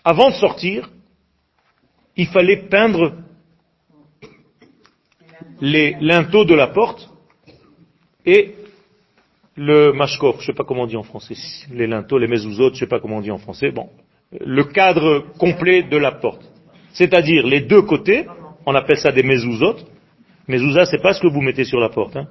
avant 0.04 0.30
de 0.30 0.34
sortir, 0.34 0.90
il 2.16 2.26
fallait 2.26 2.68
peindre 2.68 3.14
les 5.60 5.96
linteaux 6.00 6.44
de 6.44 6.54
la 6.54 6.66
porte 6.66 7.10
et 8.26 8.54
le 9.56 9.92
mashkov, 9.92 10.36
je 10.36 10.40
ne 10.40 10.46
sais 10.46 10.52
pas 10.52 10.64
comment 10.64 10.82
on 10.82 10.86
dit 10.86 10.96
en 10.96 11.02
français, 11.02 11.34
les 11.72 11.86
linteaux, 11.86 12.18
les 12.18 12.28
mezuzot, 12.28 12.68
je 12.68 12.74
ne 12.74 12.78
sais 12.78 12.86
pas 12.86 13.00
comment 13.00 13.16
on 13.18 13.20
dit 13.20 13.30
en 13.30 13.38
français, 13.38 13.70
bon, 13.70 13.90
le 14.40 14.64
cadre 14.64 15.26
complet 15.38 15.82
de 15.82 15.96
la 15.96 16.12
porte. 16.12 16.42
C'est-à-dire 16.92 17.46
les 17.46 17.60
deux 17.60 17.82
côtés, 17.82 18.26
on 18.66 18.74
appelle 18.74 18.98
ça 18.98 19.12
des 19.12 19.22
mezuzot. 19.22 19.76
Mezouza, 20.48 20.86
c'est 20.86 21.02
pas 21.02 21.12
ce 21.12 21.20
que 21.20 21.28
vous 21.28 21.40
mettez 21.40 21.64
sur 21.64 21.80
la 21.80 21.88
porte. 21.88 22.16
Hein. 22.16 22.28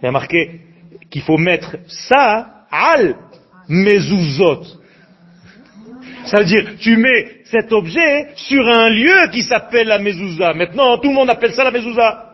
Il 0.00 0.04
y 0.04 0.06
a 0.06 0.12
marqué 0.12 0.60
qu'il 1.10 1.22
faut 1.22 1.38
mettre 1.38 1.76
ça 1.86 2.66
al 2.70 3.16
mezuzot. 3.68 4.62
Ça 6.26 6.38
veut 6.38 6.44
dire, 6.44 6.76
tu 6.78 6.96
mets 6.96 7.40
cet 7.44 7.72
objet 7.72 8.28
sur 8.36 8.66
un 8.66 8.90
lieu 8.90 9.30
qui 9.32 9.42
s'appelle 9.42 9.88
la 9.88 9.98
mezouza. 9.98 10.52
Maintenant, 10.52 10.98
tout 10.98 11.08
le 11.08 11.14
monde 11.14 11.30
appelle 11.30 11.52
ça 11.52 11.64
la 11.64 11.70
mezouza. 11.70 12.27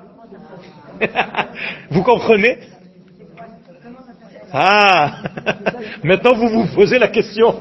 vous 1.91 2.03
comprenez 2.03 2.59
ah 4.53 5.23
Maintenant 6.05 6.35
vous 6.35 6.49
vous 6.49 6.67
posez 6.75 6.99
la 6.99 7.09
question. 7.09 7.61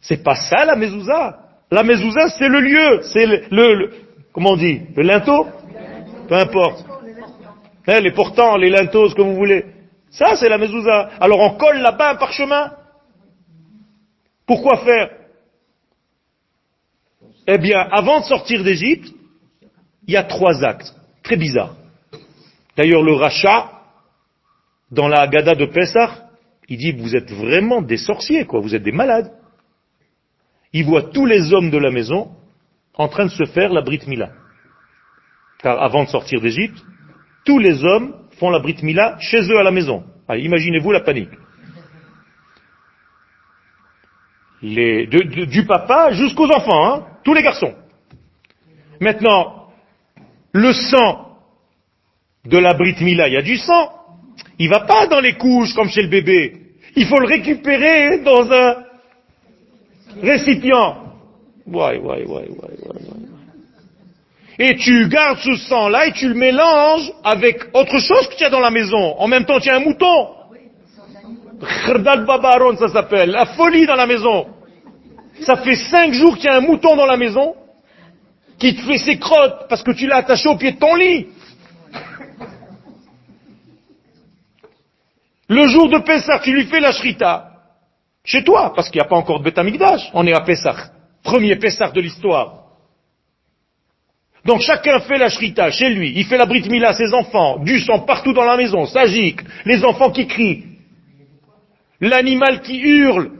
c'est 0.00 0.22
pas 0.22 0.34
ça 0.34 0.64
la 0.64 0.74
mezouza. 0.76 1.38
La 1.70 1.82
mezouza 1.84 2.28
c'est 2.30 2.48
le 2.48 2.60
lieu, 2.60 3.02
c'est 3.02 3.26
le, 3.26 3.90
comment 4.32 4.50
on 4.50 4.56
dit, 4.56 4.80
le 4.96 5.02
linteau 5.02 5.46
Peu 6.28 6.34
importe. 6.34 6.84
Hein, 7.88 8.00
les 8.00 8.10
portants, 8.10 8.56
les 8.56 8.70
linteaux, 8.70 9.08
ce 9.08 9.14
que 9.14 9.22
vous 9.22 9.36
voulez. 9.36 9.64
Ça 10.10 10.34
c'est 10.34 10.48
la 10.48 10.58
mezouza. 10.58 11.10
Alors 11.20 11.40
on 11.40 11.50
colle 11.56 11.78
là-bas 11.78 12.10
un 12.10 12.16
parchemin. 12.16 12.72
Pourquoi 14.46 14.78
faire 14.78 15.10
Eh 17.46 17.58
bien, 17.58 17.80
avant 17.80 18.20
de 18.20 18.24
sortir 18.24 18.64
d'Égypte, 18.64 19.12
il 20.06 20.14
y 20.14 20.16
a 20.16 20.24
trois 20.24 20.64
actes 20.64 20.94
très 21.22 21.36
bizarres. 21.36 21.76
D'ailleurs, 22.76 23.02
le 23.02 23.14
rachat, 23.14 23.70
dans 24.90 25.08
la 25.08 25.22
Haggadah 25.22 25.54
de 25.54 25.66
Pessah, 25.66 26.28
il 26.68 26.78
dit, 26.78 26.92
vous 26.92 27.14
êtes 27.14 27.30
vraiment 27.32 27.82
des 27.82 27.96
sorciers, 27.96 28.44
quoi, 28.44 28.60
vous 28.60 28.74
êtes 28.74 28.82
des 28.82 28.92
malades. 28.92 29.32
Il 30.72 30.84
voit 30.84 31.10
tous 31.10 31.26
les 31.26 31.52
hommes 31.52 31.70
de 31.70 31.78
la 31.78 31.90
maison 31.90 32.30
en 32.94 33.08
train 33.08 33.26
de 33.26 33.30
se 33.30 33.44
faire 33.44 33.72
la 33.72 33.82
Brit 33.82 34.02
Mila. 34.06 34.30
Car 35.58 35.82
avant 35.82 36.04
de 36.04 36.08
sortir 36.08 36.40
d'Égypte, 36.40 36.82
tous 37.44 37.58
les 37.58 37.84
hommes 37.84 38.14
font 38.38 38.50
la 38.50 38.58
Brit 38.58 38.82
Mila 38.82 39.16
chez 39.20 39.40
eux 39.40 39.58
à 39.58 39.62
la 39.62 39.70
maison. 39.70 40.04
Imaginez-vous 40.28 40.92
la 40.92 41.00
panique. 41.00 41.30
Les, 44.62 45.06
du 45.06 45.64
papa 45.64 46.12
jusqu'aux 46.12 46.50
enfants, 46.50 46.86
hein, 46.86 47.06
tous 47.26 47.34
les 47.34 47.42
garçons. 47.42 47.74
Maintenant, 49.00 49.66
le 50.52 50.72
sang 50.72 51.38
de 52.44 52.56
la 52.56 52.72
Brit 52.74 52.94
Mila, 53.00 53.26
il 53.26 53.34
y 53.34 53.36
a 53.36 53.42
du 53.42 53.56
sang. 53.56 53.90
Il 54.60 54.70
va 54.70 54.80
pas 54.80 55.08
dans 55.08 55.18
les 55.18 55.32
couches 55.34 55.74
comme 55.74 55.88
chez 55.88 56.02
le 56.02 56.08
bébé. 56.08 56.56
Il 56.94 57.04
faut 57.06 57.18
le 57.18 57.26
récupérer 57.26 58.20
dans 58.20 58.48
un 58.52 58.76
récipient. 60.22 60.98
Et 64.58 64.76
tu 64.76 65.08
gardes 65.08 65.38
ce 65.38 65.56
sang-là 65.56 66.06
et 66.06 66.12
tu 66.12 66.28
le 66.28 66.34
mélanges 66.34 67.12
avec 67.24 67.64
autre 67.74 67.98
chose 67.98 68.28
que 68.28 68.36
tu 68.36 68.44
as 68.44 68.50
dans 68.50 68.60
la 68.60 68.70
maison. 68.70 69.16
En 69.18 69.26
même 69.26 69.44
temps, 69.44 69.58
tu 69.58 69.68
as 69.68 69.74
un 69.74 69.80
mouton. 69.80 70.28
Khrdal 71.60 72.24
Babaron, 72.24 72.76
ça 72.76 72.86
s'appelle. 72.86 73.30
La 73.30 73.46
folie 73.46 73.84
dans 73.84 73.96
la 73.96 74.06
maison. 74.06 74.46
Ça 75.40 75.56
fait 75.56 75.76
cinq 75.76 76.12
jours 76.12 76.36
qu'il 76.36 76.46
y 76.46 76.48
a 76.48 76.56
un 76.56 76.60
mouton 76.60 76.96
dans 76.96 77.06
la 77.06 77.16
maison 77.16 77.54
qui 78.58 78.74
te 78.74 78.80
fait 78.82 78.98
ses 78.98 79.18
crottes 79.18 79.66
parce 79.68 79.82
que 79.82 79.92
tu 79.92 80.06
l'as 80.06 80.16
attaché 80.16 80.48
au 80.48 80.56
pied 80.56 80.72
de 80.72 80.78
ton 80.78 80.94
lit. 80.94 81.26
Le 85.48 85.68
jour 85.68 85.88
de 85.88 85.98
Pessah, 85.98 86.40
tu 86.40 86.52
lui 86.52 86.66
fais 86.66 86.80
la 86.80 86.92
shrita. 86.92 87.52
Chez 88.24 88.42
toi, 88.42 88.72
parce 88.74 88.90
qu'il 88.90 89.00
n'y 89.00 89.06
a 89.06 89.08
pas 89.08 89.16
encore 89.16 89.38
de 89.38 89.44
Beth 89.44 89.58
Amikdash. 89.58 90.10
On 90.12 90.26
est 90.26 90.32
à 90.32 90.40
Pessah. 90.40 90.90
Premier 91.22 91.56
Pessah 91.56 91.90
de 91.90 92.00
l'histoire. 92.00 92.64
Donc 94.44 94.60
chacun 94.60 95.00
fait 95.00 95.18
la 95.18 95.28
shrita 95.28 95.70
chez 95.70 95.90
lui. 95.90 96.12
Il 96.16 96.24
fait 96.24 96.36
la 96.36 96.46
brit 96.46 96.84
à 96.84 96.92
ses 96.92 97.12
enfants. 97.14 97.58
Du 97.58 97.78
sang 97.80 98.00
partout 98.00 98.32
dans 98.32 98.44
la 98.44 98.56
maison. 98.56 98.86
Ça 98.86 99.06
gicle. 99.06 99.44
Les 99.64 99.84
enfants 99.84 100.10
qui 100.10 100.26
crient. 100.26 100.64
L'animal 102.00 102.60
qui 102.62 102.78
hurle. 102.78 103.30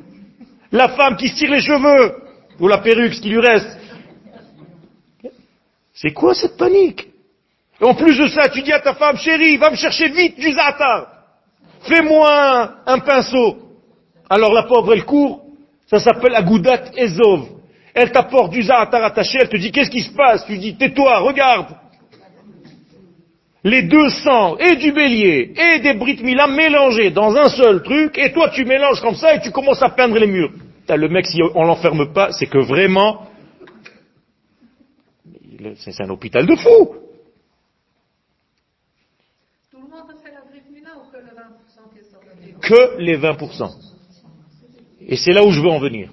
La 0.73 0.89
femme 0.91 1.17
qui 1.17 1.29
se 1.29 1.37
tire 1.37 1.51
les 1.51 1.61
cheveux. 1.61 2.17
Ou 2.59 2.69
la 2.69 2.79
perruque, 2.79 3.15
ce 3.15 3.21
qui 3.21 3.29
lui 3.29 3.41
reste. 3.41 3.77
C'est 5.95 6.13
quoi 6.13 6.35
cette 6.35 6.57
panique? 6.57 7.09
Et 7.81 7.85
En 7.85 7.95
plus 7.95 8.17
de 8.19 8.29
ça, 8.29 8.49
tu 8.49 8.63
dis 8.63 8.73
à 8.73 8.81
ta 8.81 8.95
femme, 8.95 9.17
chérie, 9.19 9.57
va 9.57 9.71
me 9.71 9.77
chercher 9.77 10.09
vite 10.09 10.39
du 10.39 10.53
za'atar. 10.53 11.09
Fais-moi 11.83 12.31
un, 12.31 12.75
un 12.87 12.99
pinceau. 12.99 13.59
Alors 14.29 14.53
la 14.53 14.65
pauvre, 14.65 14.93
elle 14.95 15.05
court. 15.05 15.43
Ça 15.87 15.99
s'appelle 15.99 16.35
Agoudat 16.35 16.85
Ezov. 16.97 17.49
Elle 17.95 18.13
t'apporte 18.13 18.53
du 18.53 18.63
za'atar 18.63 19.05
attaché, 19.05 19.39
elle 19.41 19.49
te 19.49 19.57
dit, 19.57 19.71
qu'est-ce 19.73 19.91
qui 19.91 20.03
se 20.03 20.13
passe? 20.13 20.45
Tu 20.47 20.59
dis, 20.59 20.77
tais-toi, 20.77 21.19
regarde. 21.21 21.69
Les 23.67 23.83
deux 23.83 24.11
sangs, 24.11 24.57
et 24.59 24.77
du 24.77 24.93
bélier, 24.93 25.53
et 25.57 25.81
des 25.81 25.95
Brit 25.95 26.23
Mila 26.23 26.47
mélangés 26.47 27.11
dans 27.11 27.35
un 27.35 27.49
seul 27.49 27.83
truc, 27.83 28.17
et 28.17 28.33
toi 28.33 28.49
tu 28.51 28.65
mélanges 28.65 29.01
comme 29.01 29.17
ça 29.17 29.35
et 29.35 29.41
tu 29.41 29.51
commences 29.51 29.83
à 29.83 29.89
peindre 29.91 30.17
les 30.21 30.29
murs. 30.29 30.53
T'as 30.87 30.97
le 30.97 31.09
mec, 31.09 31.27
si 31.27 31.43
on 31.43 31.65
l'enferme 31.65 32.13
pas, 32.13 32.31
c'est 32.31 32.47
que 32.47 32.59
vraiment, 32.59 33.27
c'est 35.79 36.01
un 36.01 36.11
hôpital 36.11 36.47
de 36.47 36.55
fou. 36.55 36.95
Tout 39.73 39.79
le 39.79 39.89
monde 39.89 40.11
a 40.11 40.23
fait 40.23 40.33
la 40.33 40.43
grippe 40.49 40.71
Mina 40.73 40.91
ou 40.99 41.11
que 41.11 41.17
le 41.17 41.33
20% 41.33 41.93
qui 41.93 41.99
est 41.99 42.09
sur 42.09 42.21
le 42.21 42.47
livre 42.47 42.61
que 42.61 43.03
les 43.03 43.19
20%. 43.19 43.69
Et 45.09 45.17
c'est 45.17 45.33
là 45.33 45.45
où 45.45 45.51
je 45.51 45.61
veux 45.61 45.71
en 45.71 45.81
venir. 45.81 46.13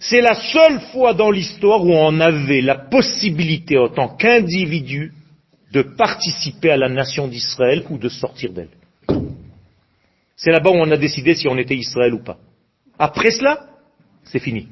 C'est 0.00 0.22
la 0.22 0.36
seule 0.36 0.80
fois 0.90 1.12
dans 1.12 1.30
l'histoire 1.30 1.84
où 1.84 1.92
on 1.92 2.18
avait 2.18 2.62
la 2.62 2.76
possibilité 2.76 3.76
en 3.76 3.90
tant 3.90 4.16
qu'individu 4.16 5.12
de 5.72 5.82
participer 5.82 6.70
à 6.70 6.76
la 6.76 6.88
nation 6.88 7.28
d'Israël 7.28 7.84
ou 7.90 7.98
de 7.98 8.08
sortir 8.08 8.52
d'elle. 8.52 8.68
C'est 10.36 10.50
là-bas 10.50 10.70
où 10.70 10.74
on 10.74 10.90
a 10.90 10.96
décidé 10.96 11.34
si 11.34 11.48
on 11.48 11.56
était 11.56 11.76
Israël 11.76 12.12
ou 12.14 12.22
pas. 12.22 12.38
Après 12.98 13.30
cela, 13.30 13.66
c'est 14.24 14.38
fini. 14.38 14.68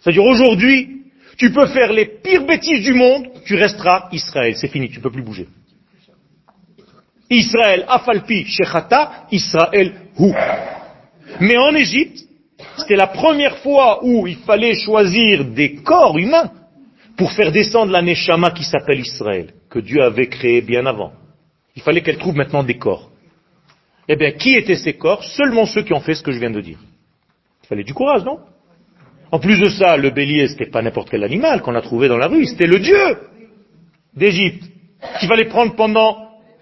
C'est-à-dire 0.00 0.24
aujourd'hui, 0.24 1.02
tu 1.36 1.52
peux 1.52 1.66
faire 1.66 1.92
les 1.92 2.06
pires 2.06 2.46
bêtises 2.46 2.82
du 2.82 2.94
monde, 2.94 3.28
tu 3.44 3.54
resteras 3.54 4.08
Israël. 4.12 4.54
C'est 4.56 4.68
fini, 4.68 4.88
tu 4.88 5.00
peux 5.00 5.10
plus 5.10 5.22
bouger. 5.22 5.48
Israël, 7.30 7.84
afalpi, 7.88 8.44
shechata, 8.46 9.26
Israël, 9.30 9.94
hu. 10.18 10.32
Mais 11.40 11.56
en 11.56 11.74
Égypte, 11.74 12.20
c'était 12.78 12.96
la 12.96 13.06
première 13.06 13.58
fois 13.58 14.04
où 14.04 14.26
il 14.26 14.36
fallait 14.36 14.74
choisir 14.74 15.44
des 15.44 15.76
corps 15.76 16.18
humains 16.18 16.50
pour 17.16 17.32
faire 17.32 17.52
descendre 17.52 17.92
la 17.92 18.02
Neshama 18.02 18.50
qui 18.50 18.64
s'appelle 18.64 19.00
Israël, 19.00 19.52
que 19.74 19.80
Dieu 19.80 20.00
avait 20.02 20.28
créé 20.28 20.60
bien 20.60 20.86
avant. 20.86 21.12
Il 21.74 21.82
fallait 21.82 22.00
qu'elle 22.00 22.18
trouve 22.18 22.36
maintenant 22.36 22.62
des 22.62 22.78
corps. 22.78 23.10
Eh 24.08 24.14
bien, 24.14 24.30
qui 24.30 24.54
étaient 24.54 24.76
ces 24.76 24.92
corps? 24.92 25.24
Seulement 25.24 25.66
ceux 25.66 25.82
qui 25.82 25.92
ont 25.92 26.00
fait 26.00 26.14
ce 26.14 26.22
que 26.22 26.30
je 26.30 26.38
viens 26.38 26.52
de 26.52 26.60
dire. 26.60 26.78
Il 27.64 27.66
fallait 27.66 27.82
du 27.82 27.92
courage, 27.92 28.22
non? 28.22 28.38
En 29.32 29.40
plus 29.40 29.58
de 29.58 29.68
ça, 29.68 29.96
le 29.96 30.10
bélier, 30.10 30.46
c'était 30.46 30.70
pas 30.70 30.80
n'importe 30.80 31.10
quel 31.10 31.24
animal 31.24 31.60
qu'on 31.60 31.74
a 31.74 31.82
trouvé 31.82 32.06
dans 32.06 32.18
la 32.18 32.28
rue, 32.28 32.46
c'était 32.46 32.68
le 32.68 32.78
Dieu 32.78 33.02
d'Égypte, 34.14 34.62
qu'il 35.18 35.28
fallait 35.28 35.48
prendre 35.48 35.74
pendant 35.74 36.18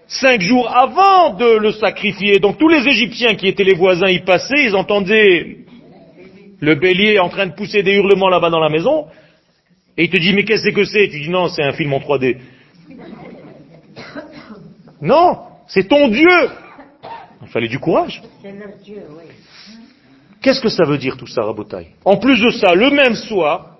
cinq 0.07 0.41
jours 0.41 0.75
avant 0.75 1.35
de 1.35 1.57
le 1.57 1.71
sacrifier. 1.71 2.39
Donc 2.39 2.57
tous 2.57 2.69
les 2.69 2.87
Égyptiens 2.87 3.35
qui 3.35 3.47
étaient 3.47 3.63
les 3.63 3.75
voisins 3.75 4.09
y 4.09 4.21
passaient, 4.21 4.65
ils 4.65 4.75
entendaient 4.75 5.57
le 6.59 6.75
bélier 6.75 7.19
en 7.19 7.29
train 7.29 7.45
de 7.45 7.53
pousser 7.53 7.83
des 7.83 7.93
hurlements 7.93 8.29
là-bas 8.29 8.49
dans 8.49 8.59
la 8.59 8.69
maison, 8.69 9.05
et 9.97 10.05
il 10.05 10.09
te 10.09 10.17
dit, 10.17 10.33
mais 10.33 10.45
qu'est-ce 10.45 10.67
que 10.69 10.83
c'est? 10.83 11.09
Tu 11.09 11.19
dis, 11.19 11.29
non, 11.29 11.47
c'est 11.49 11.61
un 11.61 11.73
film 11.73 11.93
en 11.93 11.99
3D. 11.99 12.37
Non, 15.01 15.47
c'est 15.67 15.87
ton 15.87 16.07
Dieu. 16.07 16.49
Il 17.41 17.47
fallait 17.49 17.67
du 17.67 17.79
courage. 17.79 18.21
Qu'est-ce 20.41 20.61
que 20.61 20.69
ça 20.69 20.85
veut 20.85 20.97
dire 20.97 21.17
tout 21.17 21.27
ça, 21.27 21.43
Rabotaï 21.43 21.87
En 22.05 22.17
plus 22.17 22.39
de 22.41 22.49
ça, 22.49 22.73
le 22.73 22.89
même 22.89 23.15
soir, 23.15 23.77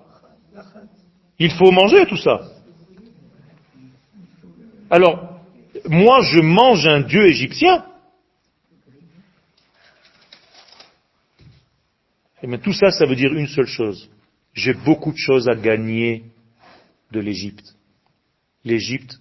il 1.38 1.50
faut 1.50 1.70
manger 1.70 2.06
tout 2.06 2.16
ça. 2.16 2.42
Alors, 4.90 5.40
moi 5.88 6.20
je 6.22 6.40
mange 6.40 6.86
un 6.86 7.00
dieu 7.00 7.26
égyptien. 7.26 7.84
Et 12.42 12.46
bien 12.46 12.58
tout 12.58 12.74
ça, 12.74 12.90
ça 12.90 13.06
veut 13.06 13.16
dire 13.16 13.32
une 13.32 13.48
seule 13.48 13.66
chose. 13.66 14.10
J'ai 14.52 14.74
beaucoup 14.74 15.12
de 15.12 15.16
choses 15.16 15.48
à 15.48 15.54
gagner 15.54 16.24
de 17.10 17.20
l'Égypte. 17.20 17.73
L'Égypte 18.64 19.18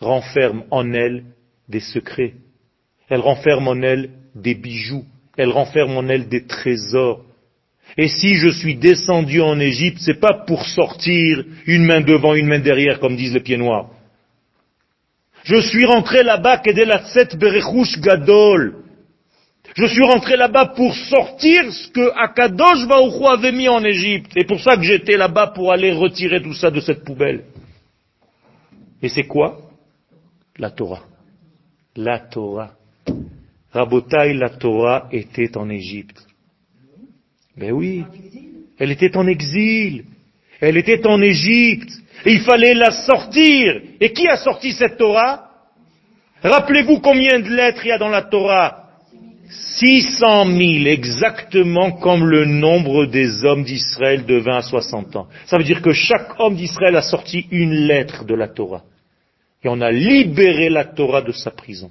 renferme 0.00 0.64
en 0.70 0.92
elle 0.92 1.24
des 1.68 1.80
secrets. 1.80 2.34
Elle 3.08 3.20
renferme 3.20 3.68
en 3.68 3.82
elle 3.82 4.10
des 4.34 4.54
bijoux. 4.54 5.04
Elle 5.36 5.50
renferme 5.50 5.96
en 5.96 6.08
elle 6.08 6.28
des 6.28 6.46
trésors. 6.46 7.24
Et 7.96 8.08
si 8.08 8.34
je 8.34 8.48
suis 8.48 8.76
descendu 8.76 9.40
en 9.40 9.58
Égypte, 9.58 9.98
c'est 10.00 10.20
pas 10.20 10.44
pour 10.46 10.66
sortir 10.66 11.44
une 11.66 11.84
main 11.84 12.00
devant, 12.00 12.34
une 12.34 12.46
main 12.46 12.58
derrière, 12.58 13.00
comme 13.00 13.16
disent 13.16 13.34
les 13.34 13.40
pieds 13.40 13.56
noirs. 13.56 13.90
Je 15.44 15.60
suis 15.60 15.86
rentré 15.86 16.22
là-bas, 16.22 16.58
Kedelatzet 16.58 17.36
Berechouch 17.36 17.98
Gadol. 18.00 18.84
Je 19.76 19.86
suis 19.86 20.04
rentré 20.04 20.36
là-bas 20.36 20.72
pour 20.76 20.94
sortir 20.94 21.72
ce 21.72 21.88
que 21.88 22.10
Akadosh 22.16 22.86
Baruch 22.86 23.20
Hu 23.20 23.26
avait 23.26 23.52
mis 23.52 23.68
en 23.68 23.82
Égypte. 23.84 24.32
C'est 24.36 24.46
pour 24.46 24.60
ça 24.60 24.76
que 24.76 24.82
j'étais 24.82 25.16
là-bas 25.16 25.48
pour 25.48 25.72
aller 25.72 25.92
retirer 25.92 26.42
tout 26.42 26.54
ça 26.54 26.70
de 26.70 26.80
cette 26.80 27.04
poubelle. 27.04 27.44
Et 29.02 29.08
c'est 29.08 29.26
quoi 29.26 29.60
La 30.58 30.70
Torah. 30.70 31.04
La 31.96 32.18
Torah. 32.20 32.72
Rabotai, 33.72 34.34
la 34.34 34.50
Torah 34.50 35.08
était 35.12 35.56
en 35.56 35.68
Égypte. 35.68 36.26
Ben 37.56 37.72
oui, 37.72 38.04
elle 38.78 38.92
était 38.92 39.16
en 39.16 39.26
exil. 39.26 40.04
Elle 40.60 40.76
était 40.76 41.06
en 41.06 41.20
Égypte. 41.20 41.90
Et 42.24 42.32
il 42.32 42.40
fallait 42.40 42.74
la 42.74 42.90
sortir. 42.90 43.80
Et 44.00 44.12
qui 44.12 44.26
a 44.26 44.36
sorti 44.36 44.72
cette 44.72 44.96
Torah? 44.96 45.50
Rappelez-vous 46.42 47.00
combien 47.00 47.40
de 47.40 47.48
lettres 47.48 47.84
il 47.84 47.88
y 47.88 47.92
a 47.92 47.98
dans 47.98 48.08
la 48.08 48.22
Torah? 48.22 48.77
600 49.50 50.46
000, 50.46 50.86
exactement 50.86 51.92
comme 51.92 52.26
le 52.26 52.44
nombre 52.44 53.06
des 53.06 53.44
hommes 53.44 53.64
d'Israël 53.64 54.26
de 54.26 54.36
20 54.36 54.56
à 54.56 54.62
60 54.62 55.16
ans. 55.16 55.28
Ça 55.46 55.56
veut 55.56 55.64
dire 55.64 55.82
que 55.82 55.92
chaque 55.92 56.38
homme 56.38 56.56
d'Israël 56.56 56.96
a 56.96 57.02
sorti 57.02 57.46
une 57.50 57.74
lettre 57.74 58.24
de 58.24 58.34
la 58.34 58.48
Torah. 58.48 58.84
Et 59.62 59.68
on 59.68 59.80
a 59.80 59.90
libéré 59.90 60.68
la 60.68 60.84
Torah 60.84 61.22
de 61.22 61.32
sa 61.32 61.50
prison. 61.50 61.90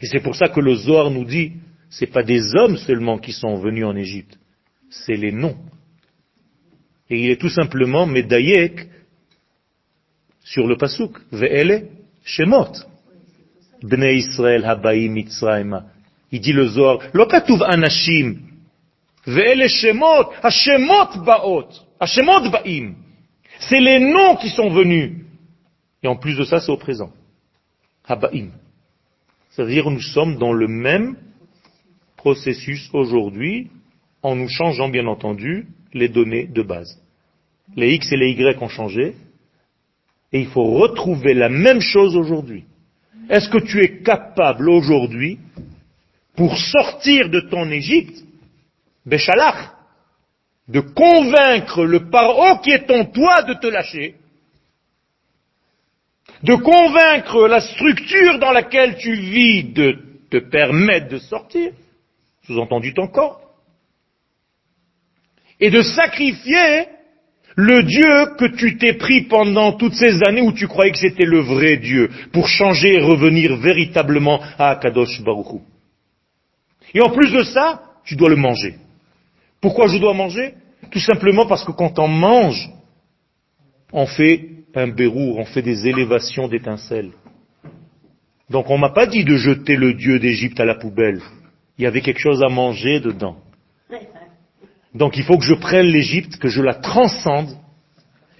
Et 0.00 0.06
c'est 0.06 0.20
pour 0.20 0.36
ça 0.36 0.48
que 0.48 0.60
le 0.60 0.74
Zohar 0.74 1.10
nous 1.10 1.24
dit, 1.24 1.52
c'est 1.90 2.06
pas 2.06 2.22
des 2.22 2.54
hommes 2.54 2.76
seulement 2.76 3.18
qui 3.18 3.32
sont 3.32 3.56
venus 3.56 3.84
en 3.84 3.96
Égypte, 3.96 4.38
c'est 4.90 5.16
les 5.16 5.32
noms. 5.32 5.56
Et 7.08 7.24
il 7.24 7.30
est 7.30 7.40
tout 7.40 7.48
simplement 7.48 8.06
Medayek 8.06 8.88
sur 10.44 10.66
le 10.66 10.76
pasuk, 10.76 11.18
Ve'ele 11.32 11.88
Shemot. 12.24 12.72
Bnei 13.86 14.18
Israël 14.18 14.64
habaim. 14.64 15.16
Il 16.32 16.40
dit 16.40 16.52
le. 16.52 16.68
C'est 23.58 23.80
les 23.80 23.98
noms 23.98 24.36
qui 24.36 24.50
sont 24.50 24.70
venus. 24.70 25.12
Et 26.02 26.08
en 26.08 26.16
plus 26.16 26.36
de 26.36 26.44
ça, 26.44 26.60
c'est 26.60 26.70
au 26.70 26.76
présent. 26.76 27.10
Habaim. 28.06 28.50
C'est-à-dire 29.50 29.90
nous 29.90 30.00
sommes 30.00 30.36
dans 30.36 30.52
le 30.52 30.68
même 30.68 31.16
processus 32.16 32.90
aujourd'hui, 32.92 33.70
en 34.22 34.36
nous 34.36 34.48
changeant 34.48 34.88
bien 34.88 35.06
entendu 35.06 35.68
les 35.92 36.08
données 36.08 36.46
de 36.46 36.62
base. 36.62 37.00
Les 37.76 37.94
X 37.94 38.12
et 38.12 38.16
les 38.16 38.32
Y 38.32 38.62
ont 38.62 38.68
changé, 38.68 39.14
et 40.32 40.40
il 40.40 40.48
faut 40.48 40.64
retrouver 40.64 41.34
la 41.34 41.48
même 41.48 41.80
chose 41.80 42.16
aujourd'hui. 42.16 42.64
Est-ce 43.28 43.48
que 43.48 43.58
tu 43.58 43.82
es 43.82 44.02
capable 44.02 44.68
aujourd'hui, 44.68 45.38
pour 46.36 46.56
sortir 46.56 47.28
de 47.28 47.40
ton 47.40 47.70
Égypte, 47.70 48.22
Béchalach, 49.04 49.72
de 50.68 50.80
convaincre 50.80 51.84
le 51.84 52.10
paro 52.10 52.58
qui 52.58 52.70
est 52.70 52.90
en 52.90 53.04
toi 53.06 53.42
de 53.42 53.54
te 53.54 53.66
lâcher, 53.66 54.16
de 56.42 56.54
convaincre 56.54 57.48
la 57.48 57.60
structure 57.60 58.38
dans 58.38 58.52
laquelle 58.52 58.96
tu 58.98 59.14
vis 59.14 59.64
de 59.64 59.98
te 60.30 60.38
permettre 60.38 61.08
de 61.08 61.18
sortir, 61.18 61.72
sous-entendu 62.46 62.94
ton 62.94 63.08
corps, 63.08 63.40
et 65.58 65.70
de 65.70 65.82
sacrifier 65.82 66.88
le 67.56 67.82
Dieu 67.82 68.36
que 68.38 68.54
tu 68.54 68.76
t'es 68.76 68.92
pris 68.92 69.22
pendant 69.22 69.72
toutes 69.72 69.94
ces 69.94 70.22
années 70.22 70.42
où 70.42 70.52
tu 70.52 70.68
croyais 70.68 70.92
que 70.92 70.98
c'était 70.98 71.24
le 71.24 71.40
vrai 71.40 71.78
Dieu, 71.78 72.10
pour 72.32 72.48
changer 72.48 72.94
et 72.94 73.00
revenir 73.00 73.56
véritablement 73.56 74.40
à 74.58 74.70
Akadosh 74.70 75.22
Baruch 75.22 75.62
Et 76.94 77.00
en 77.00 77.10
plus 77.10 77.32
de 77.32 77.42
ça, 77.42 77.80
tu 78.04 78.14
dois 78.14 78.28
le 78.28 78.36
manger. 78.36 78.76
Pourquoi 79.62 79.88
je 79.88 79.96
dois 79.96 80.12
manger? 80.12 80.52
Tout 80.90 81.00
simplement 81.00 81.46
parce 81.46 81.64
que 81.64 81.72
quand 81.72 81.98
on 81.98 82.08
mange, 82.08 82.68
on 83.90 84.06
fait 84.06 84.50
un 84.74 84.88
bérou, 84.88 85.36
on 85.38 85.46
fait 85.46 85.62
des 85.62 85.88
élévations 85.88 86.48
d'étincelles. 86.48 87.12
Donc 88.50 88.68
on 88.68 88.76
m'a 88.76 88.90
pas 88.90 89.06
dit 89.06 89.24
de 89.24 89.36
jeter 89.36 89.76
le 89.76 89.94
Dieu 89.94 90.18
d'Égypte 90.18 90.60
à 90.60 90.66
la 90.66 90.74
poubelle. 90.74 91.22
Il 91.78 91.84
y 91.84 91.86
avait 91.86 92.02
quelque 92.02 92.20
chose 92.20 92.42
à 92.42 92.48
manger 92.48 93.00
dedans. 93.00 93.38
Donc 94.96 95.18
il 95.18 95.24
faut 95.24 95.36
que 95.36 95.44
je 95.44 95.54
prenne 95.54 95.86
l'Égypte, 95.86 96.38
que 96.38 96.48
je 96.48 96.62
la 96.62 96.74
transcende 96.74 97.54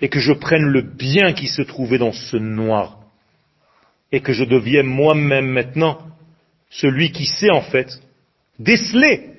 et 0.01 0.09
que 0.09 0.21
je 0.21 0.33
prenne 0.33 0.65
le 0.65 0.81
bien 0.81 1.35
qui 1.35 1.49
se 1.49 1.61
trouvait 1.61 1.99
dans 1.99 2.13
ce 2.13 2.39
noir. 2.39 3.01
Et 4.11 4.21
que 4.21 4.33
je 4.33 4.45
devienne 4.45 4.87
moi-même 4.87 5.49
maintenant 5.49 5.99
celui 6.71 7.13
qui 7.13 7.27
sait 7.27 7.51
en 7.51 7.61
fait 7.61 8.01
déceler 8.59 9.33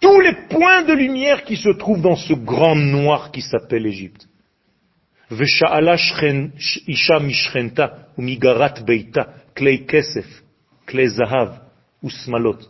tous 0.00 0.20
les 0.20 0.34
points 0.48 0.82
de 0.82 0.92
lumière 0.92 1.44
qui 1.44 1.56
se 1.56 1.70
trouvent 1.70 2.00
dans 2.00 2.14
ce 2.14 2.34
grand 2.34 2.76
noir 2.76 3.32
qui 3.32 3.42
s'appelle 3.42 3.86
Égypte. 3.86 4.28
isha 6.86 7.18
beita 8.86 9.34
klei 9.54 9.84
kesef 9.84 10.26
klei 10.86 11.08
zahav 11.08 11.58
usmalot 12.02 12.60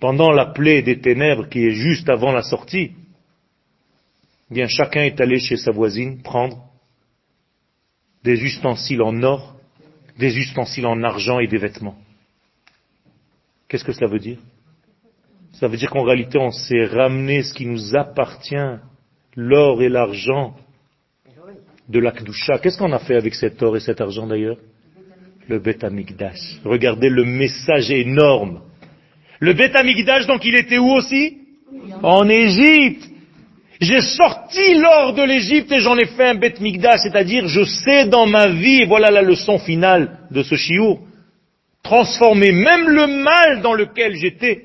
pendant 0.00 0.32
la 0.32 0.46
plaie 0.46 0.82
des 0.82 0.98
ténèbres 0.98 1.48
qui 1.48 1.66
est 1.66 1.72
juste 1.72 2.08
avant 2.08 2.32
la 2.32 2.42
sortie, 2.42 2.92
eh 4.50 4.54
bien 4.54 4.66
chacun 4.66 5.02
est 5.02 5.20
allé 5.20 5.38
chez 5.38 5.56
sa 5.56 5.70
voisine 5.70 6.22
prendre 6.22 6.64
des 8.24 8.42
ustensiles 8.42 9.02
en 9.02 9.22
or, 9.22 9.56
des 10.18 10.36
ustensiles 10.36 10.86
en 10.86 11.02
argent 11.02 11.38
et 11.38 11.46
des 11.46 11.58
vêtements. 11.58 11.96
Qu'est-ce 13.68 13.84
que 13.84 13.92
cela 13.92 14.08
veut 14.08 14.18
dire? 14.18 14.38
Ça 15.52 15.68
veut 15.68 15.76
dire 15.76 15.90
qu'en 15.90 16.02
réalité 16.02 16.38
on 16.38 16.50
s'est 16.50 16.86
ramené 16.86 17.42
ce 17.42 17.52
qui 17.52 17.66
nous 17.66 17.94
appartient, 17.94 18.56
l'or 19.36 19.82
et 19.82 19.88
l'argent 19.88 20.56
de 21.88 21.98
l'Akdusha. 21.98 22.58
Qu'est-ce 22.58 22.78
qu'on 22.78 22.92
a 22.92 22.98
fait 22.98 23.16
avec 23.16 23.34
cet 23.34 23.62
or 23.62 23.76
et 23.76 23.80
cet 23.80 24.00
argent 24.00 24.26
d'ailleurs? 24.26 24.58
Le 25.48 25.58
Beth 25.58 25.84
Regardez 26.64 27.08
le 27.08 27.24
message 27.24 27.90
énorme 27.90 28.62
le 29.40 29.54
Beth 29.54 29.74
Amikdash, 29.74 30.26
donc 30.26 30.44
il 30.44 30.54
était 30.54 30.78
où 30.78 30.90
aussi 30.92 31.38
En 32.02 32.28
Égypte. 32.28 33.08
J'ai 33.80 34.02
sorti 34.02 34.74
l'or 34.74 35.14
de 35.14 35.22
l'Égypte 35.22 35.72
et 35.72 35.80
j'en 35.80 35.96
ai 35.96 36.04
fait 36.04 36.28
un 36.28 36.34
Beth 36.34 36.60
Mikdash, 36.60 37.00
c'est-à-dire 37.02 37.48
je 37.48 37.64
sais 37.64 38.04
dans 38.04 38.26
ma 38.26 38.48
vie, 38.48 38.82
et 38.82 38.86
voilà 38.86 39.10
la 39.10 39.22
leçon 39.22 39.58
finale 39.58 40.18
de 40.30 40.42
ce 40.42 40.54
chiour, 40.54 41.00
transformer 41.82 42.52
même 42.52 42.90
le 42.90 43.06
mal 43.06 43.62
dans 43.62 43.72
lequel 43.72 44.16
j'étais 44.16 44.64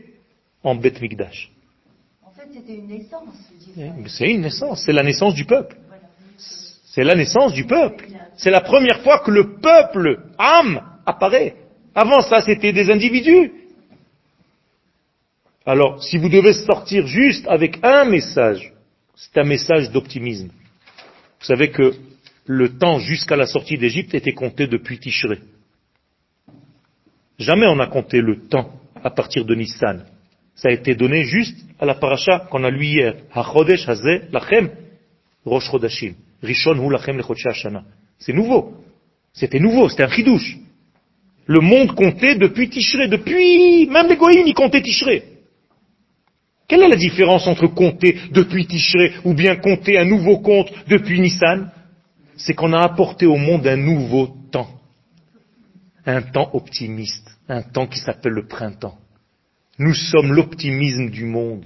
en 0.64 0.76
Beth 0.76 1.02
Mikdash. 1.02 1.50
En 2.26 2.32
fait, 2.32 2.50
c'était 2.54 2.76
une 2.76 2.88
naissance. 2.88 3.36
C'est 4.08 4.30
une 4.30 4.42
naissance, 4.42 4.84
c'est 4.86 4.94
la 4.94 5.04
naissance 5.04 5.34
du 5.34 5.46
peuple. 5.46 5.78
C'est 6.86 7.04
la 7.04 7.16
naissance 7.16 7.54
du 7.54 7.66
peuple. 7.66 8.08
C'est 8.36 8.52
la 8.52 8.62
première 8.62 9.00
fois 9.02 9.20
que 9.20 9.32
le 9.32 9.58
peuple, 9.60 10.24
âme, 10.38 10.82
apparaît. 11.06 11.56
Avant 11.94 12.22
ça, 12.22 12.42
c'était 12.42 12.74
des 12.74 12.92
individus. 12.92 13.52
Alors, 15.66 16.04
si 16.04 16.18
vous 16.18 16.30
devez 16.30 16.54
sortir 16.54 17.08
juste 17.08 17.48
avec 17.48 17.80
un 17.82 18.06
message, 18.06 18.72
c'est 19.16 19.38
un 19.40 19.44
message 19.44 19.90
d'optimisme. 19.92 20.50
Vous 21.40 21.46
savez 21.46 21.72
que 21.72 21.94
le 22.46 22.78
temps 22.78 23.00
jusqu'à 23.00 23.36
la 23.36 23.48
sortie 23.48 23.78
d'Égypte 23.78 24.14
était 24.14 24.34
compté 24.34 24.68
depuis 24.68 25.00
Tishré. 25.00 25.40
Jamais 27.40 27.66
on 27.66 27.78
n'a 27.78 27.88
compté 27.88 28.22
le 28.22 28.48
temps 28.48 28.74
à 29.04 29.10
partir 29.10 29.44
de 29.44 29.56
Nissan. 29.56 30.06
Ça 30.54 30.70
a 30.70 30.72
été 30.72 30.94
donné 30.94 31.24
juste 31.24 31.58
à 31.80 31.86
la 31.86 31.96
paracha 31.96 32.48
qu'on 32.52 32.64
a 32.64 32.70
lu 32.70 32.86
hier. 32.86 33.16
HaChodesh 33.34 33.90
hazeh 33.90 34.22
lachem 34.32 34.70
rosh 35.46 35.70
chodashim. 35.72 36.14
Rishon 36.44 36.76
hu 36.76 36.92
lachem 36.92 37.20
C'est 38.20 38.34
nouveau. 38.34 38.76
C'était 39.34 39.60
nouveau, 39.60 39.90
c'était 39.90 40.04
un 40.04 40.10
chidouche. 40.10 40.58
Le 41.48 41.60
monde 41.60 41.94
comptait 41.96 42.36
depuis 42.36 42.70
Tishré, 42.70 43.08
depuis, 43.08 43.88
même 43.88 44.08
les 44.08 44.16
goïms, 44.16 44.48
ils 44.48 44.54
comptaient 44.54 44.82
Tishré. 44.82 45.35
Quelle 46.68 46.82
est 46.82 46.90
la 46.90 46.96
différence 46.96 47.46
entre 47.48 47.68
compter 47.68 48.18
depuis 48.32 48.66
Tishré 48.66 49.14
ou 49.24 49.34
bien 49.34 49.56
compter 49.56 49.98
un 50.00 50.06
nouveau 50.06 50.40
compte 50.40 50.72
depuis 50.88 51.20
Nissan? 51.20 51.72
C'est 52.38 52.54
qu'on 52.54 52.74
a 52.74 52.82
apporté 52.82 53.26
au 53.26 53.38
monde 53.38 53.68
un 53.68 53.78
nouveau 53.78 54.30
temps. 54.52 54.70
Un 56.06 56.22
temps 56.22 56.50
optimiste. 56.54 57.30
Un 57.48 57.62
temps 57.62 57.88
qui 57.88 58.00
s'appelle 58.00 58.34
le 58.34 58.48
printemps. 58.48 58.98
Nous 59.78 59.94
sommes 59.94 60.34
l'optimisme 60.34 61.10
du 61.10 61.26
monde. 61.26 61.66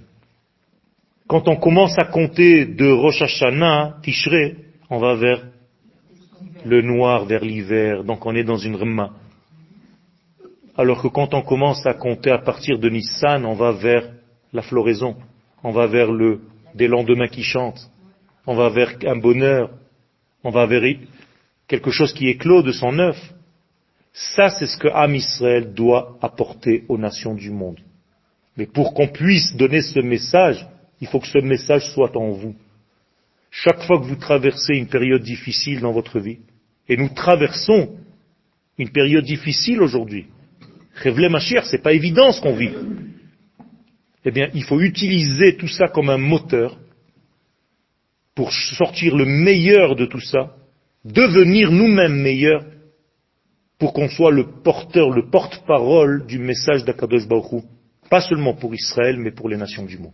Quand 1.28 1.48
on 1.48 1.56
commence 1.56 1.98
à 1.98 2.06
compter 2.06 2.66
de 2.66 2.90
Rosh 2.90 3.22
Hashanah, 3.22 3.98
Tishré, 4.04 4.58
on 4.90 4.98
va 4.98 5.16
vers 5.16 5.46
le 6.66 6.82
noir, 6.82 7.26
vers 7.26 7.44
l'hiver. 7.44 8.04
Donc 8.04 8.26
on 8.26 8.36
est 8.36 8.44
dans 8.44 8.58
une 8.58 8.76
rema. 8.76 9.12
Alors 10.78 11.02
que 11.02 11.08
quand 11.08 11.34
on 11.34 11.42
commence 11.42 11.86
à 11.86 11.94
compter 11.94 12.32
à 12.32 12.40
partir 12.40 12.80
de 12.80 12.90
Nissan, 12.90 13.46
on 13.46 13.54
va 13.54 13.72
vers 13.72 14.10
la 14.54 14.62
floraison, 14.62 15.16
on 15.64 15.72
va 15.72 15.88
vers 15.88 16.12
le, 16.12 16.42
des 16.76 16.88
lendemains 16.88 17.28
qui 17.28 17.44
chantent, 17.44 17.90
on 18.46 18.56
va 18.56 18.70
vers 18.70 18.96
un 19.06 19.18
bonheur, 19.18 19.72
on 20.44 20.50
va 20.50 20.66
vers 20.66 20.84
quelque 21.68 21.92
chose 21.92 22.14
qui 22.14 22.28
éclot 22.30 22.62
de 22.64 22.72
son 22.72 22.98
œuf. 23.00 23.18
Ça, 24.14 24.50
c'est 24.50 24.66
ce 24.66 24.78
que 24.78 24.88
Am 24.88 25.14
Israël 25.14 25.74
doit 25.74 26.18
apporter 26.22 26.84
aux 26.88 26.98
nations 26.98 27.36
du 27.36 27.52
monde. 27.52 27.80
Mais 28.58 28.66
pour 28.66 28.94
qu'on 28.94 29.08
puisse 29.08 29.56
donner 29.56 29.82
ce 29.82 30.00
message, 30.00 30.66
il 31.00 31.08
faut 31.08 31.20
que 31.20 31.28
ce 31.28 31.38
message 31.40 31.92
soit 31.94 32.16
en 32.18 32.32
vous. 32.32 32.56
Chaque 33.52 33.84
fois 33.84 34.00
que 34.00 34.06
vous 34.06 34.16
traversez 34.16 34.76
une 34.76 34.88
période 34.88 35.22
difficile 35.22 35.80
dans 35.80 35.92
votre 35.92 36.20
vie, 36.20 36.40
et 36.88 36.98
nous 36.98 37.10
traversons 37.10 37.96
une 38.78 38.90
période 38.90 39.26
difficile 39.26 39.82
aujourd'hui, 39.82 40.26
Révélé 40.96 41.30
Mashiach, 41.30 41.66
c'est 41.66 41.82
pas 41.82 41.94
évident 41.94 42.32
ce 42.32 42.42
qu'on 42.42 42.56
vit 42.56 42.72
eh 44.26 44.32
bien, 44.32 44.50
il 44.54 44.64
faut 44.64 44.82
utiliser 44.82 45.56
tout 45.56 45.68
ça 45.68 45.88
comme 45.88 46.10
un 46.10 46.18
moteur 46.18 46.78
pour 48.36 48.52
sortir 48.52 49.16
le 49.16 49.26
meilleur 49.26 49.96
de 49.96 50.06
tout 50.06 50.22
ça, 50.22 50.56
devenir 51.06 51.72
nous-mêmes 51.72 52.22
meilleurs, 52.22 52.66
pour 53.78 53.94
qu'on 53.94 54.10
soit 54.10 54.32
le 54.32 54.62
porteur, 54.62 55.10
le 55.10 55.30
porte-parole 55.30 56.26
du 56.26 56.38
message 56.38 56.84
d'Akadosh 56.84 57.28
Baruch 57.28 57.64
pas 58.10 58.22
seulement 58.22 58.56
pour 58.56 58.74
Israël, 58.74 59.18
mais 59.18 59.32
pour 59.32 59.50
les 59.50 59.58
nations 59.58 59.86
du 59.86 59.98
monde. 59.98 60.14